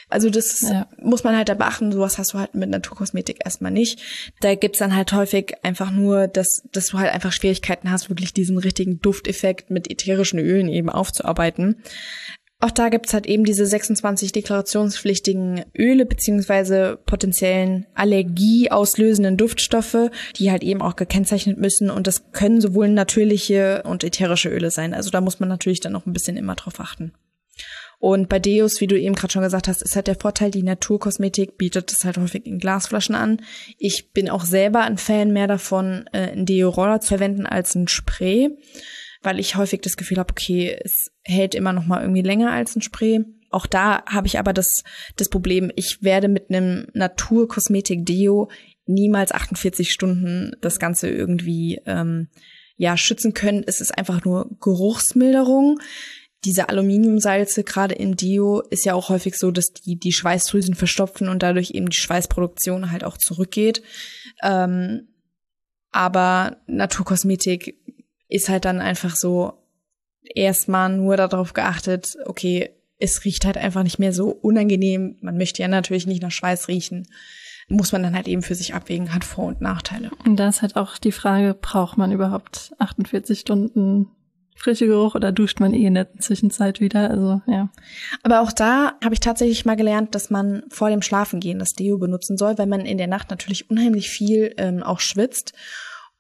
Also 0.08 0.28
das 0.28 0.60
ja. 0.60 0.88
muss 0.98 1.24
man 1.24 1.36
halt 1.36 1.48
da 1.48 1.54
beachten. 1.54 1.92
Sowas 1.92 2.18
hast 2.18 2.34
du 2.34 2.38
halt 2.38 2.54
mit 2.54 2.68
Naturkosmetik 2.68 3.38
erstmal 3.44 3.70
nicht. 3.70 4.00
Da 4.40 4.54
gibt's 4.54 4.78
dann 4.78 4.94
halt 4.94 5.12
häufig 5.12 5.54
einfach 5.62 5.90
nur, 5.90 6.26
dass, 6.28 6.62
dass 6.72 6.88
du 6.88 6.98
halt 6.98 7.12
einfach 7.12 7.32
Schwierigkeiten 7.32 7.90
hast, 7.90 8.10
wirklich 8.10 8.34
diesen 8.34 8.58
richtigen 8.58 9.00
Dufteffekt 9.00 9.70
mit 9.70 9.90
ätherischen 9.90 10.38
Ölen 10.38 10.68
eben 10.68 10.90
aufzuarbeiten. 10.90 11.82
Auch 12.62 12.70
da 12.70 12.90
gibt's 12.90 13.12
halt 13.12 13.27
eben 13.27 13.42
diese 13.42 13.66
26 13.66 14.31
deklarationspflichtigen 14.31 15.64
Öle 15.77 16.07
beziehungsweise 16.07 16.96
potenziellen 17.07 17.87
allergieauslösenden 17.96 19.37
Duftstoffe, 19.37 20.11
die 20.37 20.53
halt 20.53 20.62
eben 20.62 20.81
auch 20.81 20.94
gekennzeichnet 20.94 21.59
müssen. 21.59 21.90
Und 21.90 22.07
das 22.07 22.31
können 22.31 22.61
sowohl 22.61 22.88
natürliche 22.88 23.83
und 23.85 24.05
ätherische 24.05 24.48
Öle 24.48 24.70
sein. 24.70 24.94
Also 24.94 25.11
da 25.11 25.20
muss 25.20 25.40
man 25.40 25.48
natürlich 25.48 25.81
dann 25.81 25.90
noch 25.90 26.07
ein 26.07 26.12
bisschen 26.12 26.37
immer 26.37 26.55
drauf 26.55 26.79
achten. 26.79 27.12
Und 27.98 28.29
bei 28.29 28.38
Deos, 28.38 28.81
wie 28.81 28.87
du 28.87 28.96
eben 28.96 29.16
gerade 29.16 29.33
schon 29.33 29.42
gesagt 29.42 29.66
hast, 29.66 29.83
ist 29.83 29.96
halt 29.96 30.07
der 30.07 30.14
Vorteil, 30.14 30.53
die 30.53 30.62
Naturkosmetik 30.62 31.59
bietet 31.59 31.90
es 31.90 32.05
halt 32.05 32.16
häufig 32.16 32.46
in 32.46 32.61
Glasflaschen 32.61 33.16
an. 33.16 33.42
Ich 33.77 34.12
bin 34.12 34.31
auch 34.31 34.44
selber 34.44 34.83
ein 34.83 34.98
Fan 34.98 35.33
mehr 35.33 35.48
davon, 35.48 36.05
äh, 36.12 36.31
einen 36.31 36.46
Deo-Roller 36.46 37.01
zu 37.01 37.09
verwenden 37.09 37.44
als 37.44 37.75
ein 37.75 37.88
Spray 37.88 38.57
weil 39.22 39.38
ich 39.38 39.56
häufig 39.56 39.80
das 39.80 39.96
Gefühl 39.96 40.18
habe, 40.18 40.32
okay, 40.32 40.76
es 40.82 41.11
hält 41.22 41.54
immer 41.54 41.72
noch 41.72 41.87
mal 41.87 42.02
irgendwie 42.02 42.22
länger 42.22 42.50
als 42.50 42.76
ein 42.76 42.82
Spray. 42.82 43.24
Auch 43.50 43.66
da 43.66 44.04
habe 44.06 44.26
ich 44.26 44.38
aber 44.38 44.52
das, 44.52 44.82
das 45.16 45.28
Problem, 45.28 45.70
ich 45.76 45.98
werde 46.02 46.28
mit 46.28 46.50
einem 46.50 46.87
Naturkosmetik-Deo 46.94 48.50
niemals 48.87 49.33
48 49.33 49.90
Stunden 49.90 50.56
das 50.60 50.79
Ganze 50.79 51.08
irgendwie 51.08 51.81
ähm, 51.87 52.29
ja 52.77 52.96
schützen 52.96 53.35
können. 53.35 53.62
Es 53.66 53.81
ist 53.81 53.96
einfach 53.96 54.25
nur 54.25 54.50
Geruchsmilderung. 54.60 55.79
Diese 56.44 56.68
Aluminiumsalze, 56.68 57.62
gerade 57.62 57.94
in 57.94 58.16
Deo, 58.16 58.62
ist 58.70 58.85
ja 58.85 58.94
auch 58.94 59.10
häufig 59.10 59.37
so, 59.37 59.52
dass 59.52 59.73
die 59.73 59.96
die 59.96 60.12
Schweißdrüsen 60.12 60.75
verstopfen 60.75 61.29
und 61.29 61.42
dadurch 61.42 61.70
eben 61.70 61.88
die 61.88 61.96
Schweißproduktion 61.96 62.90
halt 62.90 63.04
auch 63.04 63.16
zurückgeht. 63.16 63.83
Ähm, 64.42 65.08
aber 65.92 66.56
Naturkosmetik 66.66 67.79
ist 68.33 68.48
halt 68.48 68.64
dann 68.64 68.80
einfach 68.80 69.14
so 69.14 69.52
erstmal 70.22 70.88
nur 70.88 71.16
darauf 71.16 71.52
geachtet, 71.52 72.16
okay, 72.24 72.70
es 72.98 73.24
riecht 73.24 73.44
halt 73.44 73.58
einfach 73.58 73.83
nicht 73.83 73.98
mehr 73.98 74.12
so 74.12 74.28
unangenehm. 74.28 75.16
Man 75.20 75.37
möchte 75.37 75.62
ja 75.62 75.68
natürlich 75.68 76.06
nicht 76.06 76.22
nach 76.22 76.30
Schweiß 76.30 76.68
riechen. 76.68 77.08
Muss 77.68 77.92
man 77.92 78.02
dann 78.02 78.14
halt 78.14 78.28
eben 78.28 78.42
für 78.42 78.54
sich 78.54 78.74
abwägen, 78.74 79.14
hat 79.14 79.24
Vor- 79.24 79.46
und 79.46 79.60
Nachteile. 79.60 80.10
Und 80.24 80.37
da 80.37 80.48
ist 80.48 80.62
halt 80.62 80.76
auch 80.76 80.98
die 80.98 81.12
Frage, 81.12 81.54
braucht 81.54 81.98
man 81.98 82.12
überhaupt 82.12 82.72
48 82.78 83.40
Stunden 83.40 84.08
frische 84.54 84.87
Geruch 84.87 85.14
oder 85.14 85.33
duscht 85.33 85.58
man 85.60 85.74
eh 85.74 85.87
in 85.87 85.94
der 85.94 86.12
Zwischenzeit 86.18 86.80
wieder? 86.80 87.10
Also, 87.10 87.42
ja. 87.46 87.70
Aber 88.22 88.40
auch 88.40 88.52
da 88.52 88.94
habe 89.02 89.14
ich 89.14 89.20
tatsächlich 89.20 89.64
mal 89.64 89.76
gelernt, 89.76 90.14
dass 90.14 90.30
man 90.30 90.62
vor 90.68 90.88
dem 90.90 91.02
Schlafengehen 91.02 91.58
das 91.58 91.74
Deo 91.74 91.98
benutzen 91.98 92.37
soll, 92.37 92.56
weil 92.58 92.66
man 92.66 92.83
in 92.83 92.98
der 92.98 93.08
Nacht 93.08 93.30
natürlich 93.30 93.70
unheimlich 93.70 94.10
viel 94.10 94.54
ähm, 94.58 94.83
auch 94.83 95.00
schwitzt 95.00 95.54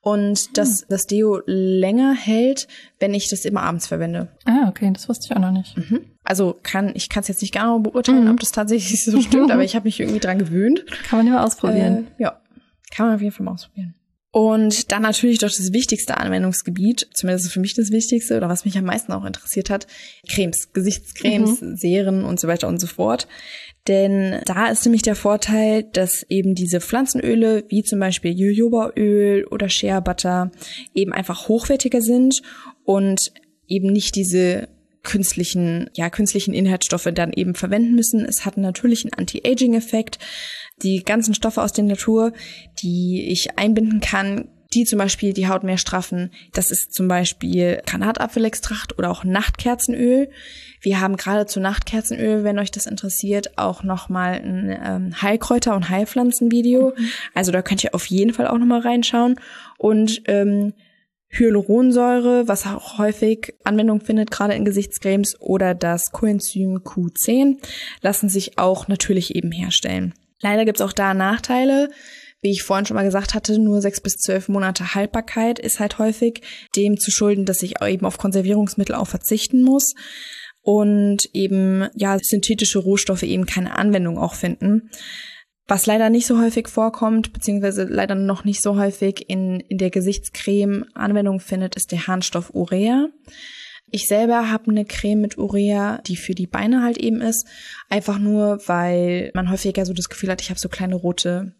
und 0.02 0.58
dass 0.58 0.84
das 0.88 1.06
Deo 1.06 1.40
länger 1.46 2.12
hält, 2.12 2.66
wenn 2.98 3.14
ich 3.14 3.28
das 3.28 3.44
immer 3.44 3.62
abends 3.62 3.86
verwende. 3.86 4.28
Ah, 4.44 4.68
okay, 4.68 4.90
das 4.92 5.08
wusste 5.08 5.26
ich 5.26 5.36
auch 5.36 5.40
noch 5.40 5.52
nicht. 5.52 5.76
Mhm. 5.78 6.00
Also 6.24 6.58
kann 6.62 6.90
ich 6.94 7.08
kann 7.08 7.22
es 7.22 7.28
jetzt 7.28 7.40
nicht 7.40 7.54
genau 7.54 7.78
beurteilen, 7.78 8.24
mhm. 8.24 8.32
ob 8.32 8.40
das 8.40 8.50
tatsächlich 8.50 9.04
so 9.04 9.20
stimmt, 9.20 9.50
aber 9.52 9.62
ich 9.62 9.76
habe 9.76 9.84
mich 9.84 10.00
irgendwie 10.00 10.20
dran 10.20 10.38
gewöhnt. 10.38 10.84
Kann 11.08 11.20
man 11.20 11.26
ja 11.26 11.34
mal 11.34 11.44
ausprobieren. 11.44 12.08
Äh, 12.18 12.22
ja, 12.24 12.40
kann 12.90 13.06
man 13.06 13.14
auf 13.14 13.22
jeden 13.22 13.32
Fall 13.32 13.44
mal 13.44 13.52
ausprobieren. 13.52 13.94
Und 14.34 14.90
dann 14.90 15.02
natürlich 15.02 15.38
doch 15.38 15.48
das 15.48 15.74
wichtigste 15.74 16.16
Anwendungsgebiet, 16.16 17.06
zumindest 17.12 17.52
für 17.52 17.60
mich 17.60 17.74
das 17.74 17.90
wichtigste 17.90 18.34
oder 18.36 18.48
was 18.48 18.64
mich 18.64 18.78
am 18.78 18.84
meisten 18.84 19.12
auch 19.12 19.26
interessiert 19.26 19.68
hat, 19.68 19.86
Cremes, 20.26 20.72
Gesichtscremes, 20.72 21.60
mhm. 21.60 21.76
Serien 21.76 22.24
und 22.24 22.40
so 22.40 22.48
weiter 22.48 22.66
und 22.66 22.80
so 22.80 22.86
fort. 22.86 23.28
Denn 23.88 24.40
da 24.44 24.68
ist 24.68 24.84
nämlich 24.84 25.02
der 25.02 25.16
Vorteil, 25.16 25.82
dass 25.82 26.24
eben 26.28 26.54
diese 26.54 26.80
Pflanzenöle, 26.80 27.64
wie 27.68 27.82
zum 27.82 27.98
Beispiel 27.98 28.32
Jojobaöl 28.32 29.44
oder 29.46 29.68
Shea 29.68 29.98
Butter, 30.00 30.52
eben 30.94 31.12
einfach 31.12 31.48
hochwertiger 31.48 32.00
sind 32.00 32.42
und 32.84 33.32
eben 33.66 33.92
nicht 33.92 34.14
diese 34.14 34.68
künstlichen, 35.02 35.90
ja, 35.94 36.10
künstlichen 36.10 36.54
Inhaltsstoffe 36.54 37.08
dann 37.12 37.32
eben 37.32 37.56
verwenden 37.56 37.94
müssen. 37.94 38.24
Es 38.24 38.44
hat 38.44 38.56
natürlich 38.56 39.04
einen 39.04 39.14
Anti-Aging-Effekt 39.14 40.18
die 40.82 41.02
ganzen 41.02 41.34
Stoffe 41.34 41.60
aus 41.60 41.72
der 41.72 41.84
Natur, 41.84 42.32
die 42.82 43.28
ich 43.30 43.58
einbinden 43.58 44.00
kann, 44.00 44.48
die 44.74 44.84
zum 44.84 44.98
Beispiel 44.98 45.32
die 45.32 45.48
Haut 45.48 45.64
mehr 45.64 45.78
straffen. 45.78 46.30
Das 46.52 46.70
ist 46.70 46.92
zum 46.92 47.08
Beispiel 47.08 47.80
Granatapfelextrakt 47.86 48.98
oder 48.98 49.10
auch 49.10 49.24
Nachtkerzenöl. 49.24 50.30
Wir 50.80 51.00
haben 51.00 51.16
gerade 51.16 51.46
zu 51.46 51.60
Nachtkerzenöl, 51.60 52.44
wenn 52.44 52.58
euch 52.58 52.70
das 52.70 52.86
interessiert, 52.86 53.58
auch 53.58 53.82
nochmal 53.82 54.34
ein 54.34 54.78
ähm, 54.84 55.22
Heilkräuter- 55.22 55.76
und 55.76 55.88
Heilpflanzenvideo. 55.88 56.94
Mhm. 56.96 57.08
Also 57.34 57.52
da 57.52 57.62
könnt 57.62 57.84
ihr 57.84 57.94
auf 57.94 58.06
jeden 58.06 58.32
Fall 58.34 58.48
auch 58.48 58.58
nochmal 58.58 58.80
reinschauen. 58.80 59.38
Und 59.78 60.22
ähm, 60.26 60.72
Hyaluronsäure, 61.32 62.46
was 62.46 62.66
auch 62.66 62.98
häufig 62.98 63.54
Anwendung 63.64 64.00
findet, 64.00 64.30
gerade 64.30 64.54
in 64.54 64.64
Gesichtscremes, 64.64 65.40
oder 65.40 65.74
das 65.74 66.12
Coenzym 66.12 66.78
Q10 66.78 67.56
lassen 68.02 68.28
sich 68.28 68.58
auch 68.58 68.86
natürlich 68.88 69.34
eben 69.34 69.50
herstellen. 69.50 70.14
Leider 70.42 70.64
gibt's 70.64 70.82
auch 70.82 70.92
da 70.92 71.14
Nachteile. 71.14 71.90
Wie 72.42 72.50
ich 72.50 72.64
vorhin 72.64 72.84
schon 72.84 72.96
mal 72.96 73.04
gesagt 73.04 73.34
hatte, 73.34 73.58
nur 73.58 73.80
sechs 73.80 74.00
bis 74.00 74.16
zwölf 74.16 74.48
Monate 74.48 74.94
Haltbarkeit 74.94 75.60
ist 75.60 75.78
halt 75.78 75.98
häufig 75.98 76.42
dem 76.74 76.98
zu 76.98 77.12
schulden, 77.12 77.44
dass 77.44 77.62
ich 77.62 77.80
eben 77.80 78.04
auf 78.04 78.18
Konservierungsmittel 78.18 78.96
auch 78.96 79.06
verzichten 79.06 79.62
muss 79.62 79.94
und 80.60 81.18
eben 81.32 81.88
ja 81.94 82.18
synthetische 82.20 82.80
Rohstoffe 82.80 83.22
eben 83.22 83.46
keine 83.46 83.78
Anwendung 83.78 84.18
auch 84.18 84.34
finden. 84.34 84.90
Was 85.68 85.86
leider 85.86 86.10
nicht 86.10 86.26
so 86.26 86.40
häufig 86.40 86.68
vorkommt, 86.68 87.32
beziehungsweise 87.32 87.84
leider 87.84 88.16
noch 88.16 88.44
nicht 88.44 88.60
so 88.60 88.76
häufig 88.76 89.30
in, 89.30 89.60
in 89.60 89.78
der 89.78 89.90
Gesichtscreme 89.90 90.86
Anwendung 90.94 91.38
findet, 91.38 91.76
ist 91.76 91.92
der 91.92 92.08
Harnstoff 92.08 92.50
Urea. 92.54 93.08
Ich 93.88 94.08
selber 94.08 94.50
habe 94.50 94.70
eine 94.70 94.84
Creme 94.84 95.20
mit 95.20 95.38
Urea, 95.38 95.98
die 96.06 96.16
für 96.16 96.34
die 96.34 96.48
Beine 96.48 96.82
halt 96.82 96.98
eben 96.98 97.20
ist. 97.20 97.46
Einfach 97.88 98.18
nur, 98.18 98.60
weil 98.66 99.30
man 99.34 99.50
häufiger 99.50 99.86
so 99.86 99.92
das 99.92 100.08
Gefühl 100.08 100.30
hat, 100.30 100.40
ich 100.40 100.50
habe 100.50 100.58
so 100.58 100.68
kleine 100.68 100.96
rote 100.96 101.54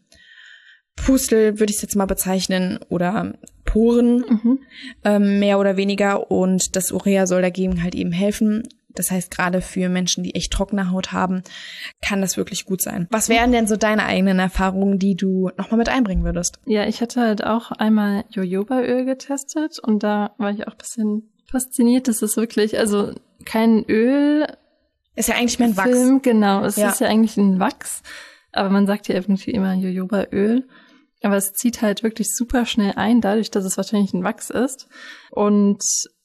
Pustel, 1.05 1.59
würde 1.59 1.71
ich 1.71 1.77
es 1.77 1.83
jetzt 1.83 1.97
mal 1.97 2.07
bezeichnen, 2.07 2.79
oder 2.89 3.35
Poren, 3.65 4.19
mhm. 4.19 4.59
ähm, 5.05 5.39
mehr 5.39 5.59
oder 5.59 5.77
weniger. 5.77 6.31
Und 6.31 6.77
das 6.77 6.93
Urea 6.93 7.27
soll 7.27 7.43
dagegen 7.43 7.83
halt 7.83 7.95
eben 7.95 8.13
helfen. 8.13 8.63
Das 8.95 9.11
heißt, 9.11 9.31
gerade 9.31 9.63
für 9.63 9.89
Menschen, 9.89 10.23
die 10.23 10.35
echt 10.35 10.53
trockene 10.53 10.91
Haut 10.91 11.13
haben, 11.13 11.43
kann 12.03 12.21
das 12.21 12.37
wirklich 12.37 12.67
gut 12.67 12.83
sein. 12.83 13.09
Was 13.11 13.29
wären 13.29 13.53
denn 13.53 13.67
so 13.67 13.77
deine 13.77 14.05
eigenen 14.05 14.39
Erfahrungen, 14.39 14.99
die 14.99 15.15
du 15.15 15.51
nochmal 15.57 15.79
mit 15.79 15.89
einbringen 15.89 16.25
würdest? 16.25 16.59
Ja, 16.67 16.87
ich 16.87 17.01
hatte 17.01 17.21
halt 17.21 17.45
auch 17.45 17.73
einmal 17.73 18.25
Jojobaöl 18.31 19.05
getestet 19.05 19.79
und 19.79 20.03
da 20.03 20.35
war 20.37 20.51
ich 20.51 20.67
auch 20.69 20.75
bisschen 20.75 21.33
fasziniert. 21.51 22.09
Das 22.09 22.23
ist 22.23 22.37
wirklich, 22.37 22.79
also 22.79 23.13
kein 23.45 23.85
Öl. 23.89 24.47
Ist 25.17 25.29
ja 25.29 25.37
eigentlich 25.37 25.59
mehr 25.59 25.69
ein 25.69 25.77
Wachs. 25.77 25.91
Film, 25.91 26.23
genau. 26.23 26.65
Es 26.65 26.77
ja. 26.77 26.91
ist 26.91 27.01
ja 27.01 27.09
eigentlich 27.09 27.37
ein 27.37 27.61
Wachs. 27.61 28.03
Aber 28.53 28.69
man 28.69 28.87
sagt 28.87 29.09
ja 29.09 29.15
irgendwie 29.15 29.53
immer 29.53 29.75
Jojobaöl. 29.75 30.67
Aber 31.23 31.37
es 31.37 31.53
zieht 31.53 31.83
halt 31.83 32.03
wirklich 32.03 32.35
super 32.35 32.67
schnell 32.67 32.93
ein, 32.97 33.21
dadurch, 33.21 33.51
dass 33.51 33.65
es 33.65 33.77
wahrscheinlich 33.77 34.13
ein 34.13 34.25
Wachs 34.25 34.51
ist. 34.51 34.89
Und 35.31 35.83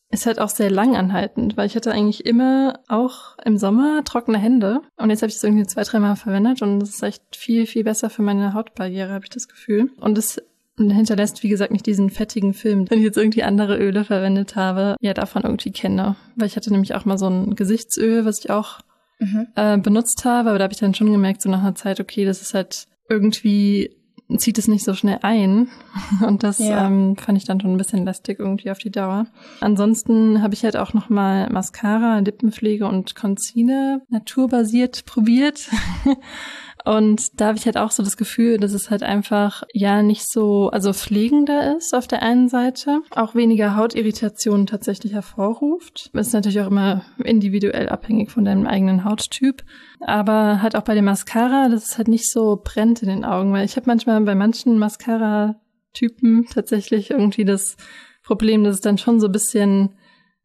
ist 0.10 0.26
halt 0.26 0.39
auch 0.39 0.50
sehr 0.50 0.72
langanhaltend, 0.72 1.58
weil 1.58 1.68
ich 1.68 1.76
hatte 1.76 1.91
eigentlich 1.91 2.26
immer 2.26 2.80
auch 2.88 3.38
im 3.43 3.58
Sommer 3.58 4.04
trockene 4.06 4.38
Hände. 4.38 4.82
Und 4.95 5.10
jetzt 5.10 5.22
habe 5.22 5.30
ich 5.30 5.36
es 5.36 5.43
irgendwie 5.43 5.66
zwei, 5.66 5.84
dreimal 5.84 6.16
verwendet 6.16 6.62
und 6.62 6.82
es 6.82 6.91
ist 6.91 7.04
echt 7.04 7.36
viel, 7.36 7.66
viel 7.66 7.84
besser 7.84 8.10
für 8.10 8.22
meine 8.22 8.54
Hautbarriere, 8.54 9.12
habe 9.12 9.26
ich 9.26 9.30
das 9.30 9.50
Gefühl. 9.50 9.91
Und 10.00 10.18
es 10.18 10.41
hinterlässt, 10.78 11.43
wie 11.43 11.50
gesagt, 11.50 11.72
nicht 11.72 11.86
diesen 11.86 12.10
fettigen 12.10 12.54
Film, 12.54 12.89
wenn 12.89 13.00
ich 13.00 13.06
jetzt 13.06 13.18
irgendwie 13.18 13.43
andere 13.43 13.78
Öle 13.78 14.06
verwendet 14.06 14.56
habe, 14.56 14.95
ja, 15.02 15.14
davon 15.14 15.43
irgendwie 15.43 15.72
kenne. 15.72 16.16
Weil 16.36 16.48
ich 16.48 16.56
hatte 16.56 16.72
nämlich 16.72 16.93
auch 16.95 17.06
mal 17.06 17.18
so 17.18 17.28
ein 17.28 17.56
Gesichtsöl, 17.56 18.26
was 18.26 18.39
ich 18.39 18.50
auch 18.50 18.80
mhm. 19.20 19.48
äh, 19.56 19.78
benutzt 19.78 20.24
habe, 20.24 20.50
aber 20.50 20.60
da 20.60 20.64
habe 20.64 20.74
ich 20.74 20.80
dann 20.80 20.93
schon 20.93 21.12
gemerkt, 21.12 21.41
so 21.41 21.50
nach 21.50 21.62
einer 21.62 21.76
Zeit, 21.76 22.00
okay, 22.00 22.26
das 22.26 22.41
ist 22.41 22.54
halt 22.54 22.86
irgendwie 23.10 23.97
zieht 24.36 24.57
es 24.57 24.67
nicht 24.67 24.84
so 24.84 24.93
schnell 24.93 25.19
ein. 25.21 25.69
Und 26.25 26.43
das 26.43 26.59
ja. 26.59 26.86
ähm, 26.86 27.15
fand 27.15 27.38
ich 27.38 27.45
dann 27.45 27.61
schon 27.61 27.71
ein 27.71 27.78
bisschen 27.78 28.05
lästig 28.05 28.39
irgendwie 28.39 28.71
auf 28.71 28.80
die 28.80 28.91
Dauer. 28.91 29.28
Ansonsten 29.61 30.41
habe 30.41 30.53
ich 30.53 30.63
halt 30.63 30.75
auch 30.78 30.93
noch 30.93 31.09
mal 31.09 31.49
Mascara, 31.49 32.19
Lippenpflege 32.19 32.86
und 32.88 33.15
Concealer 33.15 34.01
naturbasiert 34.09 35.05
probiert. 35.05 35.69
Und 36.88 37.41
da 37.41 37.47
habe 37.47 37.57
ich 37.57 37.65
halt 37.65 37.75
auch 37.75 37.91
so 37.91 38.01
das 38.01 38.15
Gefühl, 38.15 38.57
dass 38.59 38.71
es 38.71 38.89
halt 38.89 39.03
einfach 39.03 39.63
ja 39.73 40.01
nicht 40.01 40.23
so, 40.25 40.69
also 40.69 40.93
pflegender 40.93 41.75
ist 41.75 41.93
auf 41.93 42.07
der 42.07 42.23
einen 42.23 42.47
Seite, 42.47 43.01
auch 43.11 43.35
weniger 43.35 43.75
Hautirritationen 43.75 44.67
tatsächlich 44.67 45.11
hervorruft. 45.11 46.09
Ist 46.13 46.31
natürlich 46.31 46.61
auch 46.61 46.67
immer 46.67 47.03
individuell 47.21 47.89
abhängig 47.89 48.31
von 48.31 48.45
deinem 48.45 48.65
eigenen 48.67 49.03
Hauttyp. 49.03 49.65
Aber 49.99 50.61
halt 50.61 50.77
auch 50.77 50.83
bei 50.83 50.95
dem 50.95 51.03
Mascara, 51.03 51.67
das 51.67 51.83
ist 51.83 51.97
halt 51.97 52.07
nicht 52.07 52.31
so 52.31 52.61
brennt 52.63 53.03
in 53.03 53.09
den 53.09 53.25
Augen, 53.25 53.51
weil 53.51 53.65
ich 53.65 53.75
habe 53.75 53.88
manchmal 53.88 54.21
bei 54.21 54.35
manchen 54.35 54.79
Mascara-Typen 54.79 56.45
tatsächlich 56.53 57.11
irgendwie 57.11 57.43
das 57.43 57.75
Problem, 58.23 58.63
dass 58.63 58.75
es 58.75 58.81
dann 58.81 58.97
schon 58.97 59.19
so 59.19 59.25
ein 59.25 59.33
bisschen 59.33 59.97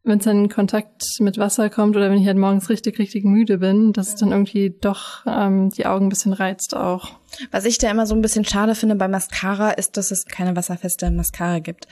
wenn 0.03 0.19
es 0.19 0.25
dann 0.25 0.43
in 0.43 0.49
Kontakt 0.49 1.03
mit 1.19 1.37
Wasser 1.37 1.69
kommt 1.69 1.95
oder 1.95 2.11
wenn 2.11 2.19
ich 2.19 2.27
halt 2.27 2.37
morgens 2.37 2.69
richtig, 2.69 2.99
richtig 2.99 3.23
müde 3.23 3.59
bin, 3.59 3.93
dass 3.93 4.09
es 4.09 4.15
dann 4.15 4.31
irgendwie 4.31 4.75
doch 4.81 5.25
ähm, 5.25 5.69
die 5.69 5.85
Augen 5.85 6.07
ein 6.07 6.09
bisschen 6.09 6.33
reizt 6.33 6.75
auch. 6.75 7.11
Was 7.51 7.63
ich 7.63 7.77
da 7.77 7.89
immer 7.89 8.05
so 8.05 8.13
ein 8.13 8.21
bisschen 8.21 8.43
schade 8.43 8.75
finde 8.75 8.95
bei 8.95 9.07
Mascara, 9.07 9.71
ist, 9.71 9.95
dass 9.95 10.11
es 10.11 10.25
keine 10.25 10.55
wasserfeste 10.55 11.09
Mascara 11.09 11.59
gibt 11.59 11.87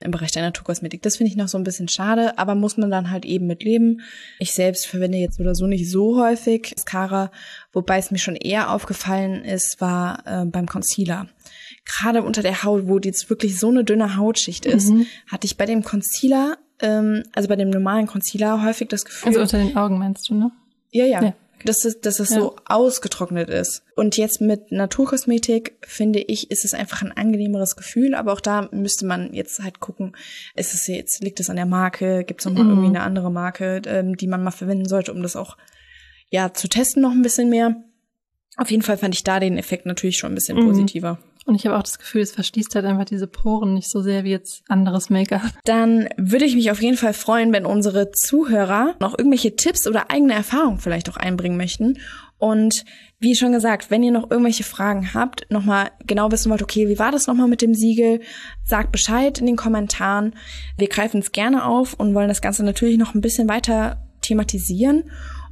im 0.00 0.12
Bereich 0.12 0.30
der 0.30 0.42
Naturkosmetik. 0.42 1.02
Das 1.02 1.16
finde 1.16 1.30
ich 1.30 1.36
noch 1.36 1.48
so 1.48 1.58
ein 1.58 1.64
bisschen 1.64 1.88
schade, 1.88 2.38
aber 2.38 2.54
muss 2.54 2.76
man 2.76 2.90
dann 2.90 3.10
halt 3.10 3.24
eben 3.24 3.46
mit 3.46 3.64
leben. 3.64 4.00
Ich 4.38 4.52
selbst 4.52 4.86
verwende 4.86 5.18
jetzt 5.18 5.40
oder 5.40 5.54
so 5.54 5.66
nicht 5.66 5.90
so 5.90 6.22
häufig 6.22 6.72
Mascara, 6.76 7.32
wobei 7.72 7.98
es 7.98 8.12
mir 8.12 8.18
schon 8.18 8.36
eher 8.36 8.70
aufgefallen 8.70 9.44
ist, 9.44 9.80
war 9.80 10.22
äh, 10.26 10.44
beim 10.44 10.66
Concealer. 10.66 11.28
Gerade 11.84 12.22
unter 12.22 12.42
der 12.42 12.62
Haut, 12.62 12.86
wo 12.86 12.98
jetzt 12.98 13.28
wirklich 13.28 13.58
so 13.58 13.70
eine 13.70 13.84
dünne 13.84 14.16
Hautschicht 14.16 14.66
ist, 14.66 14.90
mhm. 14.90 15.06
hatte 15.26 15.46
ich 15.46 15.56
bei 15.56 15.66
dem 15.66 15.82
Concealer 15.82 16.58
ähm, 16.80 17.22
also 17.34 17.48
bei 17.48 17.56
dem 17.56 17.70
normalen 17.70 18.06
Concealer 18.06 18.62
häufig 18.64 18.88
das 18.88 19.04
Gefühl. 19.04 19.28
Also 19.28 19.40
unter 19.40 19.58
den 19.58 19.76
Augen 19.76 19.98
meinst 19.98 20.28
du, 20.28 20.34
ne? 20.34 20.50
Ja, 20.90 21.04
ja. 21.04 21.22
ja. 21.22 21.34
Dass 21.64 21.84
es, 21.84 22.00
dass 22.00 22.20
es 22.20 22.30
ja. 22.30 22.40
so 22.40 22.56
ausgetrocknet 22.66 23.48
ist. 23.48 23.82
Und 23.96 24.16
jetzt 24.16 24.40
mit 24.40 24.72
Naturkosmetik, 24.72 25.76
finde 25.80 26.20
ich, 26.20 26.50
ist 26.50 26.64
es 26.64 26.74
einfach 26.74 27.02
ein 27.02 27.12
angenehmeres 27.12 27.76
Gefühl. 27.76 28.14
Aber 28.14 28.34
auch 28.34 28.40
da 28.40 28.68
müsste 28.72 29.06
man 29.06 29.32
jetzt 29.32 29.62
halt 29.62 29.80
gucken, 29.80 30.14
ist 30.54 30.74
es 30.74 30.86
jetzt, 30.86 31.22
liegt 31.24 31.40
es 31.40 31.50
an 31.50 31.56
der 31.56 31.66
Marke? 31.66 32.24
Gibt 32.24 32.40
es 32.40 32.46
noch 32.46 32.52
mal 32.52 32.62
mhm. 32.62 32.70
irgendwie 32.70 32.88
eine 32.88 33.00
andere 33.00 33.32
Marke, 33.32 33.80
ähm, 33.86 34.16
die 34.16 34.26
man 34.26 34.44
mal 34.44 34.50
verwenden 34.50 34.86
sollte, 34.86 35.12
um 35.12 35.22
das 35.22 35.34
auch, 35.34 35.56
ja, 36.30 36.52
zu 36.52 36.68
testen 36.68 37.02
noch 37.02 37.12
ein 37.12 37.22
bisschen 37.22 37.48
mehr? 37.48 37.76
Auf 38.58 38.70
jeden 38.70 38.82
Fall 38.82 38.98
fand 38.98 39.14
ich 39.14 39.24
da 39.24 39.40
den 39.40 39.58
Effekt 39.58 39.86
natürlich 39.86 40.18
schon 40.18 40.32
ein 40.32 40.36
bisschen 40.36 40.58
mhm. 40.58 40.68
positiver. 40.68 41.18
Und 41.46 41.54
ich 41.54 41.64
habe 41.64 41.78
auch 41.78 41.82
das 41.84 42.00
Gefühl, 42.00 42.22
es 42.22 42.32
verschließt 42.32 42.74
halt 42.74 42.84
einfach 42.84 43.04
diese 43.04 43.28
Poren 43.28 43.74
nicht 43.74 43.88
so 43.88 44.02
sehr 44.02 44.24
wie 44.24 44.30
jetzt 44.30 44.64
anderes 44.68 45.10
Make-up. 45.10 45.42
Dann 45.64 46.08
würde 46.16 46.44
ich 46.44 46.56
mich 46.56 46.72
auf 46.72 46.82
jeden 46.82 46.96
Fall 46.96 47.14
freuen, 47.14 47.52
wenn 47.52 47.64
unsere 47.64 48.10
Zuhörer 48.10 48.96
noch 48.98 49.16
irgendwelche 49.16 49.54
Tipps 49.54 49.86
oder 49.86 50.10
eigene 50.10 50.34
Erfahrungen 50.34 50.80
vielleicht 50.80 51.08
auch 51.08 51.16
einbringen 51.16 51.56
möchten. 51.56 52.00
Und 52.38 52.84
wie 53.20 53.36
schon 53.36 53.52
gesagt, 53.52 53.92
wenn 53.92 54.02
ihr 54.02 54.10
noch 54.10 54.28
irgendwelche 54.28 54.64
Fragen 54.64 55.14
habt, 55.14 55.46
nochmal 55.48 55.92
genau 56.04 56.32
wissen 56.32 56.50
wollt, 56.50 56.62
okay, 56.62 56.88
wie 56.88 56.98
war 56.98 57.12
das 57.12 57.28
nochmal 57.28 57.48
mit 57.48 57.62
dem 57.62 57.74
Siegel, 57.74 58.20
sagt 58.64 58.90
Bescheid 58.90 59.38
in 59.38 59.46
den 59.46 59.56
Kommentaren. 59.56 60.34
Wir 60.76 60.88
greifen 60.88 61.20
es 61.20 61.30
gerne 61.30 61.64
auf 61.64 61.94
und 61.94 62.12
wollen 62.12 62.28
das 62.28 62.42
Ganze 62.42 62.64
natürlich 62.64 62.98
noch 62.98 63.14
ein 63.14 63.20
bisschen 63.20 63.48
weiter 63.48 64.02
thematisieren 64.20 65.04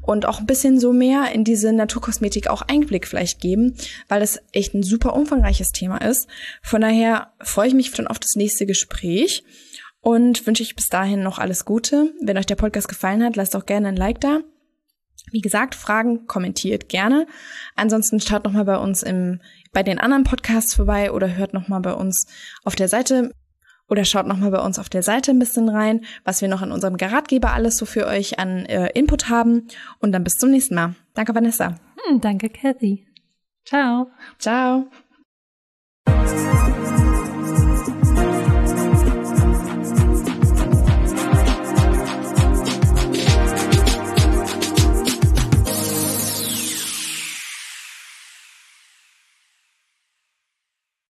und 0.07 0.27
auch 0.27 0.41
ein 0.41 0.47
bisschen 0.47 0.79
so 0.79 0.93
mehr 0.93 1.33
in 1.33 1.45
diese 1.45 1.73
Naturkosmetik 1.73 2.49
auch 2.49 2.63
Einblick 2.63 3.07
vielleicht 3.07 3.41
geben, 3.41 3.75
weil 4.09 4.21
das 4.21 4.41
echt 4.53 4.75
ein 4.75 4.83
super 4.83 5.15
umfangreiches 5.15 5.73
Thema 5.73 5.99
ist. 5.99 6.29
Von 6.63 6.81
daher 6.81 7.33
freue 7.41 7.69
ich 7.69 7.75
mich 7.75 7.95
schon 7.95 8.07
auf 8.07 8.19
das 8.19 8.33
nächste 8.37 8.67
Gespräch 8.67 9.45
und 10.01 10.47
wünsche 10.47 10.63
ich 10.63 10.77
bis 10.77 10.89
dahin 10.89 11.23
noch 11.23 11.39
alles 11.39 11.65
Gute. 11.65 12.13
Wenn 12.21 12.39
euch 12.39 12.47
der 12.47 12.57
Podcast 12.57 12.89
gefallen 12.89 13.25
hat, 13.25 13.37
lasst 13.37 13.57
auch 13.57 13.67
gerne 13.67 13.89
ein 13.89 13.97
Like 13.97 14.21
da. 14.21 14.41
Wie 15.31 15.41
gesagt, 15.41 15.75
Fragen 15.75 16.27
kommentiert 16.27 16.89
gerne. 16.89 17.27
Ansonsten 17.75 18.21
schaut 18.21 18.45
noch 18.45 18.53
mal 18.53 18.65
bei 18.65 18.77
uns 18.77 19.03
im 19.03 19.41
bei 19.73 19.83
den 19.83 19.99
anderen 19.99 20.25
Podcasts 20.25 20.75
vorbei 20.75 21.11
oder 21.11 21.35
hört 21.35 21.55
noch 21.55 21.69
mal 21.69 21.81
bei 21.81 21.95
uns 21.95 22.27
auf 22.63 22.77
der 22.77 22.89
Seite 22.89 23.33
Oder 23.89 24.05
schaut 24.05 24.27
nochmal 24.27 24.51
bei 24.51 24.61
uns 24.61 24.79
auf 24.79 24.89
der 24.89 25.03
Seite 25.03 25.31
ein 25.31 25.39
bisschen 25.39 25.69
rein, 25.69 26.05
was 26.25 26.41
wir 26.41 26.49
noch 26.49 26.63
in 26.63 26.73
unserem 26.73 26.97
Geratgeber 26.97 27.53
alles 27.53 27.77
so 27.77 27.85
für 27.85 28.07
euch 28.07 28.39
an 28.39 28.65
äh, 28.67 28.91
Input 28.95 29.29
haben. 29.29 29.69
Und 29.99 30.13
dann 30.13 30.25
bis 30.25 30.35
zum 30.35 30.51
nächsten 30.51 30.75
Mal. 30.75 30.95
Danke, 31.15 31.35
Vanessa. 31.35 31.77
Hm, 32.07 32.21
danke, 32.21 32.49
Kathy. 32.49 33.07
Ciao. 33.65 34.11
Ciao. 34.39 34.87